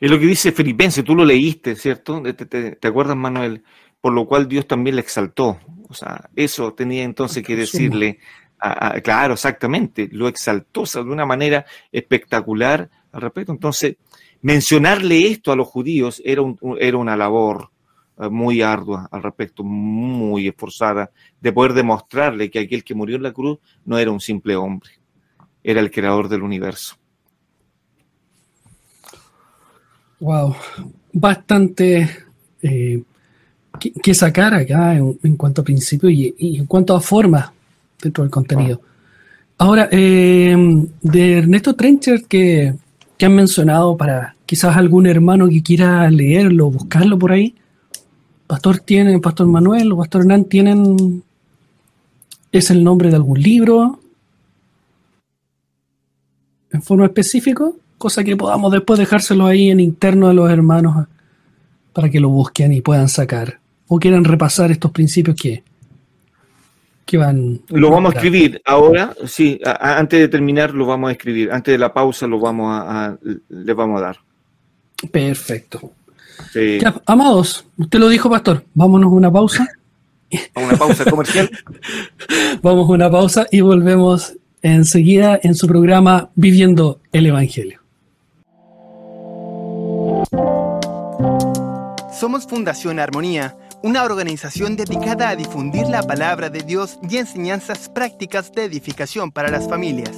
Es 0.00 0.10
lo 0.10 0.18
que 0.18 0.26
dice 0.26 0.52
Filipenses, 0.52 1.04
tú 1.04 1.14
lo 1.14 1.24
leíste, 1.24 1.76
¿cierto? 1.76 2.22
¿Te, 2.22 2.78
acuerdas, 2.82 3.16
Manuel? 3.16 3.62
Por 4.00 4.12
lo 4.12 4.26
cual 4.26 4.48
Dios 4.48 4.66
también 4.66 4.96
le 4.96 5.02
exaltó. 5.02 5.60
O 5.88 5.94
sea, 5.94 6.28
eso 6.34 6.74
tenía 6.74 7.04
entonces 7.04 7.42
que 7.44 7.54
decirle, 7.54 8.18
claro, 9.02 9.34
exactamente, 9.34 10.08
lo 10.10 10.28
exaltó 10.28 10.84
de 10.84 11.00
una 11.00 11.24
manera 11.24 11.64
espectacular 11.92 12.90
al 13.12 13.20
respecto. 13.20 13.52
Entonces, 13.52 13.96
mencionarle 14.42 15.28
esto 15.28 15.52
a 15.52 15.56
los 15.56 15.68
judíos 15.68 16.20
era, 16.24 16.42
era 16.80 16.96
una 16.96 17.16
labor 17.16 17.70
eh, 18.18 18.28
muy 18.28 18.62
ardua 18.62 19.08
al 19.10 19.22
respecto, 19.22 19.62
muy 19.62 20.48
esforzada, 20.48 21.10
de 21.40 21.52
poder 21.52 21.74
demostrarle 21.74 22.50
que 22.50 22.58
aquel 22.58 22.82
que 22.82 22.94
murió 22.94 23.16
en 23.16 23.22
la 23.22 23.32
cruz 23.32 23.58
no 23.84 23.98
era 23.98 24.10
un 24.10 24.20
simple 24.20 24.56
hombre 24.56 24.90
era 25.66 25.80
el 25.80 25.90
creador 25.90 26.28
del 26.28 26.42
universo. 26.42 26.94
Wow, 30.20 30.54
bastante 31.12 32.08
eh, 32.62 33.02
que, 34.00 34.14
sacar 34.14 34.54
acá 34.54 34.94
en, 34.94 35.36
cuanto 35.36 35.62
a 35.62 35.64
principio 35.64 36.08
y, 36.08 36.34
en 36.38 36.66
cuanto 36.66 36.94
a 36.94 37.00
forma 37.00 37.52
dentro 38.00 38.22
del 38.22 38.30
contenido. 38.30 38.80
Ahora, 39.58 39.88
eh, 39.90 40.56
de 41.02 41.38
Ernesto 41.38 41.74
Trencher 41.74 42.24
que, 42.26 42.74
que, 43.18 43.26
han 43.26 43.34
mencionado 43.34 43.96
para 43.96 44.36
quizás 44.46 44.76
algún 44.76 45.06
hermano 45.06 45.48
que 45.48 45.64
quiera 45.64 46.08
leerlo, 46.10 46.70
buscarlo 46.70 47.18
por 47.18 47.32
ahí. 47.32 47.56
Pastor 48.46 48.78
tiene, 48.78 49.18
Pastor 49.18 49.48
Manuel 49.48 49.90
o 49.90 49.96
Pastor 49.96 50.20
Hernán 50.20 50.44
tienen, 50.44 51.24
es 52.52 52.70
el 52.70 52.84
nombre 52.84 53.10
de 53.10 53.16
algún 53.16 53.42
libro, 53.42 53.98
en 56.72 56.82
forma 56.82 57.06
específica, 57.06 57.70
cosa 57.98 58.24
que 58.24 58.36
podamos 58.36 58.72
después 58.72 58.98
dejárselo 58.98 59.46
ahí 59.46 59.70
en 59.70 59.80
interno 59.80 60.28
de 60.28 60.34
los 60.34 60.50
hermanos 60.50 61.06
para 61.92 62.10
que 62.10 62.20
lo 62.20 62.28
busquen 62.28 62.72
y 62.72 62.80
puedan 62.80 63.08
sacar 63.08 63.58
o 63.88 63.98
quieran 63.98 64.24
repasar 64.24 64.70
estos 64.70 64.90
principios 64.90 65.36
que, 65.36 65.62
que 67.04 67.16
van. 67.16 67.60
Lo 67.68 67.90
vamos 67.90 68.12
a 68.12 68.16
escribir 68.16 68.60
ahora, 68.64 69.14
sí, 69.26 69.60
antes 69.64 70.20
de 70.20 70.28
terminar 70.28 70.74
lo 70.74 70.86
vamos 70.86 71.08
a 71.08 71.12
escribir, 71.12 71.50
antes 71.52 71.72
de 71.72 71.78
la 71.78 71.92
pausa 71.92 72.26
lo 72.26 72.38
vamos 72.40 72.68
a, 72.70 73.16
les 73.48 73.76
vamos 73.76 74.00
a 74.00 74.04
dar. 74.04 74.18
Perfecto. 75.10 75.92
amados, 77.06 77.64
usted 77.76 77.98
lo 77.98 78.08
dijo, 78.08 78.28
pastor, 78.28 78.64
vámonos 78.74 79.10
a 79.10 79.14
una 79.14 79.32
pausa. 79.32 79.66
A 80.56 80.60
una 80.60 80.76
pausa 80.76 81.08
comercial. 81.08 81.48
vamos 82.62 82.90
a 82.90 82.92
una 82.92 83.08
pausa 83.08 83.46
y 83.48 83.60
volvemos 83.60 84.34
enseguida 84.62 85.38
en 85.42 85.54
su 85.54 85.66
programa 85.66 86.30
Viviendo 86.34 87.00
el 87.12 87.26
Evangelio. 87.26 87.80
Somos 92.18 92.46
Fundación 92.46 92.98
Armonía, 92.98 93.56
una 93.82 94.02
organización 94.02 94.74
dedicada 94.74 95.28
a 95.28 95.36
difundir 95.36 95.86
la 95.86 96.02
palabra 96.02 96.48
de 96.48 96.60
Dios 96.60 96.98
y 97.08 97.18
enseñanzas 97.18 97.90
prácticas 97.90 98.52
de 98.52 98.64
edificación 98.64 99.30
para 99.30 99.50
las 99.50 99.68
familias. 99.68 100.16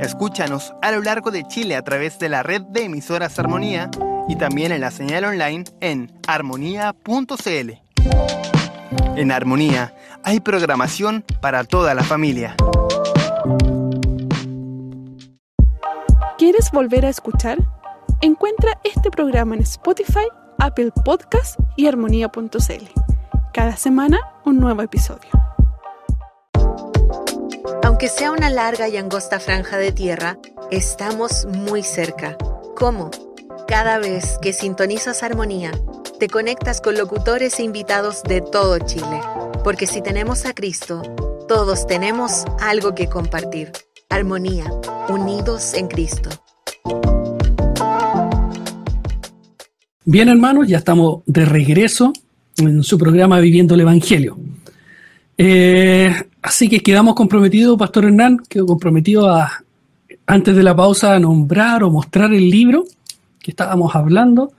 Escúchanos 0.00 0.72
a 0.82 0.92
lo 0.92 1.02
largo 1.02 1.32
de 1.32 1.44
Chile 1.48 1.74
a 1.74 1.82
través 1.82 2.18
de 2.20 2.28
la 2.28 2.44
red 2.44 2.62
de 2.62 2.84
emisoras 2.84 3.38
Armonía 3.40 3.90
y 4.28 4.36
también 4.36 4.70
en 4.70 4.80
la 4.80 4.92
señal 4.92 5.24
online 5.24 5.64
en 5.80 6.12
armonía.cl. 6.28 7.72
En 9.16 9.32
Armonía 9.32 9.94
hay 10.22 10.40
programación 10.40 11.24
para 11.40 11.64
toda 11.64 11.94
la 11.94 12.04
familia. 12.04 12.56
¿Quieres 16.42 16.72
volver 16.72 17.06
a 17.06 17.08
escuchar? 17.08 17.58
Encuentra 18.20 18.76
este 18.82 19.12
programa 19.12 19.54
en 19.54 19.60
Spotify, 19.60 20.26
Apple 20.58 20.90
Podcast 21.04 21.56
y 21.76 21.86
armonía.cl. 21.86 22.84
Cada 23.54 23.76
semana 23.76 24.18
un 24.44 24.58
nuevo 24.58 24.82
episodio. 24.82 25.30
Aunque 27.84 28.08
sea 28.08 28.32
una 28.32 28.50
larga 28.50 28.88
y 28.88 28.96
angosta 28.96 29.38
franja 29.38 29.76
de 29.76 29.92
tierra, 29.92 30.36
estamos 30.72 31.46
muy 31.46 31.84
cerca. 31.84 32.36
¿Cómo? 32.74 33.12
Cada 33.68 33.98
vez 33.98 34.36
que 34.42 34.52
sintonizas 34.52 35.22
Armonía, 35.22 35.70
te 36.18 36.26
conectas 36.26 36.80
con 36.80 36.98
locutores 36.98 37.60
e 37.60 37.62
invitados 37.62 38.24
de 38.24 38.40
todo 38.40 38.80
Chile. 38.80 39.20
Porque 39.62 39.86
si 39.86 40.02
tenemos 40.02 40.44
a 40.44 40.54
Cristo, 40.54 41.02
todos 41.46 41.86
tenemos 41.86 42.46
algo 42.58 42.96
que 42.96 43.08
compartir. 43.08 43.70
Armonía, 44.12 44.70
unidos 45.08 45.72
en 45.72 45.88
Cristo. 45.88 46.28
Bien, 50.04 50.28
hermanos, 50.28 50.68
ya 50.68 50.76
estamos 50.76 51.22
de 51.24 51.46
regreso 51.46 52.12
en 52.58 52.82
su 52.82 52.98
programa 52.98 53.40
Viviendo 53.40 53.74
el 53.74 53.80
Evangelio. 53.80 54.38
Eh, 55.38 56.14
así 56.42 56.68
que 56.68 56.80
quedamos 56.80 57.14
comprometidos, 57.14 57.78
Pastor 57.78 58.04
Hernán, 58.04 58.36
quedó 58.50 58.66
comprometido 58.66 59.30
a, 59.30 59.64
antes 60.26 60.54
de 60.54 60.62
la 60.62 60.76
pausa, 60.76 61.14
a 61.14 61.18
nombrar 61.18 61.82
o 61.82 61.90
mostrar 61.90 62.34
el 62.34 62.50
libro 62.50 62.84
que 63.40 63.52
estábamos 63.52 63.96
hablando. 63.96 64.52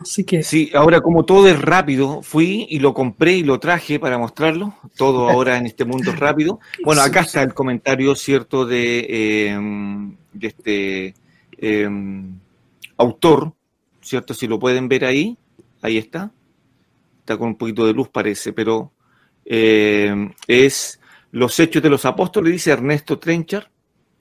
Así 0.00 0.24
que. 0.24 0.42
Sí, 0.42 0.70
ahora 0.74 1.02
como 1.02 1.26
todo 1.26 1.46
es 1.46 1.60
rápido, 1.60 2.22
fui 2.22 2.66
y 2.70 2.78
lo 2.78 2.94
compré 2.94 3.34
y 3.34 3.42
lo 3.42 3.60
traje 3.60 4.00
para 4.00 4.16
mostrarlo. 4.16 4.74
Todo 4.96 5.28
ahora 5.30 5.58
en 5.58 5.66
este 5.66 5.84
mundo 5.84 6.10
es 6.10 6.18
rápido. 6.18 6.58
Bueno, 6.82 7.02
acá 7.02 7.20
está 7.20 7.42
el 7.42 7.52
comentario, 7.52 8.14
¿cierto?, 8.14 8.64
de, 8.64 9.48
em, 9.48 10.16
este 10.40 11.14
em, 11.58 12.38
autor, 12.96 13.52
¿cierto? 14.00 14.32
Si 14.32 14.46
lo 14.46 14.58
pueden 14.58 14.88
ver 14.88 15.04
ahí, 15.04 15.36
ahí 15.82 15.98
está. 15.98 16.32
Está 17.18 17.36
con 17.36 17.48
un 17.48 17.56
poquito 17.56 17.86
de 17.86 17.92
luz 17.92 18.08
parece, 18.08 18.54
pero 18.54 18.92
eh, 19.44 20.30
es 20.46 20.98
Los 21.30 21.60
Hechos 21.60 21.82
de 21.82 21.90
los 21.90 22.06
Apóstoles, 22.06 22.52
dice 22.52 22.70
Ernesto 22.70 23.18
Trenchar, 23.18 23.70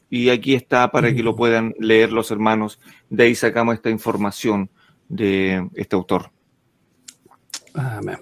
y 0.10 0.30
aquí 0.30 0.56
está 0.56 0.92
para 0.92 1.14
que 1.14 1.24
lo 1.24 1.36
puedan 1.36 1.74
leer 1.80 2.12
los 2.12 2.32
hermanos. 2.32 2.80
De 3.10 3.24
ahí 3.24 3.36
sacamos 3.36 3.76
esta 3.76 3.90
información 3.90 4.70
de 5.10 5.68
este 5.76 5.96
autor. 5.96 6.30
Amén. 7.74 8.18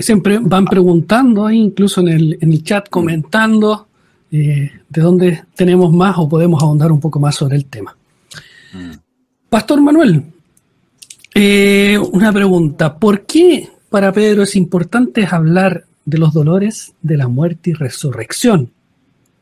Siempre 0.00 0.38
van 0.40 0.64
preguntando 0.64 1.46
ahí, 1.46 1.58
incluso 1.58 2.00
en 2.00 2.08
el, 2.08 2.38
en 2.40 2.52
el 2.52 2.62
chat, 2.62 2.88
comentando 2.88 3.88
eh, 4.30 4.70
de 4.88 5.00
dónde 5.00 5.44
tenemos 5.54 5.92
más 5.92 6.16
o 6.18 6.28
podemos 6.28 6.62
ahondar 6.62 6.92
un 6.92 7.00
poco 7.00 7.20
más 7.20 7.34
sobre 7.34 7.56
el 7.56 7.66
tema. 7.66 7.96
Mm. 8.72 8.92
Pastor 9.48 9.80
Manuel, 9.80 10.24
eh, 11.34 11.98
una 12.12 12.32
pregunta. 12.32 12.98
¿Por 12.98 13.24
qué 13.24 13.68
para 13.88 14.12
Pedro 14.12 14.42
es 14.42 14.56
importante 14.56 15.26
hablar 15.30 15.84
de 16.04 16.18
los 16.18 16.34
dolores 16.34 16.94
de 17.00 17.16
la 17.16 17.28
muerte 17.28 17.70
y 17.70 17.72
resurrección 17.74 18.70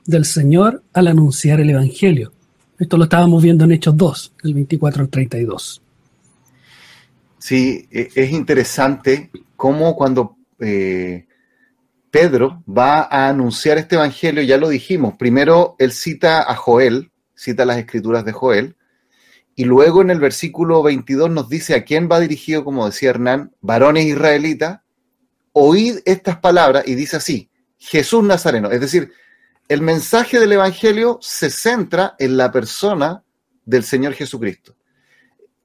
del 0.04 0.24
Señor 0.24 0.82
al 0.92 1.08
anunciar 1.08 1.60
el 1.60 1.70
Evangelio? 1.70 2.32
Esto 2.78 2.96
lo 2.98 3.04
estábamos 3.04 3.42
viendo 3.42 3.64
en 3.64 3.72
Hechos 3.72 3.96
2, 3.96 4.32
el 4.44 4.54
24 4.54 5.02
al 5.02 5.08
32. 5.08 5.82
Sí, 7.46 7.86
e, 7.92 8.08
es 8.16 8.32
interesante 8.32 9.30
cómo 9.54 9.94
cuando 9.94 10.36
eh, 10.58 11.28
Pedro 12.10 12.64
va 12.68 13.02
a 13.02 13.28
anunciar 13.28 13.78
este 13.78 13.94
evangelio, 13.94 14.42
ya 14.42 14.56
lo 14.56 14.68
dijimos, 14.68 15.14
primero 15.16 15.76
él 15.78 15.92
cita 15.92 16.42
a 16.42 16.56
Joel, 16.56 17.12
cita 17.36 17.64
las 17.64 17.78
escrituras 17.78 18.24
de 18.24 18.32
Joel, 18.32 18.76
y 19.54 19.64
luego 19.64 20.02
en 20.02 20.10
el 20.10 20.18
versículo 20.18 20.82
22 20.82 21.30
nos 21.30 21.48
dice 21.48 21.76
a 21.76 21.84
quién 21.84 22.08
va 22.10 22.18
dirigido, 22.18 22.64
como 22.64 22.84
decía 22.84 23.10
Hernán, 23.10 23.54
varones 23.60 24.06
israelitas, 24.06 24.80
oíd 25.52 25.98
estas 26.04 26.38
palabras 26.38 26.82
y 26.88 26.96
dice 26.96 27.18
así, 27.18 27.48
Jesús 27.78 28.24
Nazareno. 28.24 28.72
Es 28.72 28.80
decir, 28.80 29.12
el 29.68 29.82
mensaje 29.82 30.40
del 30.40 30.50
Evangelio 30.50 31.20
se 31.22 31.50
centra 31.50 32.16
en 32.18 32.36
la 32.36 32.50
persona 32.50 33.22
del 33.64 33.84
Señor 33.84 34.14
Jesucristo. 34.14 34.75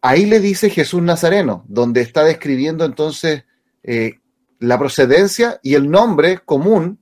Ahí 0.02 0.26
le 0.26 0.40
dice 0.40 0.70
Jesús 0.70 1.02
Nazareno, 1.02 1.64
donde 1.68 2.02
está 2.02 2.24
describiendo 2.24 2.86
entonces 2.86 3.46
eh, 3.84 4.20
la 4.60 4.80
procedencia 4.80 5.60
y 5.62 5.76
el 5.76 5.90
nombre 5.90 6.40
común 6.40 7.00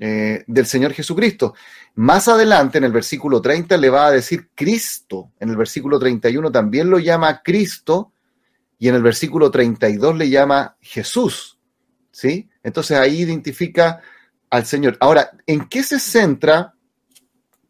eh, 0.00 0.44
del 0.46 0.64
Señor 0.66 0.92
Jesucristo. 0.92 1.54
Más 1.96 2.28
adelante, 2.28 2.78
en 2.78 2.84
el 2.84 2.92
versículo 2.92 3.42
30, 3.42 3.76
le 3.76 3.90
va 3.90 4.06
a 4.06 4.12
decir 4.12 4.50
Cristo. 4.54 5.32
En 5.40 5.50
el 5.50 5.56
versículo 5.56 5.98
31 5.98 6.52
también 6.52 6.88
lo 6.88 6.98
llama 6.98 7.42
Cristo. 7.42 8.12
Y 8.78 8.88
en 8.88 8.94
el 8.94 9.02
versículo 9.02 9.50
32 9.50 10.16
le 10.16 10.30
llama 10.30 10.76
Jesús. 10.80 11.58
¿Sí? 12.10 12.48
Entonces 12.62 12.96
ahí 12.96 13.22
identifica 13.22 14.00
al 14.48 14.64
Señor. 14.64 14.96
Ahora, 15.00 15.30
¿en 15.46 15.68
qué 15.68 15.82
se 15.82 15.98
centra 15.98 16.74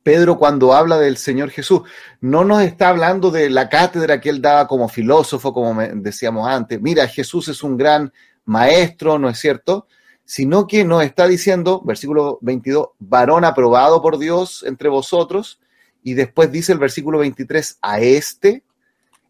Pedro 0.09 0.39
cuando 0.39 0.73
habla 0.73 0.97
del 0.97 1.19
Señor 1.19 1.51
Jesús? 1.51 1.83
No 2.23 2.43
nos 2.43 2.63
está 2.63 2.89
hablando 2.89 3.31
de 3.31 3.51
la 3.51 3.69
cátedra 3.69 4.23
que 4.23 4.31
él 4.31 4.41
daba 4.41 4.67
como 4.67 4.89
filósofo, 4.89 5.53
como 5.53 5.79
decíamos 5.97 6.49
antes. 6.49 6.81
Mira, 6.81 7.07
Jesús 7.07 7.49
es 7.49 7.63
un 7.63 7.77
gran 7.77 8.11
maestro, 8.47 9.19
¿no 9.19 9.29
es 9.29 9.39
cierto? 9.39 9.87
Sino 10.25 10.67
que 10.67 10.83
nos 10.83 11.05
está 11.05 11.29
diciendo, 11.29 11.83
versículo 11.85 12.39
22, 12.41 12.89
varón 12.99 13.45
aprobado 13.45 14.01
por 14.01 14.17
Dios 14.17 14.65
entre 14.67 14.89
vosotros, 14.89 15.61
y 16.03 16.15
después 16.15 16.51
dice 16.51 16.73
el 16.73 16.79
versículo 16.79 17.19
23, 17.19 17.77
a 17.83 18.01
este, 18.01 18.65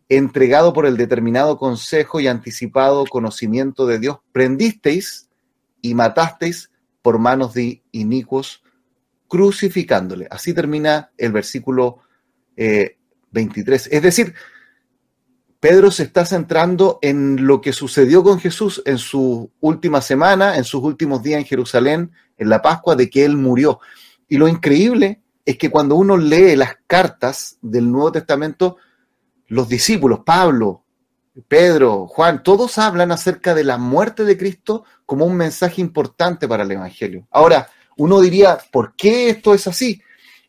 entregado 0.09 0.73
por 0.73 0.87
el 0.87 0.97
determinado 0.97 1.59
consejo 1.59 2.21
y 2.21 2.29
anticipado 2.29 3.05
conocimiento 3.07 3.85
de 3.85 3.99
Dios, 3.99 4.19
prendisteis 4.31 5.29
y 5.83 5.95
matasteis 5.95 6.71
por 7.03 7.19
manos 7.19 7.53
de 7.53 7.83
inicuos, 7.91 8.63
crucificándole. 9.29 10.27
Así 10.31 10.55
termina 10.55 11.11
el 11.17 11.33
versículo 11.33 12.01
23. 12.57 13.87
Eh, 13.87 13.91
es 13.93 14.03
decir, 14.03 14.35
Pedro 15.61 15.91
se 15.91 16.05
está 16.05 16.25
centrando 16.25 16.99
en 17.03 17.47
lo 17.47 17.61
que 17.61 17.73
sucedió 17.73 18.23
con 18.23 18.39
Jesús 18.41 18.83
en 18.87 18.99
su 18.99 19.51
última 19.61 20.01
semana, 20.01 20.57
en 20.57 20.65
sus 20.65 20.83
últimos 20.83 21.23
días 21.23 21.41
en 21.41 21.47
Jerusalén, 21.47 22.13
en 22.37 22.49
la 22.49 22.63
Pascua, 22.63 22.97
de 22.97 23.11
que 23.11 23.25
Él 23.25 23.37
murió. 23.37 23.81
Y 24.29 24.39
lo 24.39 24.49
increíble 24.49 25.23
es 25.45 25.59
que 25.59 25.71
cuando 25.71 25.97
uno 25.97 26.17
lee 26.17 26.55
las 26.57 26.77
cartas 26.87 27.59
del 27.61 27.91
Nuevo 27.91 28.13
Testamento, 28.13 28.77
los 29.49 29.69
discípulos, 29.69 30.21
Pablo, 30.25 30.85
Pedro, 31.49 32.07
Juan, 32.07 32.43
todos 32.43 32.79
hablan 32.79 33.13
acerca 33.13 33.55
de 33.55 33.65
la 33.65 33.79
muerte 33.79 34.25
de 34.25 34.37
Cristo 34.37 34.85
como 35.07 35.25
un 35.25 35.37
mensaje 35.37 35.81
importante 35.81 36.47
para 36.47 36.65
el 36.65 36.71
Evangelio. 36.71 37.27
Ahora, 37.31 37.69
uno 37.99 38.21
diría, 38.21 38.59
¿por 38.73 38.95
qué 38.97 39.31
esto 39.31 39.53
es 39.55 39.67
así? 39.67 40.03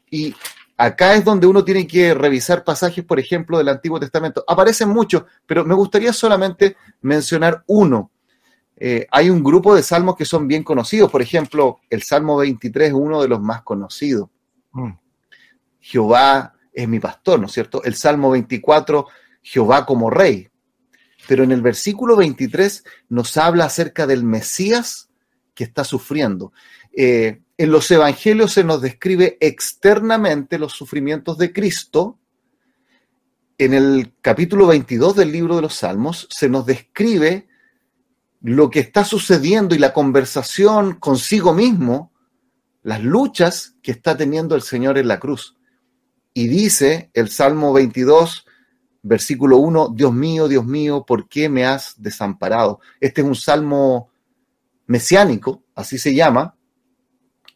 Y 0.09 0.33
Acá 0.81 1.15
es 1.15 1.25
donde 1.25 1.45
uno 1.45 1.65
tiene 1.65 1.85
que 1.85 2.13
revisar 2.13 2.63
pasajes, 2.63 3.03
por 3.03 3.19
ejemplo, 3.19 3.57
del 3.57 3.67
Antiguo 3.67 3.99
Testamento. 3.99 4.45
Aparecen 4.47 4.87
muchos, 4.87 5.25
pero 5.45 5.65
me 5.65 5.75
gustaría 5.75 6.13
solamente 6.13 6.77
mencionar 7.01 7.65
uno. 7.67 8.11
Eh, 8.77 9.05
hay 9.11 9.29
un 9.29 9.43
grupo 9.43 9.75
de 9.75 9.83
salmos 9.83 10.15
que 10.15 10.23
son 10.23 10.47
bien 10.47 10.63
conocidos. 10.63 11.11
Por 11.11 11.21
ejemplo, 11.21 11.81
el 11.89 12.03
Salmo 12.03 12.37
23 12.37 12.87
es 12.87 12.93
uno 12.93 13.21
de 13.21 13.27
los 13.27 13.41
más 13.41 13.61
conocidos. 13.63 14.29
Mm. 14.71 14.91
Jehová 15.81 16.53
es 16.71 16.87
mi 16.87 17.01
pastor, 17.01 17.41
¿no 17.41 17.47
es 17.47 17.51
cierto? 17.51 17.83
El 17.83 17.95
Salmo 17.95 18.31
24, 18.31 19.05
Jehová 19.41 19.85
como 19.85 20.09
rey. 20.09 20.47
Pero 21.27 21.43
en 21.43 21.51
el 21.51 21.61
versículo 21.61 22.15
23 22.15 22.85
nos 23.09 23.35
habla 23.35 23.65
acerca 23.65 24.07
del 24.07 24.23
Mesías 24.23 25.09
que 25.53 25.65
está 25.65 25.83
sufriendo. 25.83 26.53
Eh, 27.01 27.43
en 27.57 27.71
los 27.71 27.89
evangelios 27.91 28.51
se 28.51 28.65
nos 28.65 28.81
describe 28.81 29.37
externamente 29.39 30.59
los 30.59 30.73
sufrimientos 30.73 31.37
de 31.37 31.53
Cristo. 31.53 32.19
En 33.57 33.73
el 33.73 34.15
capítulo 34.19 34.67
22 34.67 35.15
del 35.15 35.31
libro 35.31 35.55
de 35.55 35.61
los 35.61 35.75
Salmos 35.75 36.27
se 36.29 36.49
nos 36.49 36.65
describe 36.65 37.47
lo 38.41 38.69
que 38.69 38.81
está 38.81 39.05
sucediendo 39.05 39.75
y 39.75 39.77
la 39.77 39.93
conversación 39.93 40.95
consigo 40.95 41.53
mismo, 41.53 42.11
las 42.83 43.01
luchas 43.01 43.75
que 43.81 43.91
está 43.91 44.17
teniendo 44.17 44.55
el 44.55 44.61
Señor 44.61 44.97
en 44.97 45.07
la 45.07 45.21
cruz. 45.21 45.55
Y 46.33 46.49
dice 46.49 47.11
el 47.13 47.29
Salmo 47.29 47.71
22, 47.71 48.45
versículo 49.03 49.55
1, 49.59 49.93
Dios 49.95 50.11
mío, 50.11 50.49
Dios 50.49 50.65
mío, 50.65 51.05
¿por 51.07 51.29
qué 51.29 51.47
me 51.47 51.65
has 51.65 51.93
desamparado? 51.95 52.81
Este 52.99 53.21
es 53.21 53.27
un 53.27 53.35
salmo 53.35 54.11
mesiánico, 54.85 55.63
así 55.75 55.97
se 55.97 56.13
llama, 56.13 56.57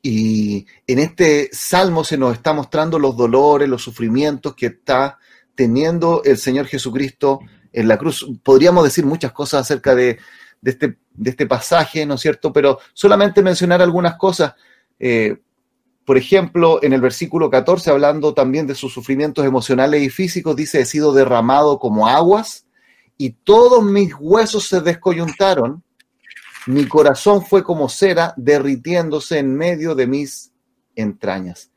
y 0.06 0.68
en 0.86 0.99
este 0.99 1.49
salmo 1.54 2.04
se 2.04 2.18
nos 2.18 2.34
está 2.34 2.51
mostrando 2.51 2.99
los 2.99 3.16
dolores, 3.16 3.70
los 3.70 3.82
sufrimientos 3.82 4.54
que 4.54 4.66
está 4.66 5.18
teniendo 5.56 6.22
el 6.26 6.38
Señor 6.38 6.68
Jesucristo 6.68 7.39
en 7.72 7.88
la 7.88 7.97
cruz. 7.97 8.28
Podríamos 8.43 8.84
decir 8.84 9.06
muchas 9.06 9.32
cosas 9.32 9.62
acerca 9.62 9.95
de, 9.95 10.20
este, 10.62 10.97
este, 11.24 11.47
pasaje, 11.47 12.06
¿no 12.06 12.16
es 12.16 12.22
cierto? 12.22 12.51
Pero 12.51 12.80
solamente 12.93 13.41
mencionar 13.41 13.82
algunas 13.82 14.18
cosas. 14.18 14.56
Eh, 14.99 15.38
por 16.04 16.18
ejemplo, 16.18 16.84
en 16.84 16.91
el 16.91 16.99
versículo 16.99 17.49
14, 17.49 17.89
hablando 17.89 18.34
también 18.34 18.68
de 18.68 18.76
sus 18.76 18.93
sufrimientos 18.93 19.45
emocionales 19.45 20.04
y 20.04 20.10
físicos, 20.10 20.58
dice, 20.58 20.82
he 20.82 20.86
sido 20.86 21.14
derramado 21.14 21.80
como 21.80 22.08
aguas 22.08 22.66
y 23.18 23.30
todos 23.30 23.82
mis 23.86 24.14
huesos 24.20 24.68
se 24.68 24.82
descoyuntaron 24.82 25.82
mi 26.68 26.88
corazón 26.88 27.45
fue 27.45 27.64
como 27.64 27.89
cera 27.89 28.34
derritiéndose 28.38 29.39
en 29.39 29.55
medio 29.55 29.95
de 29.95 30.07
mis 30.07 30.51
entrañas. 30.95 31.72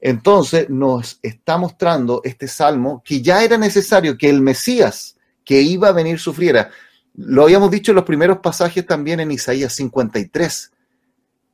Entonces 0.00 0.70
nos 0.70 1.18
está 1.22 1.58
mostrando 1.58 2.20
este 2.24 2.46
salmo 2.46 3.02
que 3.04 3.20
ya 3.20 3.42
era 3.42 3.58
necesario 3.58 4.16
que 4.16 4.30
el 4.30 4.40
Mesías 4.40 5.16
que 5.44 5.60
iba 5.60 5.88
a 5.88 5.92
venir 5.92 6.18
sufriera. 6.20 6.70
Lo 7.14 7.42
habíamos 7.42 7.70
dicho 7.70 7.90
en 7.90 7.96
los 7.96 8.04
primeros 8.04 8.38
pasajes 8.38 8.86
también 8.86 9.18
en 9.18 9.32
Isaías 9.32 9.74
53. 9.74 10.72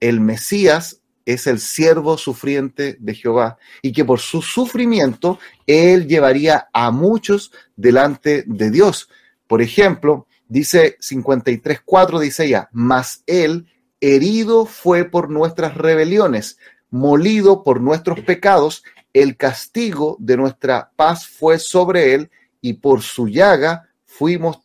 El 0.00 0.20
Mesías 0.20 1.00
es 1.24 1.46
el 1.46 1.58
siervo 1.58 2.18
sufriente 2.18 2.96
de 3.00 3.14
Jehová 3.14 3.56
y 3.80 3.92
que 3.92 4.04
por 4.04 4.20
su 4.20 4.42
sufrimiento 4.42 5.38
él 5.66 6.06
llevaría 6.06 6.68
a 6.72 6.90
muchos 6.90 7.50
delante 7.76 8.44
de 8.46 8.70
Dios. 8.70 9.08
Por 9.46 9.62
ejemplo, 9.62 10.26
Dice 10.54 10.96
53.4, 11.00 12.20
dice 12.20 12.44
ella, 12.44 12.68
mas 12.70 13.24
él 13.26 13.66
herido 14.00 14.66
fue 14.66 15.02
por 15.02 15.28
nuestras 15.28 15.76
rebeliones, 15.76 16.58
molido 16.90 17.64
por 17.64 17.80
nuestros 17.80 18.20
pecados, 18.20 18.84
el 19.12 19.36
castigo 19.36 20.16
de 20.20 20.36
nuestra 20.36 20.92
paz 20.94 21.26
fue 21.26 21.58
sobre 21.58 22.14
él 22.14 22.30
y 22.60 22.74
por 22.74 23.02
su 23.02 23.26
llaga 23.26 23.88
fuimos 24.04 24.60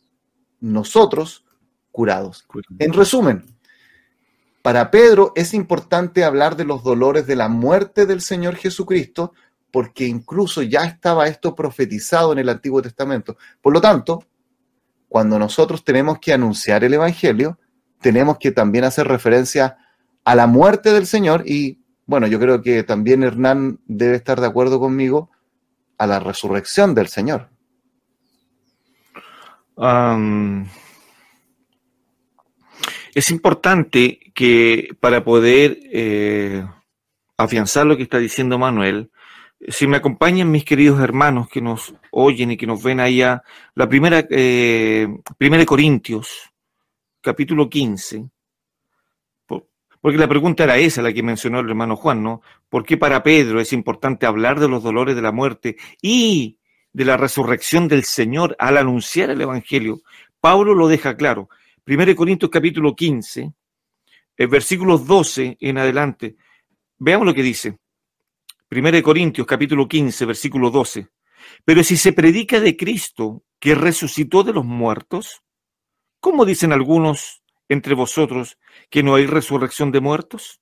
nosotros 0.60 1.44
curados. 1.90 2.46
En 2.78 2.92
resumen, 2.92 3.44
para 4.62 4.92
Pedro 4.92 5.32
es 5.34 5.54
importante 5.54 6.22
hablar 6.22 6.54
de 6.54 6.66
los 6.66 6.84
dolores 6.84 7.26
de 7.26 7.34
la 7.34 7.48
muerte 7.48 8.06
del 8.06 8.20
Señor 8.20 8.54
Jesucristo 8.54 9.32
porque 9.72 10.06
incluso 10.06 10.62
ya 10.62 10.84
estaba 10.84 11.26
esto 11.26 11.56
profetizado 11.56 12.30
en 12.30 12.38
el 12.38 12.48
Antiguo 12.48 12.80
Testamento. 12.80 13.36
Por 13.60 13.72
lo 13.72 13.80
tanto, 13.80 14.24
cuando 15.10 15.40
nosotros 15.40 15.84
tenemos 15.84 16.20
que 16.20 16.32
anunciar 16.32 16.84
el 16.84 16.94
Evangelio, 16.94 17.58
tenemos 18.00 18.38
que 18.38 18.52
también 18.52 18.84
hacer 18.84 19.08
referencia 19.08 19.76
a 20.24 20.36
la 20.36 20.46
muerte 20.46 20.92
del 20.92 21.04
Señor 21.04 21.42
y, 21.44 21.80
bueno, 22.06 22.28
yo 22.28 22.38
creo 22.38 22.62
que 22.62 22.84
también 22.84 23.24
Hernán 23.24 23.80
debe 23.86 24.14
estar 24.14 24.40
de 24.40 24.46
acuerdo 24.46 24.78
conmigo 24.78 25.28
a 25.98 26.06
la 26.06 26.20
resurrección 26.20 26.94
del 26.94 27.08
Señor. 27.08 27.50
es 33.14 33.30
importante 33.30 34.20
que 34.32 34.90
para 35.00 35.24
poder 35.24 35.80
eh, 35.90 36.64
afianzar 37.36 37.84
lo 37.84 37.96
que 37.96 38.04
está 38.04 38.18
diciendo 38.18 38.58
Manuel, 38.58 39.10
si 39.68 39.86
me 39.86 39.96
acompañan 39.96 40.50
mis 40.50 40.64
queridos 40.64 41.00
hermanos 41.00 41.48
que 41.48 41.60
nos 41.60 41.94
oyen 42.10 42.52
y 42.52 42.56
que 42.56 42.66
nos 42.66 42.82
ven 42.82 43.00
allá, 43.00 43.42
la 43.74 43.88
primera, 43.88 44.26
eh, 44.30 45.06
primera 45.36 45.60
de 45.60 45.66
Corintios, 45.66 46.50
capítulo 47.20 47.68
15, 47.68 48.30
porque 50.00 50.16
la 50.16 50.28
pregunta 50.28 50.64
era 50.64 50.78
esa, 50.78 51.02
la 51.02 51.12
que 51.12 51.22
mencionó 51.22 51.60
el 51.60 51.68
hermano 51.68 51.94
Juan, 51.94 52.22
¿no? 52.22 52.40
¿Por 52.70 52.84
qué 52.84 52.96
para 52.96 53.22
Pedro 53.22 53.60
es 53.60 53.72
importante 53.72 54.24
hablar 54.24 54.58
de 54.58 54.68
los 54.68 54.82
dolores 54.82 55.14
de 55.14 55.22
la 55.22 55.32
muerte 55.32 55.76
y 56.00 56.58
de 56.92 57.04
la 57.04 57.18
resurrección 57.18 57.86
del 57.86 58.04
Señor 58.04 58.56
al 58.58 58.78
anunciar 58.78 59.28
el 59.28 59.42
Evangelio? 59.42 60.00
Pablo 60.40 60.74
lo 60.74 60.88
deja 60.88 61.16
claro. 61.16 61.50
1 61.86 62.16
Corintios 62.16 62.50
capítulo 62.50 62.96
15, 62.96 63.52
el 64.38 64.48
versículos 64.48 65.06
12 65.06 65.58
en 65.60 65.76
adelante. 65.76 66.36
Veamos 66.98 67.26
lo 67.26 67.34
que 67.34 67.42
dice. 67.42 67.76
1 68.72 69.02
Corintios 69.02 69.48
capítulo 69.48 69.88
15, 69.88 70.26
versículo 70.26 70.70
12. 70.70 71.08
Pero 71.64 71.82
si 71.82 71.96
se 71.96 72.12
predica 72.12 72.60
de 72.60 72.76
Cristo 72.76 73.42
que 73.58 73.74
resucitó 73.74 74.44
de 74.44 74.52
los 74.52 74.64
muertos, 74.64 75.42
¿cómo 76.20 76.44
dicen 76.44 76.72
algunos 76.72 77.42
entre 77.68 77.94
vosotros 77.94 78.58
que 78.88 79.02
no 79.02 79.16
hay 79.16 79.26
resurrección 79.26 79.90
de 79.90 80.00
muertos? 80.00 80.60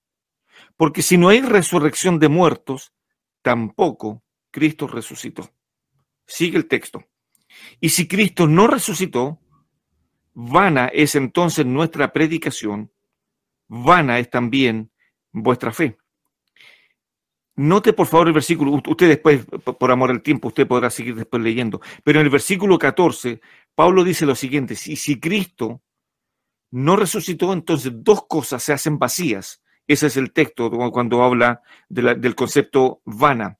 Porque 0.78 1.02
si 1.02 1.18
no 1.18 1.28
hay 1.28 1.42
resurrección 1.42 2.18
de 2.18 2.28
muertos, 2.28 2.94
tampoco 3.42 4.24
Cristo 4.50 4.86
resucitó. 4.86 5.50
Sigue 6.26 6.56
el 6.56 6.66
texto. 6.66 7.04
Y 7.78 7.90
si 7.90 8.08
Cristo 8.08 8.46
no 8.46 8.68
resucitó, 8.68 9.38
vana 10.32 10.86
es 10.86 11.14
entonces 11.14 11.66
nuestra 11.66 12.10
predicación, 12.14 12.90
vana 13.66 14.18
es 14.18 14.30
también 14.30 14.90
vuestra 15.30 15.72
fe. 15.72 15.98
Note 17.58 17.92
por 17.92 18.06
favor 18.06 18.28
el 18.28 18.34
versículo, 18.34 18.80
usted 18.86 19.08
después, 19.08 19.44
por 19.44 19.90
amor 19.90 20.10
al 20.10 20.22
tiempo, 20.22 20.46
usted 20.46 20.64
podrá 20.64 20.90
seguir 20.90 21.16
después 21.16 21.42
leyendo, 21.42 21.80
pero 22.04 22.20
en 22.20 22.26
el 22.26 22.30
versículo 22.30 22.78
14, 22.78 23.40
Pablo 23.74 24.04
dice 24.04 24.24
lo 24.26 24.36
siguiente, 24.36 24.76
si, 24.76 24.94
si 24.94 25.18
Cristo 25.18 25.82
no 26.70 26.94
resucitó, 26.94 27.52
entonces 27.52 27.90
dos 27.96 28.26
cosas 28.28 28.62
se 28.62 28.72
hacen 28.72 29.00
vacías. 29.00 29.60
Ese 29.88 30.06
es 30.06 30.16
el 30.16 30.32
texto 30.32 30.70
cuando 30.70 31.24
habla 31.24 31.60
del 31.88 32.36
concepto 32.36 33.00
vana, 33.04 33.58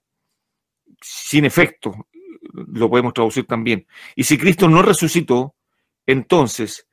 sin 1.01 1.43
efecto, 1.43 2.07
lo 2.53 2.89
podemos 2.89 3.13
traducir 3.13 3.47
también. 3.47 3.85
Y 4.15 4.23
si 4.23 4.37
Cristo 4.37 4.69
no 4.69 4.81
resucitó, 4.81 5.55
entonces 6.05 6.87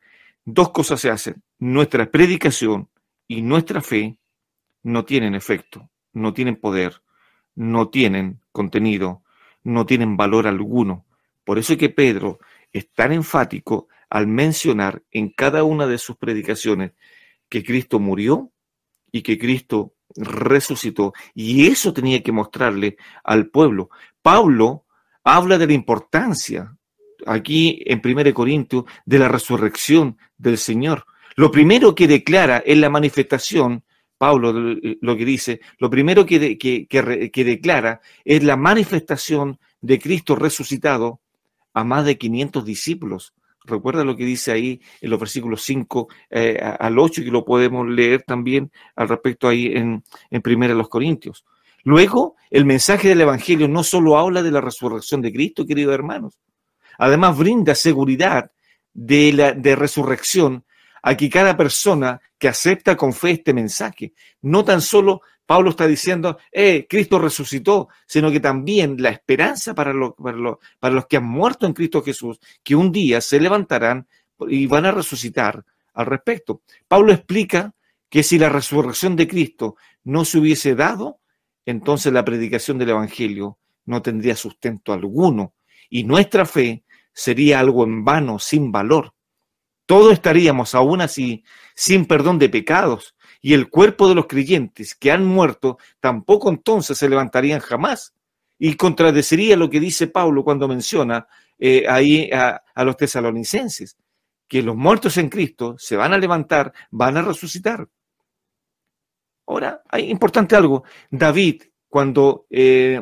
dos 0.45 0.71
cosas 0.71 1.01
se 1.01 1.11
hacen. 1.11 1.45
Nuestra 1.61 2.11
predicación 2.11 2.91
y 3.29 3.43
nuestra 3.43 3.81
fe 3.81 4.19
no 4.83 5.05
tienen 5.05 5.37
efecto, 5.37 5.89
no 6.17 6.33
tienen 6.33 6.57
poder, 6.57 7.03
no 7.55 7.91
tienen 7.91 8.41
contenido, 8.53 9.23
no 9.63 9.85
tienen 9.85 10.17
valor 10.17 10.47
alguno. 10.47 11.05
Por 11.45 11.59
eso 11.59 11.75
es 11.75 11.79
que 11.79 11.91
Pedro 11.91 12.39
es 12.73 12.91
tan 12.93 13.13
enfático 13.13 13.89
al 14.09 14.27
mencionar 14.27 15.03
en 15.11 15.29
cada 15.29 15.63
una 15.63 15.87
de 15.87 15.99
sus 15.99 16.17
predicaciones 16.17 16.93
que 17.49 17.63
Cristo 17.63 17.99
murió 18.01 18.51
y 19.13 19.23
que 19.23 19.39
Cristo 19.39 19.95
resucitó. 20.15 21.13
Y 21.35 21.67
eso 21.67 21.93
tenía 21.93 22.23
que 22.23 22.33
mostrarle 22.33 22.97
al 23.23 23.49
pueblo. 23.49 23.91
Pablo 24.23 24.87
habla 25.23 25.59
de 25.59 25.67
la 25.67 25.75
importancia 25.75 26.77
aquí 27.27 27.83
en 27.85 28.01
1 28.03 28.33
Corintios 28.33 28.85
de 29.05 29.19
la 29.19 29.29
resurrección 29.29 30.17
del 30.39 30.57
Señor. 30.57 31.05
Lo 31.35 31.51
primero 31.51 31.95
que 31.95 32.09
declara 32.09 32.59
es 32.65 32.79
la 32.79 32.89
manifestación, 32.89 33.85
Pablo 34.19 34.53
lo 34.53 35.17
que 35.17 35.25
dice, 35.25 35.61
lo 35.79 35.91
primero 35.91 36.25
que, 36.25 36.59
que 36.59 37.45
declara 37.45 38.01
es 38.25 38.43
la 38.43 38.57
manifestación 38.57 39.59
de 39.81 39.99
Cristo 39.99 40.37
resucitado 40.37 41.21
a 41.75 41.85
más 41.85 42.07
de 42.07 42.17
500 42.17 42.65
discípulos. 42.65 43.35
Recuerda 43.65 44.05
lo 44.05 44.17
que 44.17 44.25
dice 44.25 44.53
ahí 44.53 44.81
en 45.01 45.11
los 45.11 45.19
versículos 45.19 45.63
5 45.63 46.09
eh, 46.31 46.59
al 46.59 46.99
8, 46.99 47.23
que 47.23 47.31
lo 47.31 47.45
podemos 47.45 47.87
leer 47.87 48.23
también 48.23 48.71
al 48.95 49.09
respecto 49.09 49.49
ahí 49.49 49.67
en, 49.67 50.03
en 50.31 50.43
Primera 50.43 50.73
de 50.73 50.79
los 50.79 50.89
Corintios. 50.89 51.45
Luego, 51.83 52.37
el 52.51 52.65
mensaje 52.65 53.09
del 53.09 53.21
Evangelio 53.21 53.69
no 53.69 53.85
solo 53.85 54.19
habla 54.19 54.43
de 54.43 54.51
la 54.51 54.61
resurrección 54.61 55.21
de 55.21 55.33
Cristo, 55.33 55.67
queridos 55.67 55.95
hermanos, 55.95 56.39
además 56.99 57.37
brinda 57.37 57.75
seguridad 57.75 58.51
de, 58.95 59.33
la, 59.33 59.53
de 59.53 59.77
resurrección 59.77 60.65
a 61.03 61.17
que 61.17 61.31
cada 61.31 61.57
persona 61.57 62.21
que 62.39 62.49
acepta 62.49 62.97
con 62.97 63.13
fe 63.13 63.33
este 63.33 63.55
mensaje, 63.55 64.13
no 64.43 64.65
tan 64.65 64.81
solo 64.81 65.23
Pablo 65.47 65.71
está 65.71 65.87
diciendo, 65.87 66.39
eh, 66.51 66.87
Cristo 66.89 67.21
resucitó, 67.21 67.89
sino 68.05 68.33
que 68.33 68.41
también 68.41 68.97
la 68.99 69.11
esperanza 69.11 69.75
para, 69.75 69.93
para, 70.17 70.59
para 70.81 70.95
los 70.95 71.07
que 71.07 71.19
han 71.19 71.25
muerto 71.25 71.67
en 71.67 71.73
Cristo 71.73 72.03
Jesús, 72.03 72.41
que 72.65 72.75
un 72.75 72.91
día 72.91 73.21
se 73.21 73.39
levantarán 73.41 74.09
y 74.49 74.67
van 74.67 74.87
a 74.87 74.91
resucitar 74.91 75.65
al 75.95 76.07
respecto. 76.07 76.63
Pablo 76.89 77.13
explica 77.13 77.75
que 78.09 78.23
si 78.23 78.39
la 78.39 78.49
resurrección 78.49 79.15
de 79.15 79.29
Cristo 79.29 79.77
no 80.03 80.25
se 80.25 80.39
hubiese 80.39 80.75
dado, 80.75 81.21
entonces 81.65 82.13
la 82.13 82.25
predicación 82.25 82.79
del 82.79 82.91
Evangelio 82.91 83.59
no 83.85 84.03
tendría 84.03 84.37
sustento 84.37 84.93
alguno 84.93 85.55
y 85.89 86.05
nuestra 86.05 86.45
fe 86.45 86.85
sería 87.13 87.61
algo 87.61 87.85
en 87.85 88.05
vano, 88.05 88.39
sin 88.39 88.71
valor. 88.71 89.15
Todos 89.87 90.13
estaríamos 90.13 90.75
aún 90.75 91.01
así 91.01 91.45
sin 91.75 92.07
perdón 92.07 92.39
de 92.39 92.49
pecados 92.49 93.15
y 93.41 93.55
el 93.55 93.71
cuerpo 93.71 94.09
de 94.09 94.15
los 94.15 94.27
creyentes 94.27 94.95
que 94.95 95.13
han 95.13 95.25
muerto 95.25 95.79
tampoco 96.01 96.51
entonces 96.51 96.99
se 96.99 97.09
levantarían 97.09 97.61
jamás. 97.61 98.15
Y 98.59 98.75
contradeciría 98.75 99.57
lo 99.57 99.71
que 99.71 99.81
dice 99.81 100.07
Pablo 100.07 100.43
cuando 100.43 100.67
menciona 100.67 101.29
eh, 101.59 101.85
ahí 101.89 102.31
a, 102.33 102.63
a 102.75 102.85
los 102.85 102.97
tesalonicenses, 102.97 103.97
que 104.49 104.63
los 104.63 104.77
muertos 104.77 105.17
en 105.19 105.29
Cristo 105.29 105.77
se 105.79 105.97
van 105.97 106.13
a 106.13 106.19
levantar, 106.19 106.73
van 106.91 107.17
a 107.17 107.23
resucitar. 107.23 107.89
Ahora, 109.47 109.83
hay 109.89 110.11
importante 110.11 110.57
algo. 110.57 110.85
David, 111.11 111.63
cuando 111.89 112.47
eh, 112.51 113.01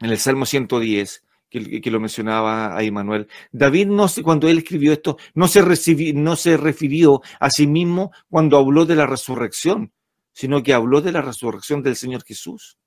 en 0.00 0.10
el 0.10 0.18
Salmo 0.18 0.46
110, 0.46 1.24
que, 1.50 1.90
lo 1.90 2.00
mencionaba 2.00 2.76
ahí 2.76 2.90
Manuel. 2.90 3.28
David, 3.50 3.88
no, 3.88 4.06
cuando 4.22 4.48
él 4.48 4.58
escribió 4.58 4.92
esto, 4.92 5.18
no 5.34 5.48
se, 5.48 6.14
no 6.14 6.36
se 6.36 6.56
refirió 6.56 7.20
a 7.40 7.50
sí 7.50 7.66
mismo 7.66 8.12
cuando 8.28 8.56
habló 8.56 8.86
de 8.86 8.94
la 8.94 9.06
resurrección, 9.06 9.92
sino 10.32 10.62
que 10.62 10.72
habló 10.72 11.00
de 11.00 11.12
la 11.12 11.20
resurrección 11.20 11.82
del 11.82 11.96
Señor 11.96 12.22
Jesús. 12.24 12.78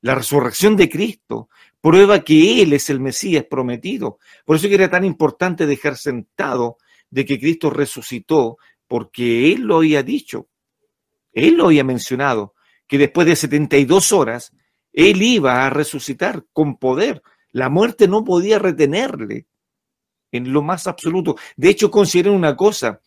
La 0.00 0.14
resurrección 0.14 0.76
de 0.76 0.88
Cristo 0.88 1.48
prueba 1.80 2.20
que 2.20 2.62
Él 2.62 2.72
es 2.72 2.88
el 2.88 3.00
Mesías 3.00 3.44
prometido. 3.50 4.18
Por 4.44 4.56
eso 4.56 4.68
era 4.68 4.88
tan 4.88 5.04
importante 5.04 5.66
dejar 5.66 5.96
sentado 5.96 6.78
de 7.10 7.24
que 7.24 7.40
Cristo 7.40 7.68
resucitó, 7.68 8.58
porque 8.86 9.52
Él 9.52 9.62
lo 9.62 9.78
había 9.78 10.04
dicho. 10.04 10.48
Él 11.32 11.56
lo 11.56 11.66
había 11.66 11.82
mencionado, 11.82 12.54
que 12.86 12.96
después 12.96 13.26
de 13.26 13.34
72 13.34 14.12
horas, 14.12 14.52
Él 14.92 15.20
iba 15.20 15.66
a 15.66 15.70
resucitar 15.70 16.44
con 16.52 16.78
poder 16.78 17.22
la 17.58 17.68
muerte 17.68 18.06
no 18.06 18.24
podía 18.24 18.58
retenerle 18.58 19.46
en 20.30 20.52
lo 20.52 20.62
más 20.62 20.86
absoluto. 20.86 21.36
De 21.56 21.68
hecho, 21.68 21.90
consideren 21.90 22.36
una 22.36 22.56
cosa, 22.56 23.00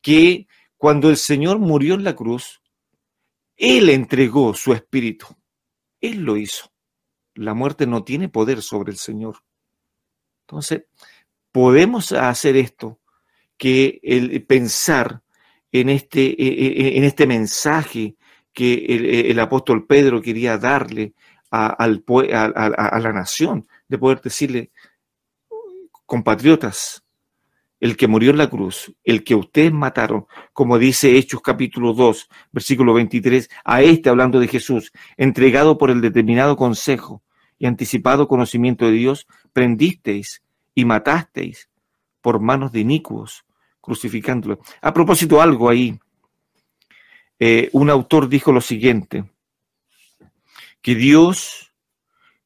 que 0.00 0.46
cuando 0.76 1.08
el 1.08 1.16
Señor 1.16 1.58
murió 1.58 1.94
en 1.94 2.04
la 2.04 2.14
cruz, 2.14 2.60
Él 3.56 3.88
entregó 3.88 4.54
su 4.54 4.74
espíritu. 4.74 5.26
Él 6.00 6.20
lo 6.20 6.36
hizo. 6.36 6.70
La 7.34 7.54
muerte 7.54 7.86
no 7.86 8.04
tiene 8.04 8.28
poder 8.28 8.60
sobre 8.60 8.92
el 8.92 8.98
Señor. 8.98 9.38
Entonces, 10.42 10.82
podemos 11.50 12.12
hacer 12.12 12.56
esto, 12.56 13.00
que 13.56 14.00
el 14.02 14.44
pensar 14.44 15.22
en 15.72 15.88
este, 15.88 16.20
e, 16.20 16.48
e, 16.48 16.88
e, 16.88 16.98
en 16.98 17.04
este 17.04 17.26
mensaje 17.26 18.16
que 18.52 19.30
el, 19.30 19.38
apóstol 19.40 19.86
Pedro 19.86 20.20
quería 20.20 20.58
darle 20.58 21.14
a, 21.50 21.68
a 21.68 23.00
la 23.00 23.12
nación, 23.12 23.66
de 23.88 23.98
poder 23.98 24.20
decirle, 24.20 24.70
compatriotas, 26.06 27.04
el 27.80 27.96
que 27.96 28.08
murió 28.08 28.30
en 28.30 28.38
la 28.38 28.48
cruz, 28.48 28.94
el 29.04 29.24
que 29.24 29.34
ustedes 29.34 29.72
mataron, 29.72 30.26
como 30.52 30.78
dice 30.78 31.16
Hechos 31.18 31.42
capítulo 31.42 31.92
2, 31.92 32.28
versículo 32.52 32.94
23, 32.94 33.50
a 33.64 33.82
este 33.82 34.08
hablando 34.08 34.40
de 34.40 34.48
Jesús, 34.48 34.90
entregado 35.16 35.76
por 35.76 35.90
el 35.90 36.00
determinado 36.00 36.56
consejo 36.56 37.22
y 37.58 37.66
anticipado 37.66 38.26
conocimiento 38.26 38.86
de 38.86 38.92
Dios, 38.92 39.26
prendisteis 39.52 40.42
y 40.74 40.84
matasteis 40.84 41.68
por 42.20 42.40
manos 42.40 42.72
de 42.72 42.80
inicuos, 42.80 43.44
crucificándolo. 43.82 44.60
A 44.80 44.94
propósito, 44.94 45.42
algo 45.42 45.68
ahí. 45.68 45.98
Eh, 47.38 47.68
un 47.72 47.90
autor 47.90 48.28
dijo 48.28 48.50
lo 48.50 48.62
siguiente, 48.62 49.24
que 50.80 50.94
Dios 50.94 51.73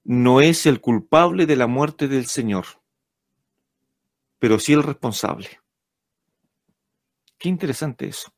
no 0.08 0.40
es 0.40 0.64
el 0.64 0.80
culpable 0.80 1.44
de 1.44 1.54
la 1.54 1.66
muerte 1.66 2.08
del 2.08 2.24
Señor, 2.24 2.64
pero 4.38 4.58
sí 4.58 4.72
el 4.72 4.82
responsable. 4.82 5.60
Qué 7.36 7.50
interesante 7.50 8.08
eso. 8.08 8.32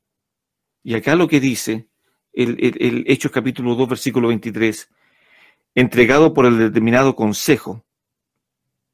Y 0.82 0.94
acá 0.94 1.14
lo 1.14 1.28
que 1.28 1.38
dice 1.38 1.88
el, 2.32 2.56
el, 2.58 3.04
Hechos 3.06 3.30
capítulo 3.30 3.76
2, 3.76 3.88
versículo 3.88 4.26
23, 4.28 4.90
entregado 5.76 6.34
por 6.34 6.46
el 6.46 6.58
determinado 6.58 7.14
consejo, 7.14 7.86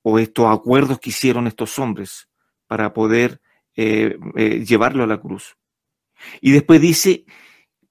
o 0.03 0.19
estos 0.19 0.45
acuerdos 0.55 1.01
que 1.01 1.09
hicieron 1.09 1.47
estos 1.47 1.79
hombres 1.79 2.29
para 2.67 2.93
poder 2.93 3.41
eh, 3.75 4.19
eh, 4.37 4.67
llevarlo 4.67 5.03
a 5.03 5.07
la 5.07 5.19
cruz. 5.19 5.57
Y 6.43 6.51
después 6.51 6.83
dice, 6.83 7.25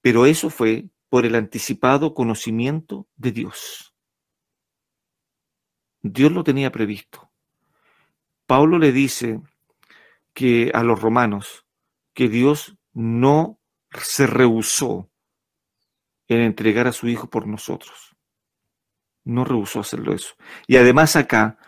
pero 0.00 0.26
eso 0.26 0.48
fue 0.48 0.90
por 1.08 1.26
el 1.26 1.34
anticipado 1.34 2.14
conocimiento 2.14 3.08
de 3.16 3.32
Dios. 3.32 3.85
Dios 6.12 6.32
lo 6.32 6.44
tenía 6.44 6.72
previsto. 6.72 7.30
Pablo 8.46 8.78
le 8.78 8.92
dice 8.92 9.40
que 10.32 10.70
a 10.74 10.82
los 10.82 11.00
romanos 11.00 11.66
que 12.14 12.28
Dios 12.28 12.76
no 12.92 13.58
se 13.92 14.26
rehusó 14.26 15.10
en 16.28 16.40
entregar 16.40 16.86
a 16.86 16.92
su 16.92 17.08
hijo 17.08 17.28
por 17.28 17.46
nosotros. 17.46 18.16
No 19.24 19.44
rehusó 19.44 19.80
hacerlo 19.80 20.14
eso. 20.14 20.34
Y 20.66 20.76
además 20.76 21.16
acá, 21.16 21.58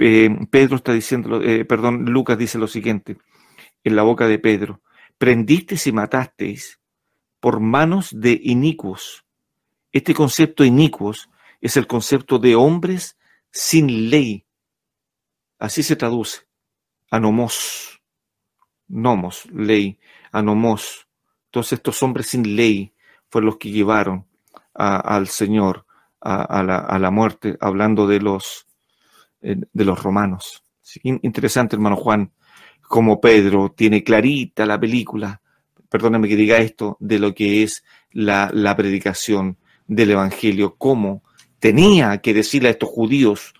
eh, 0.00 0.30
Pedro 0.50 0.76
está 0.76 0.92
diciendo, 0.92 1.40
eh, 1.42 1.64
perdón, 1.64 2.06
Lucas 2.06 2.38
dice 2.38 2.58
lo 2.58 2.66
siguiente, 2.66 3.18
en 3.84 3.96
la 3.96 4.02
boca 4.02 4.26
de 4.26 4.38
Pedro, 4.38 4.82
prendisteis 5.18 5.86
y 5.86 5.92
matasteis 5.92 6.80
por 7.40 7.60
manos 7.60 8.10
de 8.12 8.40
inicuos. 8.42 9.24
Este 9.92 10.14
concepto 10.14 10.64
inicuos 10.64 11.28
es 11.60 11.76
el 11.76 11.86
concepto 11.86 12.38
de 12.38 12.54
hombres 12.54 13.18
sin 13.50 14.10
ley. 14.10 14.46
Así 15.58 15.82
se 15.82 15.96
traduce. 15.96 16.42
Anomos. 17.10 18.00
Nomos, 18.86 19.46
ley. 19.52 19.98
Anomos. 20.32 21.08
Entonces 21.46 21.74
estos 21.74 22.02
hombres 22.02 22.28
sin 22.28 22.56
ley 22.56 22.92
fueron 23.28 23.46
los 23.46 23.56
que 23.56 23.70
llevaron 23.70 24.26
al 24.74 25.26
Señor 25.28 25.86
a, 26.20 26.98
la, 26.98 27.10
muerte, 27.10 27.56
hablando 27.60 28.06
de 28.06 28.20
los, 28.20 28.66
eh, 29.40 29.56
de 29.72 29.84
los 29.84 30.02
romanos. 30.02 30.62
interesante, 31.02 31.76
hermano 31.76 31.96
Juan, 31.96 32.32
como 32.82 33.20
Pedro 33.20 33.70
tiene 33.76 34.02
clarita 34.02 34.66
la 34.66 34.80
película, 34.80 35.42
perdóname 35.88 36.28
que 36.28 36.36
diga 36.36 36.58
esto, 36.58 36.96
de 37.00 37.18
lo 37.18 37.34
que 37.34 37.62
es 37.62 37.84
la, 38.10 38.74
predicación 38.76 39.58
del 39.86 40.12
Evangelio, 40.12 40.76
cómo 40.76 41.22
tenía 41.58 42.18
que 42.18 42.34
decirle 42.34 42.68
a 42.68 42.72
estos 42.72 42.88
judíos 42.88 43.54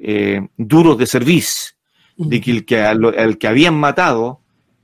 eh, 0.00 0.48
duros 0.56 0.98
de 0.98 1.06
servicio, 1.06 1.74
de 2.16 2.40
que 2.40 2.50
el 2.50 2.64
que, 2.64 2.84
el 2.84 3.38
que 3.38 3.46
habían 3.46 3.74
matado 3.74 4.40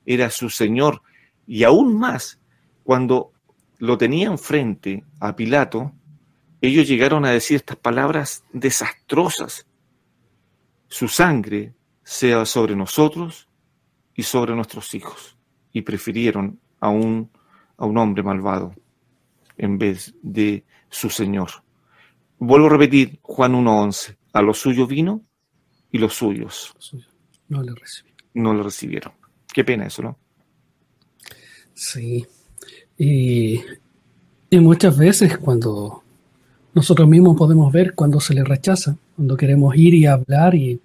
era 0.07 0.31
su 0.31 0.51
Señor 0.51 1.03
y 1.47 1.65
aún 1.65 1.99
más, 1.99 2.41
cuando 2.85 3.33
lo 3.79 3.99
tenían 3.99 4.39
frente 4.39 5.05
a 5.21 5.35
Pilato, 5.37 5.93
ellos 6.61 6.89
llegaron 6.89 7.25
a 7.25 7.31
decir 7.31 7.57
estas 7.57 7.77
palabras 7.77 8.45
desastrosas. 8.53 9.67
Su 10.89 11.09
sangre 11.09 11.75
sea 12.03 12.47
sobre 12.47 12.77
nosotros 12.77 13.49
y 14.15 14.23
sobre 14.23 14.55
nuestros 14.55 14.95
hijos. 14.95 15.37
Y 15.73 15.83
prefirieron 15.83 16.61
a 16.81 16.89
un, 16.89 17.31
a 17.77 17.85
un 17.85 17.99
hombre 17.99 18.23
malvado 18.23 18.75
en 19.57 19.79
vez 19.79 20.15
de 20.23 20.65
su 20.89 21.11
Señor. 21.11 21.64
Vuelvo 22.39 22.67
a 22.67 22.71
repetir 22.71 23.19
Juan 23.23 23.55
1.11. 23.55 24.17
A 24.33 24.43
los 24.43 24.59
suyos 24.59 24.89
vino 24.89 25.23
y 25.93 25.99
los 25.99 26.15
suyos 26.15 26.75
no 27.49 27.63
le 27.63 27.75
recibieron. 27.75 28.27
No 28.35 28.55
le 28.55 28.63
recibieron. 28.63 29.13
Qué 29.53 29.65
pena 29.65 29.87
eso, 29.87 30.03
¿no? 30.03 30.19
Sí. 31.75 32.27
Y, 32.99 33.61
muchas 34.51 34.97
veces 34.97 35.37
cuando 35.39 36.03
nosotros 36.75 37.09
mismos 37.09 37.37
podemos 37.37 37.73
ver 37.73 37.95
cuando 37.95 38.21
se 38.21 38.35
le 38.35 38.45
rechaza, 38.45 38.97
cuando 39.17 39.37
queremos 39.37 39.75
ir 39.77 39.95
y 39.95 40.07
hablar 40.07 40.55
y, 40.55 40.81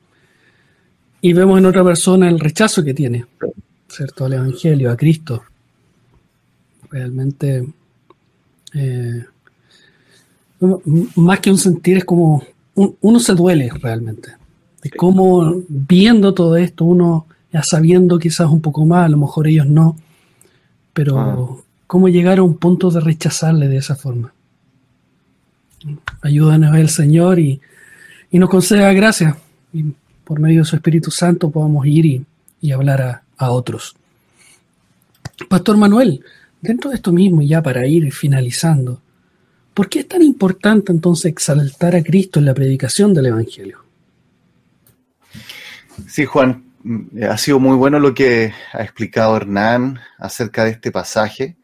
y 1.22 1.34
vemos 1.34 1.60
en 1.60 1.68
otra 1.68 1.84
persona 1.84 2.30
el 2.30 2.40
rechazo 2.40 2.84
que 2.84 2.96
tiene, 2.96 3.26
¿cierto? 3.88 4.26
Al 4.26 4.34
Evangelio, 4.34 4.92
a 4.92 4.98
Cristo. 4.98 5.44
Realmente, 6.90 7.68
eh, 8.74 9.26
más 11.16 11.40
que 11.40 11.52
un 11.52 11.58
sentir, 11.58 11.98
es 11.98 12.06
como 12.06 12.44
uno 12.76 13.20
se 13.20 13.34
duele 13.34 13.70
realmente. 13.82 14.32
De 14.82 14.90
cómo 14.92 15.64
viendo 15.68 16.34
todo 16.34 16.56
esto, 16.56 16.86
uno 16.86 17.28
ya 17.52 17.64
sabiendo 17.64 18.20
quizás 18.20 18.50
un 18.50 18.62
poco 18.62 18.86
más, 18.86 19.06
a 19.06 19.10
lo 19.10 19.18
mejor 19.18 19.48
ellos 19.48 19.68
no, 19.68 19.96
pero 20.94 21.20
ah. 21.20 21.56
¿cómo 21.88 22.08
llegar 22.08 22.40
a 22.40 22.44
un 22.44 22.58
punto 22.58 22.92
de 22.92 23.00
rechazarle 23.00 23.68
de 23.68 23.78
esa 23.78 23.96
forma? 23.96 24.34
Ayúdanos 26.22 26.76
el 26.76 26.90
Señor 26.90 27.40
y, 27.40 27.62
nos 28.32 28.50
conceda 28.50 28.92
gracia. 28.94 29.38
Y 29.74 29.86
por 30.24 30.40
medio 30.40 30.60
de 30.60 30.66
su 30.66 30.76
Espíritu 30.76 31.10
Santo 31.10 31.50
podamos 31.50 31.86
ir 31.86 32.26
y, 32.62 32.72
hablar 32.72 33.24
a, 33.38 33.52
otros. 33.52 33.96
Pastor 35.48 35.78
Manuel, 35.78 36.24
dentro 36.62 36.90
de 36.90 36.98
esto 36.98 37.12
mismo, 37.12 37.42
ya 37.42 37.64
para 37.64 37.88
ir 37.88 38.12
finalizando, 38.12 39.02
¿por 39.80 39.88
qué 39.88 40.00
es 40.00 40.10
tan 40.10 40.22
importante 40.22 40.92
entonces 40.92 41.32
exaltar 41.32 41.96
a 41.96 42.04
Cristo 42.04 42.40
en 42.40 42.46
la 42.46 42.54
predicación 42.54 43.14
del 43.14 43.28
Evangelio? 43.28 43.80
Sí, 46.06 46.26
Juan, 46.26 46.70
Mm, 46.84 47.24
ha 47.30 47.38
sido 47.38 47.60
muy 47.60 47.76
bueno 47.76 48.00
lo 48.00 48.14
que 48.14 48.54
ha 48.74 48.82
explicado 48.82 49.36
Hernán 49.36 50.00
acerca 50.18 50.64
de 50.64 50.72
este 50.72 50.92
pasaje. 50.92 51.58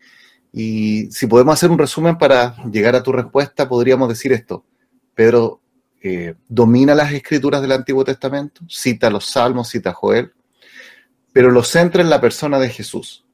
Y 0.51 1.11
si 1.11 1.27
podemos 1.27 1.53
hacer 1.53 1.71
un 1.71 1.77
resumen 1.77 2.17
para 2.17 2.55
llegar 2.71 2.95
a 2.95 3.03
tu 3.03 3.11
respuesta, 3.11 3.67
podríamos 3.67 4.09
decir 4.09 4.33
esto. 4.33 4.65
Pedro 5.13 5.61
eh, 6.01 6.35
domina 6.47 6.95
las 6.95 7.11
escrituras 7.11 7.61
del 7.61 7.71
Antiguo 7.71 8.03
Testamento, 8.03 8.61
cita 8.69 9.09
los 9.09 9.25
Salmos, 9.25 9.69
cita 9.69 9.93
Joel, 9.93 10.31
pero 11.33 11.49
lo 11.51 11.63
centra 11.63 12.01
en 12.01 12.09
la 12.09 12.21
persona 12.21 12.59
de 12.59 12.69
Jesús. 12.69 13.24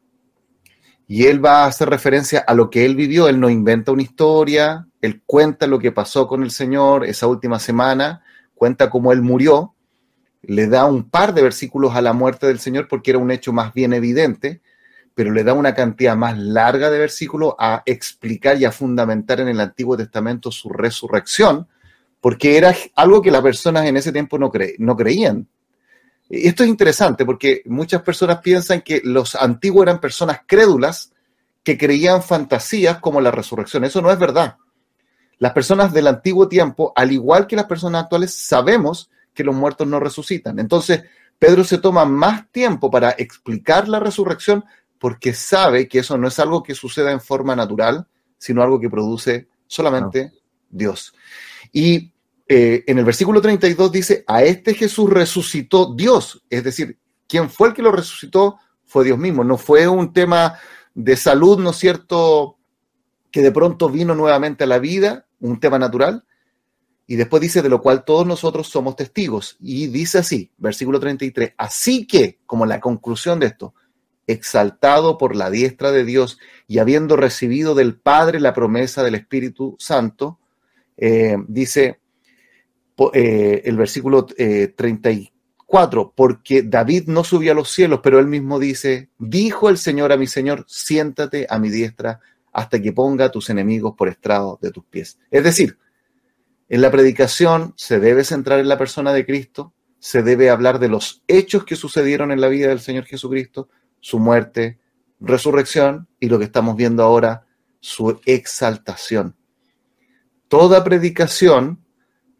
Y 1.12 1.26
él 1.26 1.44
va 1.44 1.66
a 1.66 1.66
hacer 1.66 1.90
referencia 1.90 2.40
a 2.40 2.54
lo 2.54 2.70
que 2.70 2.86
él 2.86 2.96
vivió, 2.96 3.28
él 3.28 3.38
no 3.38 3.50
inventa 3.50 3.92
una 3.92 4.02
historia, 4.02 4.88
él 5.02 5.22
cuenta 5.26 5.68
lo 5.68 5.78
que 5.78 5.92
pasó 5.92 6.26
con 6.26 6.42
el 6.42 6.52
Señor 6.52 7.04
esa 7.04 7.28
última 7.28 7.60
semana, 7.60 8.24
cuenta 8.56 8.90
cómo 8.90 9.12
él 9.12 9.22
murió, 9.22 9.76
le 10.42 10.68
da 10.68 10.86
un 10.86 11.10
par 11.10 11.34
de 11.34 11.42
versículos 11.42 11.96
a 11.96 12.02
la 12.02 12.14
muerte 12.14 12.48
del 12.48 12.60
Señor 12.60 12.88
porque 12.88 13.12
era 13.12 13.18
un 13.20 13.30
hecho 13.30 13.52
más 13.52 13.74
bien 13.74 13.92
evidente, 13.92 14.62
pero 15.14 15.32
le 15.32 15.44
da 15.44 15.52
una 15.52 15.76
cantidad 15.76 16.16
más 16.16 16.38
larga 16.38 16.90
de 16.90 17.00
versículos 17.00 17.56
a 17.60 17.84
explicar 17.86 18.56
y 18.56 18.64
a 18.64 18.72
fundamentar 18.72 19.42
en 19.42 19.50
el 19.50 19.60
Antiguo 19.60 19.98
Testamento 19.98 20.50
su 20.50 20.70
resurrección, 20.70 21.68
porque 22.22 22.56
era 22.56 22.74
algo 22.96 23.22
que 23.22 23.32
las 23.32 23.42
personas 23.42 23.86
en 23.86 23.98
ese 23.98 24.14
tiempo 24.14 24.40
no, 24.40 24.50
no 24.78 24.96
creían. 24.96 25.46
Esto 26.32 26.64
es 26.64 26.70
interesante 26.70 27.26
porque 27.26 27.62
muchas 27.66 28.02
personas 28.04 28.40
piensan 28.40 28.82
que 28.82 29.02
los 29.04 29.36
antiguos 29.36 29.84
eran 29.84 30.00
personas 30.00 30.40
crédulas 30.48 31.12
que 31.62 31.78
creían 31.78 32.24
fantasías 32.24 33.00
como 33.00 33.20
la 33.20 33.32
resurrección. 33.32 33.84
Eso 33.84 34.02
no 34.02 34.10
es 34.10 34.18
verdad. 34.18 34.56
Las 35.40 35.52
personas 35.52 35.92
del 35.92 36.08
antiguo 36.08 36.48
tiempo, 36.48 36.94
al 36.96 37.12
igual 37.12 37.48
que 37.48 37.58
las 37.58 37.66
personas 37.66 38.04
actuales, 38.04 38.34
sabemos 38.34 39.10
que 39.34 39.44
los 39.44 39.54
muertos 39.54 39.88
no 39.88 40.00
resucitan. 40.00 40.58
Entonces, 40.60 41.04
Pedro 41.38 41.66
se 41.66 41.80
toma 41.80 42.06
más 42.06 42.50
tiempo 42.52 42.90
para 42.90 43.12
explicar 43.12 43.90
la 43.90 44.00
resurrección 44.00 44.64
porque 45.00 45.34
sabe 45.34 45.88
que 45.88 46.00
eso 46.00 46.18
no 46.18 46.30
es 46.30 46.40
algo 46.40 46.64
que 46.64 46.76
suceda 46.76 47.12
en 47.12 47.20
forma 47.20 47.56
natural, 47.56 48.08
sino 48.38 48.62
algo 48.62 48.80
que 48.80 48.90
produce 48.90 49.48
solamente 49.68 50.32
Dios. 50.70 51.14
Y 51.74 52.14
eh, 52.54 52.84
en 52.86 52.98
el 52.98 53.06
versículo 53.06 53.42
32 53.42 53.92
dice, 53.94 54.26
a 54.28 54.44
este 54.44 54.74
Jesús 54.74 55.10
resucitó 55.10 55.94
Dios, 55.96 56.44
es 56.50 56.66
decir, 56.66 57.00
quien 57.26 57.50
fue 57.50 57.70
el 57.70 57.74
que 57.74 57.82
lo 57.82 57.94
resucitó 57.94 58.58
fue 58.86 59.06
Dios 59.06 59.18
mismo, 59.18 59.46
no 59.46 59.58
fue 59.58 59.88
un 59.88 60.12
tema 60.12 60.60
de 60.94 61.16
salud, 61.16 61.60
¿no 61.60 61.70
es 61.70 61.78
cierto?, 61.78 62.58
que 63.32 63.42
de 63.42 63.54
pronto 63.54 63.88
vino 63.88 64.16
nuevamente 64.16 64.66
a 64.66 64.68
la 64.68 64.80
vida, 64.80 65.28
un 65.40 65.62
tema 65.62 65.80
natural, 65.80 66.26
y 67.08 67.16
después 67.16 67.42
dice, 67.42 67.62
de 67.62 67.70
lo 67.70 67.82
cual 67.82 68.04
todos 68.04 68.28
nosotros 68.28 68.68
somos 68.68 68.98
testigos. 68.98 69.56
Y 69.62 69.88
dice 69.88 70.18
así, 70.18 70.52
versículo 70.58 71.00
33, 71.00 71.54
así 71.58 72.06
que, 72.06 72.42
como 72.46 72.66
la 72.66 72.82
conclusión 72.82 73.40
de 73.40 73.46
esto, 73.46 73.76
exaltado 74.28 75.18
por 75.18 75.38
la 75.38 75.50
diestra 75.50 75.94
de 75.94 76.04
Dios 76.04 76.38
y 76.68 76.80
habiendo 76.80 77.16
recibido 77.16 77.76
del 77.76 77.98
Padre 77.98 78.42
la 78.42 78.54
promesa 78.54 79.04
del 79.04 79.16
Espíritu 79.16 79.78
Santo, 79.80 80.42
Eh, 81.04 81.36
dice 81.48 82.01
eh, 83.14 83.62
el 83.66 83.78
versículo 83.78 84.26
34, 84.26 86.14
porque 86.16 86.64
David 86.64 87.04
no 87.08 87.24
subió 87.24 87.52
a 87.52 87.56
los 87.56 87.72
cielos, 87.72 88.02
pero 88.04 88.20
él 88.20 88.28
mismo 88.28 88.60
dice, 88.60 89.10
dijo 89.18 89.70
el 89.70 89.78
Señor 89.78 90.12
a 90.12 90.18
mi 90.18 90.28
Señor, 90.28 90.66
siéntate 90.68 91.48
a 91.50 91.58
mi 91.60 91.70
diestra 91.70 92.20
hasta 92.52 92.82
que 92.82 92.94
ponga 92.94 93.26
a 93.26 93.32
tus 93.32 93.50
enemigos 93.50 93.96
por 93.98 94.10
estrado 94.10 94.60
de 94.62 94.72
tus 94.72 94.84
pies. 94.86 95.18
Es 95.30 95.44
decir, 95.44 95.78
en 96.70 96.82
la 96.82 96.92
predicación 96.92 97.74
se 97.76 98.00
debe 98.00 98.24
centrar 98.24 98.60
en 98.60 98.70
la 98.70 98.78
persona 98.78 99.14
de 99.14 99.26
Cristo, 99.26 99.74
se 100.00 100.24
debe 100.24 100.50
hablar 100.50 100.80
de 100.80 100.90
los 100.90 101.22
hechos 101.28 101.66
que 101.66 101.76
sucedieron 101.76 102.32
en 102.32 102.42
la 102.42 102.48
vida 102.48 102.70
del 102.70 102.80
Señor 102.80 103.06
Jesucristo, 103.06 103.70
su 104.00 104.20
muerte, 104.20 104.80
resurrección 105.20 106.08
y 106.20 106.30
lo 106.30 106.40
que 106.40 106.46
estamos 106.46 106.76
viendo 106.76 107.04
ahora, 107.04 107.46
su 107.80 108.20
exaltación. 108.26 109.36
Toda 110.48 110.84
predicación 110.84 111.81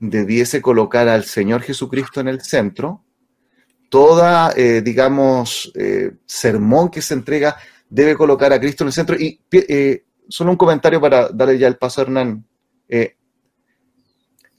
debiese 0.02 0.62
colocar 0.62 1.08
al 1.08 1.24
Señor 1.24 1.62
Jesucristo 1.62 2.20
en 2.20 2.28
el 2.28 2.42
centro. 2.42 3.06
Toda, 3.90 4.52
eh, 4.56 4.82
digamos, 4.82 5.72
eh, 5.76 6.14
sermón 6.26 6.90
que 6.90 7.02
se 7.02 7.14
entrega 7.14 7.56
debe 7.88 8.16
colocar 8.16 8.52
a 8.52 8.60
Cristo 8.60 8.84
en 8.84 8.88
el 8.88 8.94
centro. 8.94 9.16
Y 9.16 9.40
eh, 9.52 10.06
solo 10.28 10.52
un 10.52 10.58
comentario 10.58 11.00
para 11.00 11.30
darle 11.30 11.60
ya 11.60 11.68
el 11.68 11.78
paso 11.78 12.02
a 12.02 12.04
Hernán. 12.06 12.46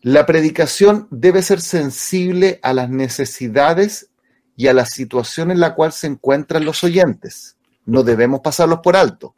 la 0.02 0.26
predicación 0.26 1.06
debe 1.10 1.42
ser 1.42 1.60
sensible 1.60 2.58
a 2.62 2.72
las 2.72 2.88
necesidades 2.88 4.10
y 4.56 4.68
a 4.68 4.74
la 4.74 4.86
situación 4.86 5.50
en 5.50 5.60
la 5.60 5.74
cual 5.74 5.92
se 5.92 6.06
encuentran 6.06 6.64
los 6.64 6.84
oyentes. 6.84 7.56
No 7.84 8.02
debemos 8.04 8.40
pasarlos 8.40 8.80
por 8.80 8.96
alto. 8.96 9.34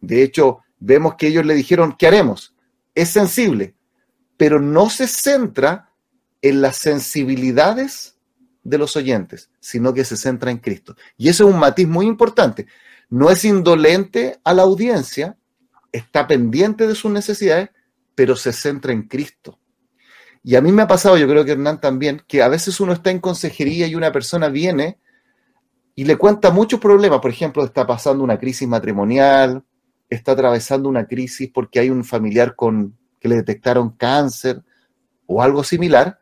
De 0.00 0.22
hecho, 0.22 0.58
vemos 0.78 1.14
que 1.16 1.28
ellos 1.28 1.46
le 1.46 1.54
dijeron, 1.54 1.94
¿qué 1.98 2.06
haremos? 2.06 2.54
Es 2.94 3.10
sensible, 3.10 3.74
pero 4.38 4.60
no 4.60 4.88
se 4.88 5.06
centra 5.06 5.90
en 6.40 6.62
las 6.62 6.76
sensibilidades 6.78 8.16
de 8.62 8.78
los 8.78 8.96
oyentes, 8.96 9.50
sino 9.60 9.92
que 9.92 10.04
se 10.04 10.16
centra 10.16 10.50
en 10.50 10.58
Cristo. 10.58 10.96
Y 11.18 11.28
eso 11.28 11.46
es 11.46 11.52
un 11.52 11.60
matiz 11.60 11.86
muy 11.86 12.06
importante. 12.06 12.66
No 13.10 13.30
es 13.30 13.44
indolente 13.44 14.38
a 14.44 14.54
la 14.54 14.62
audiencia, 14.62 15.36
está 15.92 16.26
pendiente 16.26 16.86
de 16.86 16.94
sus 16.94 17.10
necesidades, 17.10 17.70
pero 18.14 18.36
se 18.36 18.52
centra 18.52 18.92
en 18.92 19.02
Cristo. 19.02 19.58
Y 20.44 20.54
a 20.54 20.60
mí 20.60 20.70
me 20.70 20.82
ha 20.82 20.86
pasado, 20.86 21.18
yo 21.18 21.28
creo 21.28 21.44
que 21.44 21.52
Hernán 21.52 21.80
también, 21.80 22.22
que 22.28 22.42
a 22.42 22.48
veces 22.48 22.78
uno 22.80 22.92
está 22.92 23.10
en 23.10 23.18
consejería 23.18 23.88
y 23.88 23.96
una 23.96 24.12
persona 24.12 24.48
viene 24.48 24.98
y 25.96 26.04
le 26.04 26.16
cuenta 26.16 26.50
muchos 26.50 26.78
problemas. 26.78 27.20
Por 27.20 27.32
ejemplo, 27.32 27.64
está 27.64 27.86
pasando 27.86 28.22
una 28.22 28.38
crisis 28.38 28.68
matrimonial, 28.68 29.64
está 30.08 30.32
atravesando 30.32 30.88
una 30.88 31.06
crisis 31.06 31.50
porque 31.52 31.80
hay 31.80 31.90
un 31.90 32.04
familiar 32.04 32.54
con 32.54 32.96
que 33.20 33.28
le 33.28 33.36
detectaron 33.36 33.90
cáncer 33.90 34.62
o 35.26 35.42
algo 35.42 35.64
similar. 35.64 36.18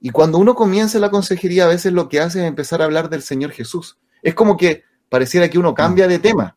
Y 0.00 0.10
cuando 0.10 0.38
uno 0.38 0.54
comienza 0.54 0.98
la 0.98 1.10
consejería, 1.10 1.64
a 1.64 1.68
veces 1.68 1.92
lo 1.92 2.08
que 2.08 2.20
hace 2.20 2.40
es 2.40 2.46
empezar 2.46 2.82
a 2.82 2.84
hablar 2.84 3.08
del 3.08 3.22
Señor 3.22 3.50
Jesús. 3.50 3.98
Es 4.22 4.34
como 4.34 4.56
que 4.56 4.84
pareciera 5.08 5.48
que 5.48 5.58
uno 5.58 5.74
cambia 5.74 6.08
de 6.08 6.18
tema. 6.18 6.56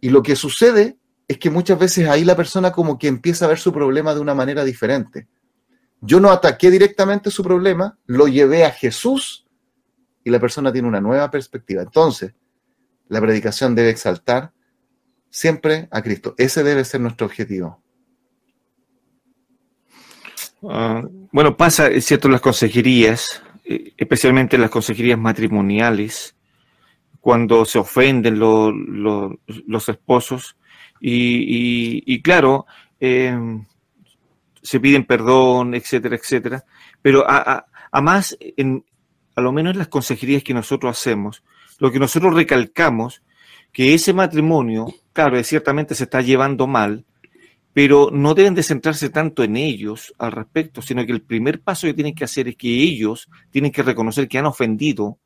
Y 0.00 0.10
lo 0.10 0.22
que 0.22 0.36
sucede 0.36 0.96
es 1.28 1.38
que 1.38 1.50
muchas 1.50 1.78
veces 1.78 2.08
ahí 2.08 2.24
la 2.24 2.36
persona 2.36 2.72
como 2.72 2.98
que 2.98 3.08
empieza 3.08 3.44
a 3.44 3.48
ver 3.48 3.58
su 3.58 3.72
problema 3.72 4.14
de 4.14 4.20
una 4.20 4.34
manera 4.34 4.64
diferente. 4.64 5.28
Yo 6.00 6.18
no 6.18 6.30
ataqué 6.30 6.70
directamente 6.70 7.30
su 7.30 7.42
problema, 7.42 7.98
lo 8.06 8.26
llevé 8.26 8.64
a 8.64 8.70
Jesús 8.70 9.46
y 10.24 10.30
la 10.30 10.40
persona 10.40 10.72
tiene 10.72 10.88
una 10.88 11.00
nueva 11.00 11.30
perspectiva. 11.30 11.82
Entonces, 11.82 12.32
la 13.08 13.20
predicación 13.20 13.74
debe 13.74 13.90
exaltar 13.90 14.52
siempre 15.28 15.88
a 15.90 16.02
Cristo. 16.02 16.34
Ese 16.38 16.62
debe 16.62 16.84
ser 16.84 17.00
nuestro 17.00 17.26
objetivo. 17.26 17.82
Ah, 20.68 21.02
bueno, 21.32 21.56
pasa, 21.56 21.88
es 21.88 22.04
cierto, 22.04 22.28
las 22.28 22.40
consejerías, 22.40 23.42
eh, 23.64 23.92
especialmente 23.96 24.56
en 24.56 24.62
las 24.62 24.70
consejerías 24.70 25.18
matrimoniales, 25.18 26.36
cuando 27.20 27.64
se 27.64 27.78
ofenden 27.78 28.38
los 28.38 29.88
esposos 29.88 30.56
y, 31.00 32.22
claro, 32.22 32.66
em, 32.98 33.66
se 34.62 34.80
piden 34.80 35.04
perdón, 35.04 35.74
etcétera, 35.74 36.16
etcétera. 36.16 36.64
Pero 37.02 37.24
a, 37.28 37.66
más, 38.00 38.36
en, 38.40 38.84
a 39.36 39.40
lo 39.40 39.52
menos 39.52 39.72
en 39.72 39.78
las 39.78 39.88
consejerías 39.88 40.42
que 40.42 40.54
nosotros 40.54 40.98
hacemos, 40.98 41.42
lo 41.78 41.90
que 41.90 41.98
nosotros 41.98 42.34
recalcamos, 42.34 43.22
que 43.72 43.94
ese 43.94 44.12
matrimonio, 44.12 44.86
claro, 45.12 45.42
ciertamente 45.44 45.94
se 45.94 46.04
está 46.04 46.22
llevando 46.22 46.66
mal, 46.66 47.04
pero 47.72 48.10
no 48.12 48.34
deben 48.34 48.54
de 48.54 48.62
centrarse 48.62 49.10
tanto 49.10 49.44
en 49.44 49.56
ellos 49.56 50.12
al 50.18 50.32
respecto, 50.32 50.82
sino 50.82 51.04
que 51.06 51.12
el 51.12 51.22
primer 51.22 51.60
paso 51.60 51.86
que 51.86 51.94
tienen 51.94 52.14
que 52.14 52.24
hacer 52.24 52.48
es 52.48 52.56
que 52.56 52.68
ellos 52.68 53.28
tienen 53.50 53.70
que 53.70 53.82
reconocer 53.82 54.28
que 54.28 54.38
han 54.38 54.46
ofendido 54.46 55.18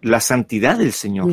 la 0.00 0.20
santidad 0.20 0.78
del 0.78 0.92
Señor. 0.92 1.28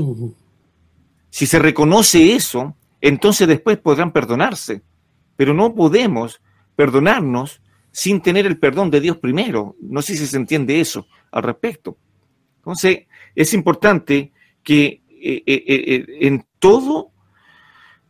Si 1.30 1.45
se 1.45 1.60
reconoce 1.60 2.34
eso, 2.34 2.76
entonces 3.01 3.47
después 3.47 3.78
podrán 3.78 4.12
perdonarse, 4.12 4.82
pero 5.36 5.53
no 5.53 5.76
podemos 5.76 6.41
perdonarnos 6.76 7.62
sin 7.91 8.22
tener 8.22 8.45
el 8.45 8.58
perdón 8.58 8.89
de 8.89 9.01
Dios 9.01 9.18
primero. 9.18 9.76
No 9.80 10.01
sé 10.01 10.18
si 10.18 10.26
se 10.26 10.38
entiende 10.38 10.80
eso 10.80 11.08
al 11.32 11.43
respecto. 11.43 11.97
Entonces, 12.58 13.08
es 13.36 13.53
importante 13.53 14.32
que 14.64 15.01
eh, 15.10 15.43
eh, 15.45 15.64
eh, 15.68 16.05
en 16.22 16.45
todo 16.60 17.12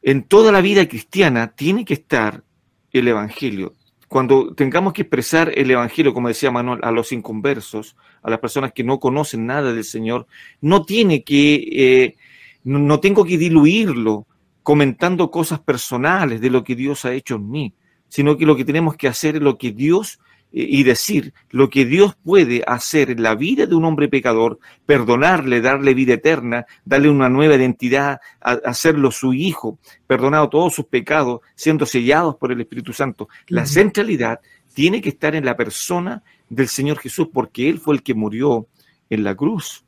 en 0.02 0.24
toda 0.24 0.52
la 0.52 0.62
vida 0.62 0.88
cristiana 0.88 1.54
tiene 1.56 1.86
que 1.86 1.96
estar 1.96 2.44
el 2.92 3.08
Evangelio. 3.08 3.74
Cuando 4.08 4.54
tengamos 4.54 4.94
que 4.94 5.02
expresar 5.02 5.52
el 5.54 5.70
Evangelio, 5.70 6.14
como 6.14 6.30
decía 6.30 6.50
Manuel, 6.50 6.80
a 6.84 6.92
los 6.92 7.12
inconversos, 7.12 7.98
a 8.24 8.30
las 8.30 8.40
personas 8.40 8.72
que 8.72 8.84
no 8.84 9.00
conocen 9.00 9.46
nada 9.46 9.74
del 9.74 9.84
Señor, 9.84 10.28
no 10.62 10.84
tiene 10.86 11.24
que, 11.24 11.56
eh, 11.72 12.16
no, 12.64 13.00
tengo 13.00 13.26
que 13.26 13.38
diluirlo 13.38 14.26
comentando 14.64 15.30
cosas 15.30 15.60
personales 15.60 16.40
de 16.40 16.50
lo 16.50 16.64
que 16.64 16.76
Dios 16.76 17.04
ha 17.06 17.14
hecho 17.14 17.36
en 17.36 17.50
mí, 17.50 17.74
sino 18.08 18.38
que 18.38 18.46
lo 18.46 18.56
que 18.56 18.66
tenemos 18.66 18.96
que 18.96 19.08
hacer 19.08 19.36
es 19.36 19.42
lo 19.42 19.58
que 19.58 19.72
Dios 19.72 20.20
y 20.52 20.84
decir 20.84 21.34
lo 21.50 21.70
que 21.70 21.86
Dios 21.86 22.16
puede 22.24 22.64
hacer 22.66 23.12
en 23.12 23.22
la 23.22 23.36
vida 23.36 23.66
de 23.66 23.76
un 23.76 23.86
hombre 23.86 24.08
pecador, 24.08 24.60
perdonarle, 24.86 25.62
darle 25.62 25.94
vida 25.94 26.14
eterna, 26.14 26.66
darle 26.86 27.10
una 27.10 27.30
nueva 27.30 27.56
identidad, 27.56 28.20
hacerlo 28.40 29.12
su 29.12 29.34
hijo, 29.34 29.78
perdonado 30.08 30.50
todos 30.50 30.74
sus 30.74 30.86
pecados, 30.86 31.42
siendo 31.56 31.86
sellados 31.86 32.38
por 32.38 32.52
el 32.52 32.62
Espíritu 32.62 32.94
Santo. 32.94 33.28
La 33.48 33.66
centralidad 33.66 34.40
tiene 34.74 35.02
que 35.02 35.10
estar 35.10 35.36
en 35.36 35.46
la 35.46 35.58
persona 35.58 36.24
del 36.50 36.68
Señor 36.68 37.00
Jesús, 37.00 37.28
porque 37.32 37.70
Él 37.70 37.80
fue 37.80 37.96
el 37.96 38.04
que 38.04 38.14
murió 38.14 38.68
en 39.10 39.24
la 39.24 39.36
cruz. 39.36 39.84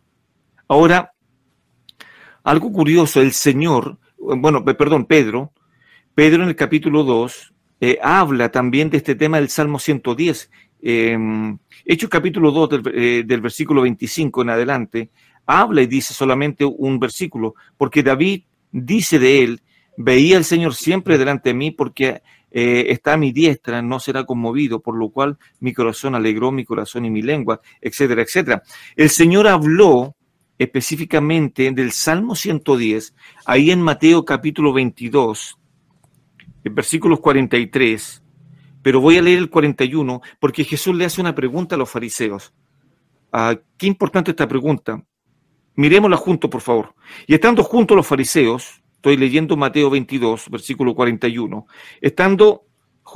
Ahora, 0.67 1.13
algo 2.43 2.71
curioso, 2.71 3.21
el 3.21 3.31
Señor, 3.31 3.97
bueno, 4.17 4.63
perdón, 4.65 5.05
Pedro, 5.05 5.53
Pedro 6.13 6.43
en 6.43 6.49
el 6.49 6.55
capítulo 6.55 7.03
2, 7.03 7.53
eh, 7.79 7.97
habla 8.01 8.49
también 8.51 8.89
de 8.89 8.97
este 8.97 9.15
tema 9.15 9.37
del 9.37 9.49
Salmo 9.49 9.79
110. 9.79 10.51
Eh, 10.81 11.17
Hechos 11.85 12.09
capítulo 12.09 12.51
2 12.51 12.69
del, 12.69 12.81
eh, 12.93 13.23
del, 13.25 13.41
versículo 13.41 13.81
25 13.81 14.41
en 14.41 14.49
adelante, 14.49 15.09
habla 15.45 15.81
y 15.81 15.87
dice 15.87 16.13
solamente 16.13 16.63
un 16.65 16.99
versículo, 16.99 17.55
porque 17.77 18.03
David 18.03 18.43
dice 18.71 19.19
de 19.19 19.43
él, 19.43 19.61
veía 19.97 20.37
al 20.37 20.45
Señor 20.45 20.75
siempre 20.75 21.17
delante 21.17 21.49
de 21.49 21.55
mí 21.55 21.71
porque 21.71 22.21
eh, 22.51 22.85
está 22.89 23.13
a 23.13 23.17
mi 23.17 23.31
diestra, 23.31 23.81
no 23.81 23.99
será 23.99 24.25
conmovido, 24.25 24.79
por 24.81 24.95
lo 24.95 25.09
cual 25.09 25.37
mi 25.59 25.73
corazón 25.73 26.15
alegró 26.15 26.51
mi 26.51 26.65
corazón 26.65 27.05
y 27.05 27.09
mi 27.09 27.21
lengua, 27.21 27.61
etcétera, 27.81 28.23
etcétera. 28.23 28.63
El 28.95 29.09
Señor 29.09 29.47
habló 29.47 30.15
específicamente 30.57 31.71
del 31.71 31.91
Salmo 31.91 32.35
110, 32.35 33.13
ahí 33.45 33.71
en 33.71 33.81
Mateo 33.81 34.25
capítulo 34.25 34.73
22, 34.73 35.57
en 35.57 35.58
versículos 36.63 37.19
43, 37.19 38.23
pero 38.81 39.01
voy 39.01 39.17
a 39.17 39.21
leer 39.21 39.39
el 39.39 39.49
41 39.49 40.21
porque 40.39 40.63
Jesús 40.63 40.95
le 40.95 41.05
hace 41.05 41.21
una 41.21 41.35
pregunta 41.35 41.75
a 41.75 41.77
los 41.77 41.89
fariseos. 41.89 42.53
Ah, 43.31 43.55
qué 43.77 43.87
importante 43.87 44.31
esta 44.31 44.47
pregunta. 44.47 45.03
Miremosla 45.75 46.17
juntos, 46.17 46.49
por 46.49 46.61
favor. 46.61 46.95
Y 47.27 47.33
estando 47.33 47.63
juntos 47.63 47.95
los 47.95 48.07
fariseos, 48.07 48.81
estoy 48.95 49.17
leyendo 49.17 49.55
Mateo 49.55 49.89
22, 49.89 50.49
versículo 50.49 50.93
41, 50.93 51.67
estando 52.01 52.65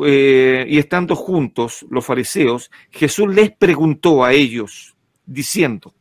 eh, 0.06 0.66
y 0.68 0.78
estando 0.78 1.16
juntos 1.16 1.86
los 1.90 2.06
fariseos, 2.06 2.72
Jesús 2.90 3.34
les 3.34 3.52
preguntó 3.52 4.24
a 4.24 4.34
ellos, 4.34 4.96
diciendo, 5.26 5.94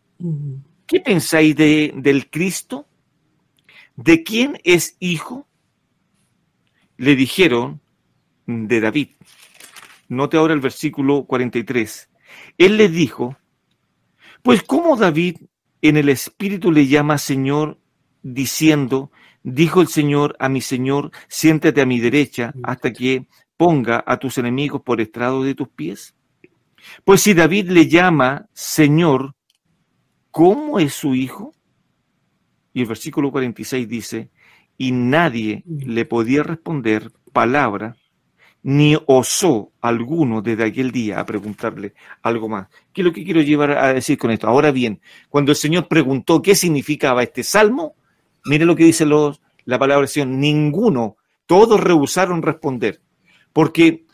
¿qué 0.86 1.00
pensáis 1.00 1.54
de, 1.56 1.92
del 1.96 2.30
Cristo? 2.30 2.86
¿De 3.96 4.22
quién 4.22 4.58
es 4.64 4.96
hijo? 5.00 5.46
Le 7.02 7.16
dijeron 7.16 7.80
de 8.46 8.80
David. 8.80 9.08
Note 10.08 10.36
ahora 10.36 10.54
el 10.54 10.60
versículo 10.60 11.24
43. 11.24 12.10
Él 12.58 12.76
le 12.76 12.88
dijo, 12.88 13.36
pues 14.44 14.62
¿cómo 14.62 14.96
David 14.96 15.38
en 15.80 15.96
el 15.96 16.08
Espíritu 16.08 16.70
le 16.70 16.86
llama 16.86 17.18
Señor 17.18 17.80
diciendo, 18.22 19.10
dijo 19.42 19.80
el 19.80 19.88
Señor 19.88 20.36
a 20.38 20.48
mi 20.48 20.60
Señor, 20.60 21.10
siéntate 21.26 21.80
a 21.80 21.86
mi 21.86 21.98
derecha 21.98 22.54
hasta 22.62 22.92
que 22.92 23.26
ponga 23.56 24.04
a 24.06 24.18
tus 24.18 24.38
enemigos 24.38 24.82
por 24.82 25.00
estrado 25.00 25.42
de 25.42 25.56
tus 25.56 25.70
pies? 25.70 26.14
Pues 27.02 27.20
si 27.20 27.34
David 27.34 27.70
le 27.70 27.88
llama 27.88 28.46
Señor, 28.52 29.34
¿cómo 30.30 30.78
es 30.78 30.94
su 30.94 31.16
hijo? 31.16 31.52
Y 32.72 32.82
el 32.82 32.86
versículo 32.86 33.32
46 33.32 33.88
dice, 33.88 34.30
y 34.78 34.92
nadie 34.92 35.62
le 35.66 36.04
podía 36.04 36.42
responder 36.42 37.12
palabra, 37.32 37.96
ni 38.62 38.96
osó 39.06 39.72
alguno 39.80 40.40
desde 40.40 40.64
aquel 40.64 40.92
día 40.92 41.18
a 41.18 41.26
preguntarle 41.26 41.94
algo 42.22 42.48
más. 42.48 42.68
¿Qué 42.92 43.00
es 43.00 43.04
lo 43.04 43.12
que 43.12 43.24
quiero 43.24 43.40
llevar 43.40 43.72
a 43.72 43.92
decir 43.92 44.18
con 44.18 44.30
esto? 44.30 44.46
Ahora 44.46 44.70
bien, 44.70 45.00
cuando 45.28 45.52
el 45.52 45.56
Señor 45.56 45.88
preguntó 45.88 46.42
qué 46.42 46.54
significaba 46.54 47.22
este 47.22 47.42
salmo, 47.42 47.96
mire 48.44 48.64
lo 48.64 48.76
que 48.76 48.84
dice 48.84 49.04
los, 49.04 49.40
la 49.64 49.78
palabra 49.78 50.02
del 50.02 50.08
Señor, 50.08 50.28
ninguno, 50.28 51.16
todos 51.46 51.80
rehusaron 51.80 52.42
responder, 52.42 53.02
porque 53.52 54.04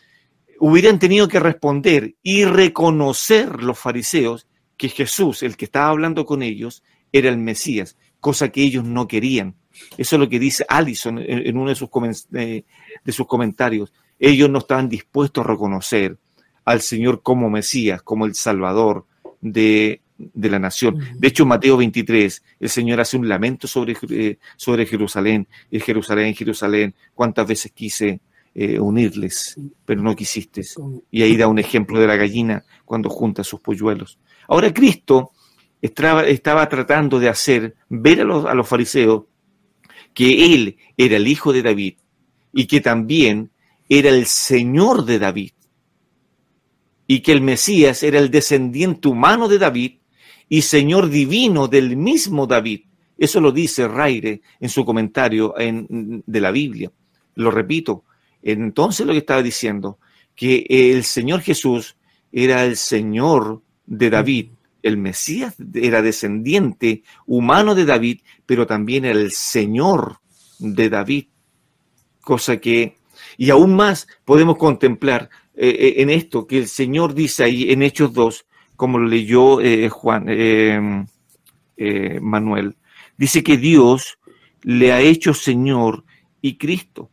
hubieran 0.60 0.98
tenido 0.98 1.28
que 1.28 1.40
responder 1.40 2.16
y 2.22 2.44
reconocer 2.44 3.62
los 3.62 3.78
fariseos 3.78 4.48
que 4.76 4.88
Jesús, 4.88 5.42
el 5.42 5.56
que 5.56 5.66
estaba 5.66 5.88
hablando 5.88 6.24
con 6.24 6.42
ellos, 6.42 6.82
era 7.12 7.28
el 7.28 7.38
Mesías, 7.38 7.96
cosa 8.20 8.48
que 8.50 8.62
ellos 8.62 8.84
no 8.84 9.08
querían. 9.08 9.56
Eso 9.96 10.16
es 10.16 10.20
lo 10.20 10.28
que 10.28 10.38
dice 10.38 10.64
Allison 10.68 11.18
en 11.18 11.56
uno 11.56 11.70
de 11.70 11.74
sus, 11.74 11.88
de 12.30 12.64
sus 13.06 13.26
comentarios. 13.26 13.92
Ellos 14.18 14.50
no 14.50 14.58
estaban 14.58 14.88
dispuestos 14.88 15.44
a 15.44 15.48
reconocer 15.48 16.16
al 16.64 16.80
Señor 16.82 17.22
como 17.22 17.48
Mesías, 17.48 18.02
como 18.02 18.26
el 18.26 18.34
Salvador 18.34 19.06
de, 19.40 20.02
la 20.34 20.58
nación. 20.58 20.98
De 21.14 21.28
hecho, 21.28 21.44
en 21.44 21.50
Mateo 21.50 21.76
23, 21.76 22.42
el 22.60 22.68
Señor 22.68 23.00
hace 23.00 23.16
un 23.16 23.28
lamento 23.28 23.66
sobre, 23.66 23.96
eh, 24.10 24.38
sobre 24.56 24.84
Jerusalén. 24.84 25.46
Y 25.70 25.80
Jerusalén, 25.80 26.34
Jerusalén, 26.34 26.94
cuántas 27.14 27.46
veces 27.46 27.72
quise 27.72 28.20
eh, 28.54 28.78
unirles, 28.78 29.56
pero 29.86 30.02
no 30.02 30.16
quisiste. 30.16 30.62
Y 31.10 31.22
ahí 31.22 31.36
da 31.36 31.46
un 31.46 31.58
ejemplo 31.58 32.00
de 32.00 32.06
la 32.06 32.16
gallina 32.16 32.64
cuando 32.84 33.08
junta 33.08 33.44
sus 33.44 33.60
polluelos. 33.60 34.18
Ahora 34.48 34.72
Cristo 34.74 35.32
estaba, 35.80 36.24
estaba 36.24 36.68
tratando 36.68 37.18
de 37.18 37.28
hacer 37.28 37.76
ver 37.88 38.20
a 38.20 38.24
los, 38.24 38.44
a 38.44 38.54
los 38.54 38.68
fariseos 38.68 39.24
que 40.18 40.52
Él 40.52 40.78
era 40.96 41.16
el 41.16 41.28
hijo 41.28 41.52
de 41.52 41.62
David 41.62 41.94
y 42.52 42.66
que 42.66 42.80
también 42.80 43.52
era 43.88 44.10
el 44.10 44.26
Señor 44.26 45.04
de 45.04 45.20
David 45.20 45.52
y 47.06 47.20
que 47.20 47.30
el 47.30 47.40
Mesías 47.40 48.02
era 48.02 48.18
el 48.18 48.28
descendiente 48.28 49.06
humano 49.06 49.46
de 49.46 49.60
David 49.60 49.92
y 50.48 50.62
Señor 50.62 51.08
divino 51.08 51.68
del 51.68 51.96
mismo 51.96 52.48
David. 52.48 52.80
Eso 53.16 53.40
lo 53.40 53.52
dice 53.52 53.86
Raire 53.86 54.42
en 54.58 54.68
su 54.68 54.84
comentario 54.84 55.54
de 55.56 56.40
la 56.40 56.50
Biblia. 56.50 56.90
Lo 57.36 57.52
repito. 57.52 58.02
Entonces 58.42 59.06
lo 59.06 59.12
que 59.12 59.18
estaba 59.18 59.40
diciendo, 59.40 60.00
que 60.34 60.66
el 60.68 61.04
Señor 61.04 61.42
Jesús 61.42 61.94
era 62.32 62.64
el 62.64 62.76
Señor 62.76 63.62
de 63.86 64.10
David. 64.10 64.48
El 64.82 64.96
Mesías 64.96 65.56
era 65.74 66.02
descendiente 66.02 67.02
humano 67.26 67.74
de 67.74 67.84
David, 67.84 68.20
pero 68.46 68.66
también 68.66 69.04
el 69.04 69.32
Señor 69.32 70.18
de 70.58 70.88
David. 70.88 71.26
Cosa 72.20 72.58
que 72.58 72.98
y 73.36 73.50
aún 73.50 73.74
más 73.74 74.06
podemos 74.24 74.56
contemplar 74.56 75.30
eh, 75.54 75.68
eh, 75.68 75.94
en 75.98 76.10
esto 76.10 76.46
que 76.46 76.58
el 76.58 76.68
Señor 76.68 77.14
dice 77.14 77.44
ahí 77.44 77.70
en 77.70 77.82
Hechos 77.82 78.12
2, 78.12 78.46
como 78.76 78.98
lo 78.98 79.06
leyó 79.06 79.60
eh, 79.60 79.88
Juan 79.88 81.06
Manuel, 82.20 82.76
dice 83.16 83.42
que 83.42 83.56
Dios 83.56 84.18
le 84.62 84.92
ha 84.92 85.00
hecho 85.00 85.34
Señor 85.34 86.04
y 86.40 86.56
Cristo. 86.58 87.10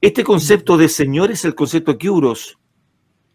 Este 0.00 0.24
concepto 0.24 0.76
de 0.76 0.88
Señor 0.88 1.30
es 1.30 1.44
el 1.44 1.54
concepto 1.54 1.96
Kyuros, 1.96 2.58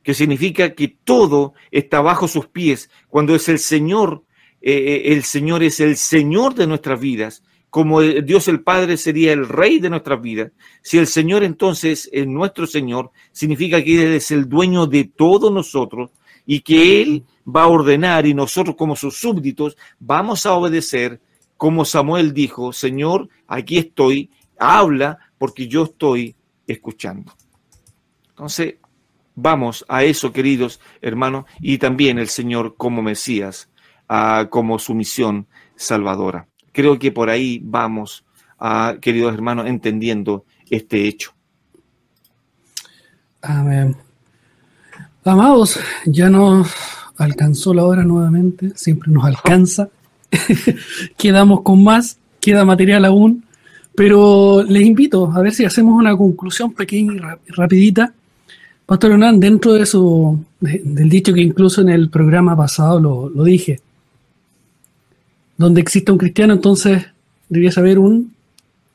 que 0.03 0.13
significa 0.13 0.73
que 0.73 0.87
todo 0.87 1.53
está 1.71 2.01
bajo 2.01 2.27
sus 2.27 2.47
pies. 2.47 2.89
Cuando 3.09 3.35
es 3.35 3.47
el 3.49 3.59
Señor, 3.59 4.23
el 4.61 5.23
Señor 5.23 5.63
es 5.63 5.79
el 5.79 5.97
Señor 5.97 6.55
de 6.55 6.67
nuestras 6.67 6.99
vidas 6.99 7.43
como 7.71 8.01
Dios 8.01 8.49
el 8.49 8.61
Padre 8.61 8.97
sería 8.97 9.31
el 9.31 9.47
rey 9.47 9.79
de 9.79 9.89
nuestras 9.89 10.21
vidas, 10.21 10.51
si 10.81 10.97
el 10.97 11.07
Señor 11.07 11.41
entonces 11.41 12.09
es 12.11 12.27
nuestro 12.27 12.67
Señor, 12.67 13.11
significa 13.31 13.81
que 13.81 14.03
Él 14.03 14.13
es 14.15 14.29
el 14.29 14.49
dueño 14.49 14.87
de 14.87 15.05
todos 15.05 15.53
nosotros 15.53 16.11
y 16.45 16.59
que 16.59 17.01
Él 17.01 17.23
va 17.47 17.63
a 17.63 17.67
ordenar 17.67 18.25
y 18.25 18.33
nosotros 18.33 18.75
como 18.75 18.97
sus 18.97 19.15
súbditos 19.15 19.77
vamos 19.99 20.45
a 20.45 20.53
obedecer 20.53 21.21
como 21.55 21.85
Samuel 21.85 22.33
dijo, 22.33 22.73
Señor, 22.73 23.29
aquí 23.47 23.77
estoy, 23.77 24.29
habla 24.59 25.17
porque 25.37 25.67
yo 25.69 25.83
estoy 25.83 26.35
escuchando. 26.67 27.31
Entonces, 28.31 28.75
vamos 29.41 29.85
a 29.87 30.03
eso, 30.03 30.31
queridos 30.31 30.79
hermanos, 31.01 31.45
y 31.59 31.77
también 31.77 32.19
el 32.19 32.29
Señor 32.29 32.75
como 32.77 33.01
Mesías, 33.01 33.69
ah, 34.07 34.47
como 34.49 34.79
su 34.79 34.93
misión 34.93 35.47
salvadora. 35.75 36.47
Creo 36.71 36.99
que 36.99 37.11
por 37.11 37.29
ahí 37.29 37.59
vamos, 37.63 38.23
a, 38.59 38.95
queridos 39.01 39.33
hermanos, 39.33 39.67
entendiendo 39.67 40.45
este 40.69 41.07
hecho. 41.07 41.33
Amén. 43.41 43.97
Amados, 45.23 45.79
ya 46.05 46.29
nos 46.29 46.71
alcanzó 47.17 47.73
la 47.73 47.85
hora 47.85 48.03
nuevamente, 48.03 48.71
siempre 48.75 49.11
nos 49.11 49.25
alcanza. 49.25 49.89
Quedamos 51.17 51.61
con 51.61 51.83
más, 51.83 52.17
queda 52.39 52.65
material 52.65 53.05
aún, 53.05 53.45
pero 53.95 54.63
les 54.63 54.83
invito 54.83 55.31
a 55.31 55.41
ver 55.41 55.53
si 55.53 55.65
hacemos 55.65 55.99
una 55.99 56.15
conclusión 56.15 56.73
pequeña 56.73 57.37
y 57.45 57.51
rapidita. 57.51 58.13
Pastor 58.91 59.13
Hernán, 59.13 59.39
dentro 59.39 59.71
de 59.71 59.85
su, 59.85 60.37
del 60.59 61.07
dicho 61.07 61.33
que 61.33 61.39
incluso 61.39 61.79
en 61.79 61.87
el 61.87 62.09
programa 62.09 62.57
pasado 62.57 62.99
lo, 62.99 63.29
lo 63.29 63.45
dije, 63.45 63.79
donde 65.55 65.79
exista 65.79 66.11
un 66.11 66.17
cristiano, 66.17 66.51
entonces 66.51 67.01
debería 67.47 67.71
saber 67.71 67.97
un 67.97 68.33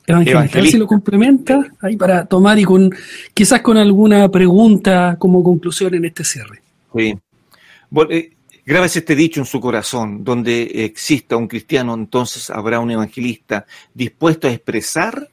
evangelista. 0.07 0.71
si 0.71 0.77
lo 0.77 0.87
complementa 0.87 1.73
ahí 1.81 1.97
para 1.97 2.27
tomar 2.27 2.59
y 2.59 2.65
con 2.65 2.95
quizás 3.33 3.63
con 3.63 3.79
alguna 3.79 4.31
pregunta 4.31 5.17
como 5.19 5.43
conclusión 5.43 5.95
en 5.95 6.05
este 6.05 6.25
cierre. 6.25 6.61
Sí. 6.95 7.15
Bueno, 7.89 8.11
eh, 8.11 8.33
este 8.67 9.17
dicho 9.17 9.41
en 9.41 9.47
su 9.47 9.63
corazón, 9.63 10.23
donde 10.23 10.85
exista 10.85 11.39
un 11.39 11.49
cristiano, 11.49 11.95
entonces 11.95 12.51
habrá 12.51 12.81
un 12.81 12.91
evangelista 12.91 13.65
dispuesto 13.95 14.47
a 14.47 14.53
expresar 14.53 15.31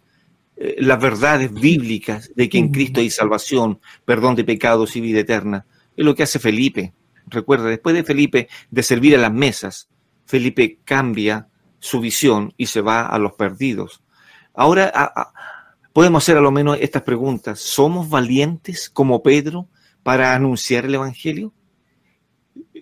eh, 0.56 0.76
las 0.80 0.99
verdades 1.01 1.54
bíblicas 1.54 2.32
de 2.36 2.49
que 2.49 2.58
en 2.58 2.70
Cristo 2.70 2.99
hay 2.99 3.10
salvación, 3.10 3.80
perdón 4.06 4.36
de 4.36 4.43
pecados 4.43 4.95
y 4.95 5.01
vida 5.01 5.20
eterna. 5.20 5.66
Es 5.95 6.06
lo 6.06 6.16
que 6.16 6.24
hace 6.24 6.39
Felipe. 6.39 6.93
Recuerda, 7.28 7.66
después 7.66 7.95
de 7.95 8.04
Felipe 8.04 8.47
de 8.70 8.84
servir 8.84 9.16
a 9.16 9.20
las 9.20 9.34
mesas, 9.34 9.89
Felipe 10.26 10.80
cambia 10.84 11.47
su 11.80 11.99
visión 11.99 12.54
y 12.58 12.68
se 12.68 12.82
va 12.82 13.06
a 13.06 13.18
los 13.18 13.34
perdidos. 13.34 14.01
Ahora 14.54 14.91
podemos 15.91 16.24
hacer 16.24 16.38
a 16.38 16.41
lo 16.41 16.51
menos 16.51 16.78
estas 16.80 17.01
preguntas. 17.01 17.60
¿Somos 17.60 18.10
valientes 18.10 18.89
como 18.89 19.24
Pedro 19.24 19.68
para 20.01 20.34
anunciar 20.34 20.86
el 20.86 20.95
Evangelio? 20.95 21.54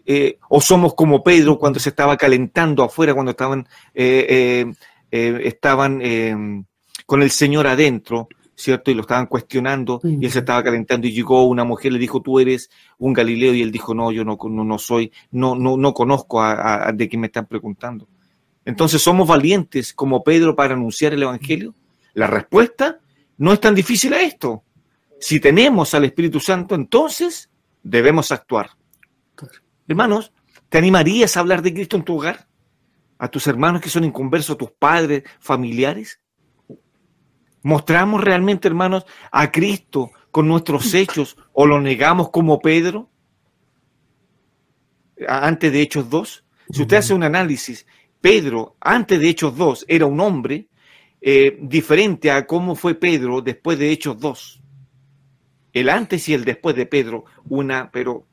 Eh, 0.05 0.37
¿O 0.49 0.61
somos 0.61 0.93
como 0.93 1.23
Pedro 1.23 1.57
cuando 1.57 1.79
se 1.79 1.89
estaba 1.89 2.17
calentando 2.17 2.83
afuera, 2.83 3.13
cuando 3.13 3.31
estaban, 3.31 3.67
eh, 3.93 4.65
eh, 5.11 5.41
estaban 5.43 6.01
con 7.11 7.23
el 7.23 7.31
Señor 7.31 7.67
adentro? 7.67 8.29
¿cierto? 8.55 8.89
Y 8.89 8.93
lo 8.93 9.01
estaban 9.01 9.25
cuestionando 9.25 9.99
y 10.01 10.23
él 10.23 10.31
se 10.31 10.39
estaba 10.39 10.63
calentando 10.63 11.07
y 11.07 11.11
llegó 11.11 11.45
una 11.45 11.65
mujer, 11.65 11.91
le 11.91 11.99
dijo, 11.99 12.21
tú 12.21 12.39
eres 12.39 12.69
un 12.99 13.11
Galileo 13.11 13.53
y 13.53 13.61
él 13.61 13.69
dijo, 13.69 13.93
no, 13.93 14.13
yo 14.13 14.23
no, 14.23 14.37
no, 14.41 14.77
soy, 14.77 15.11
no, 15.31 15.55
no, 15.55 15.75
no 15.75 15.93
conozco 15.93 16.41
a, 16.41 16.89
de 16.93 17.09
quién 17.09 17.19
me 17.19 17.27
están 17.27 17.47
preguntando. 17.47 18.07
Entonces, 18.63 19.01
¿somos 19.01 19.27
valientes 19.27 19.93
como 19.93 20.23
Pedro 20.23 20.55
para 20.55 20.73
anunciar 20.73 21.11
el 21.13 21.23
Evangelio? 21.23 21.75
La 22.13 22.27
respuesta 22.27 22.99
no 23.37 23.51
es 23.51 23.59
tan 23.59 23.75
difícil 23.75 24.13
a 24.13 24.21
esto. 24.21 24.63
Si 25.19 25.41
tenemos 25.41 25.93
al 25.93 26.05
Espíritu 26.05 26.39
Santo, 26.39 26.75
entonces 26.75 27.49
debemos 27.83 28.31
actuar. 28.31 28.69
Hermanos, 29.85 30.31
¿te 30.69 30.77
animarías 30.77 31.35
a 31.35 31.41
hablar 31.41 31.61
de 31.61 31.73
Cristo 31.73 31.97
en 31.97 32.03
tu 32.03 32.15
hogar? 32.15 32.47
¿A 33.17 33.27
tus 33.27 33.47
hermanos 33.47 33.81
que 33.81 33.89
son 33.89 34.05
inconversos, 34.05 34.55
a 34.55 34.57
tus 34.57 34.71
padres, 34.71 35.23
familiares? 35.41 36.20
¿Mostramos 37.63 38.23
realmente, 38.23 38.67
hermanos, 38.67 39.05
a 39.31 39.51
Cristo 39.51 40.11
con 40.31 40.47
nuestros 40.47 40.93
hechos 40.93 41.37
o 41.53 41.65
lo 41.65 41.79
negamos 41.79 42.29
como 42.29 42.59
Pedro? 42.59 43.09
Antes 45.27 45.71
de 45.71 45.81
Hechos 45.81 46.09
2. 46.09 46.45
Si 46.71 46.81
usted 46.81 46.97
hace 46.97 47.13
un 47.13 47.23
análisis, 47.23 47.85
Pedro, 48.21 48.75
antes 48.79 49.19
de 49.19 49.29
Hechos 49.29 49.55
2, 49.55 49.85
era 49.87 50.05
un 50.05 50.19
hombre 50.19 50.69
eh, 51.19 51.57
diferente 51.61 52.31
a 52.31 52.47
cómo 52.47 52.75
fue 52.75 52.95
Pedro 52.95 53.41
después 53.41 53.77
de 53.77 53.91
Hechos 53.91 54.19
2. 54.19 54.61
El 55.73 55.89
antes 55.89 56.27
y 56.29 56.33
el 56.33 56.43
después 56.43 56.75
de 56.75 56.85
Pedro, 56.85 57.25
una, 57.47 57.91
pero 57.91 58.27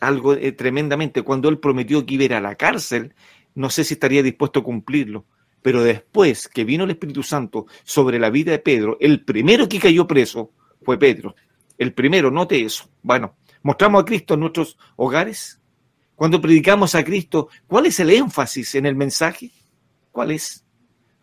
algo 0.00 0.34
eh, 0.34 0.52
tremendamente. 0.52 1.22
Cuando 1.22 1.48
él 1.48 1.58
prometió 1.58 2.04
que 2.04 2.14
iba 2.14 2.36
a 2.36 2.40
la 2.40 2.54
cárcel, 2.54 3.14
no 3.54 3.70
sé 3.70 3.84
si 3.84 3.94
estaría 3.94 4.22
dispuesto 4.22 4.60
a 4.60 4.64
cumplirlo. 4.64 5.26
Pero 5.62 5.82
después 5.82 6.48
que 6.48 6.64
vino 6.64 6.84
el 6.84 6.90
Espíritu 6.90 7.22
Santo 7.22 7.66
sobre 7.84 8.18
la 8.18 8.30
vida 8.30 8.50
de 8.50 8.58
Pedro, 8.58 8.96
el 9.00 9.24
primero 9.24 9.68
que 9.68 9.78
cayó 9.78 10.06
preso 10.06 10.50
fue 10.82 10.98
Pedro. 10.98 11.34
el 11.78 11.94
primero, 11.94 12.30
note 12.30 12.60
eso. 12.60 12.88
Bueno, 13.02 13.36
mostramos 13.62 14.02
a 14.02 14.04
Cristo 14.04 14.34
en 14.34 14.40
nuestros 14.40 14.76
hogares. 14.96 15.60
Cuando 16.14 16.40
predicamos 16.40 16.94
a 16.94 17.02
Cristo, 17.02 17.48
¿cuál 17.66 17.86
es 17.86 17.98
el 17.98 18.10
énfasis 18.10 18.74
en 18.74 18.86
el 18.86 18.94
mensaje? 18.94 19.50
¿Cuál 20.12 20.32
es? 20.32 20.64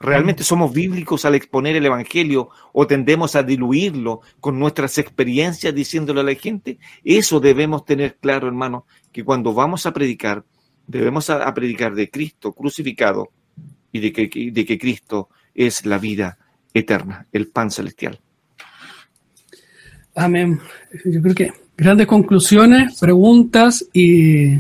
¿Realmente 0.01 0.43
somos 0.43 0.71
bíblicos 0.73 1.25
al 1.25 1.35
exponer 1.35 1.75
el 1.75 1.85
Evangelio 1.85 2.49
o 2.71 2.87
tendemos 2.87 3.35
a 3.35 3.43
diluirlo 3.43 4.21
con 4.39 4.57
nuestras 4.57 4.97
experiencias 4.97 5.75
diciéndole 5.75 6.21
a 6.21 6.23
la 6.23 6.35
gente? 6.35 6.79
Eso 7.03 7.41
debemos 7.41 7.83
tener 7.83 8.17
claro, 8.17 8.47
hermano, 8.47 8.85
que 9.11 9.25
cuando 9.25 9.53
vamos 9.53 9.85
a 9.85 9.91
predicar, 9.91 10.45
debemos 10.87 11.29
a, 11.29 11.53
predicar 11.53 11.95
de 11.95 12.09
Cristo 12.09 12.53
crucificado 12.53 13.31
y 13.91 13.99
de 13.99 14.13
que, 14.13 14.51
de 14.51 14.65
que 14.65 14.77
Cristo 14.77 15.29
es 15.53 15.85
la 15.85 15.97
vida 15.97 16.37
eterna, 16.73 17.25
el 17.31 17.47
pan 17.47 17.71
celestial. 17.71 18.19
Amén. 20.15 20.59
Yo 21.05 21.21
creo 21.21 21.35
que 21.35 21.53
grandes 21.77 22.07
conclusiones, 22.07 22.99
preguntas 22.99 23.85
y 23.93 24.55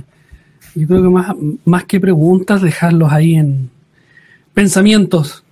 yo 0.75 0.87
creo 0.87 1.03
que 1.03 1.09
más, 1.09 1.35
más 1.65 1.83
que 1.85 1.99
preguntas, 1.99 2.61
dejarlos 2.61 3.11
ahí 3.11 3.35
en 3.35 3.69
pensamientos 4.53 5.43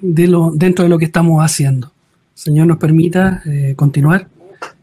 de 0.00 0.28
lo, 0.28 0.52
dentro 0.52 0.84
de 0.84 0.88
lo 0.88 0.98
que 0.98 1.06
estamos 1.06 1.42
haciendo. 1.44 1.92
Señor 2.34 2.66
nos 2.66 2.78
permita 2.78 3.42
eh, 3.46 3.74
continuar. 3.76 4.28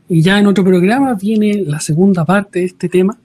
Y 0.08 0.22
ya 0.22 0.40
en 0.40 0.48
otro 0.48 0.64
programa 0.64 1.14
viene 1.14 1.64
la 1.66 1.80
segunda 1.80 2.26
parte 2.26 2.60
de 2.60 2.66
este 2.66 2.90
tema. 2.90 3.18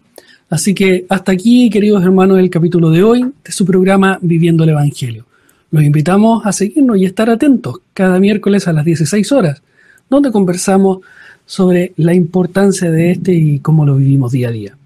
Así 0.51 0.75
que 0.75 1.07
hasta 1.09 1.33
aquí, 1.33 1.71
queridos 1.71 2.03
hermanos, 2.03 2.39
el 2.39 2.51
capítulo 2.51 2.91
de 2.91 3.03
hoy 3.03 3.33
de 3.45 3.53
su 3.53 3.65
programa 3.65 4.19
Viviendo 4.21 4.65
el 4.65 4.71
Evangelio. 4.71 5.25
Los 5.71 5.83
invitamos 5.83 6.45
a 6.47 6.53
seguirnos 6.53 6.99
y 6.99 7.05
estar 7.05 7.29
atentos 7.31 7.81
cada 7.93 8.21
miércoles 8.21 8.69
a 8.69 8.73
las 8.73 8.85
16 8.85 9.33
horas, 9.33 9.63
donde 10.09 10.31
conversamos 10.31 10.99
sobre 11.47 11.93
la 11.97 12.15
importancia 12.15 12.91
de 12.91 13.13
este 13.13 13.33
y 13.33 13.59
cómo 13.59 13.85
lo 13.85 13.97
vivimos 13.97 14.33
día 14.33 14.49
a 14.49 14.53
día. 14.53 14.77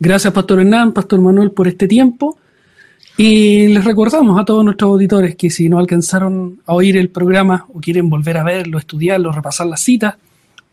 Gracias, 0.00 0.32
Pastor 0.32 0.60
Hernán, 0.60 0.92
Pastor 0.92 1.20
Manuel, 1.20 1.50
por 1.50 1.68
este 1.68 1.88
tiempo. 1.88 2.38
Y 3.16 3.66
les 3.68 3.84
recordamos 3.84 4.40
a 4.40 4.44
todos 4.44 4.64
nuestros 4.64 4.90
auditores 4.90 5.34
que 5.34 5.50
si 5.50 5.68
no 5.68 5.80
alcanzaron 5.80 6.60
a 6.66 6.74
oír 6.74 6.96
el 6.96 7.08
programa 7.08 7.66
o 7.74 7.80
quieren 7.80 8.08
volver 8.08 8.36
a 8.36 8.44
verlo, 8.44 8.78
estudiarlo, 8.78 9.32
repasar 9.32 9.66
las 9.66 9.80
citas, 9.80 10.14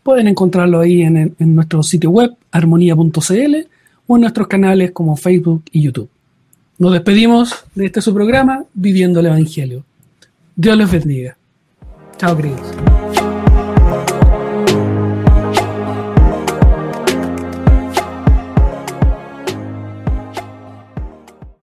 pueden 0.04 0.28
encontrarlo 0.28 0.78
ahí 0.78 1.02
en, 1.02 1.34
nuestro 1.40 1.82
sitio 1.82 2.10
web, 2.10 2.36
armonía.cl, 2.52 3.56
o 4.06 4.16
en 4.16 4.22
nuestros 4.22 4.46
canales 4.48 4.92
como 4.92 5.16
Facebook 5.16 5.64
y 5.72 5.82
YouTube. 5.82 6.08
Nos 6.78 6.92
despedimos 6.92 7.64
de 7.74 7.86
este 7.86 8.02
su 8.02 8.12
programa, 8.12 8.64
Viviendo 8.74 9.20
el 9.20 9.26
Evangelio. 9.26 9.84
Dios 10.54 10.76
les 10.76 10.90
bendiga. 10.90 11.36
Chao, 12.18 12.36
queridos. 12.36 12.95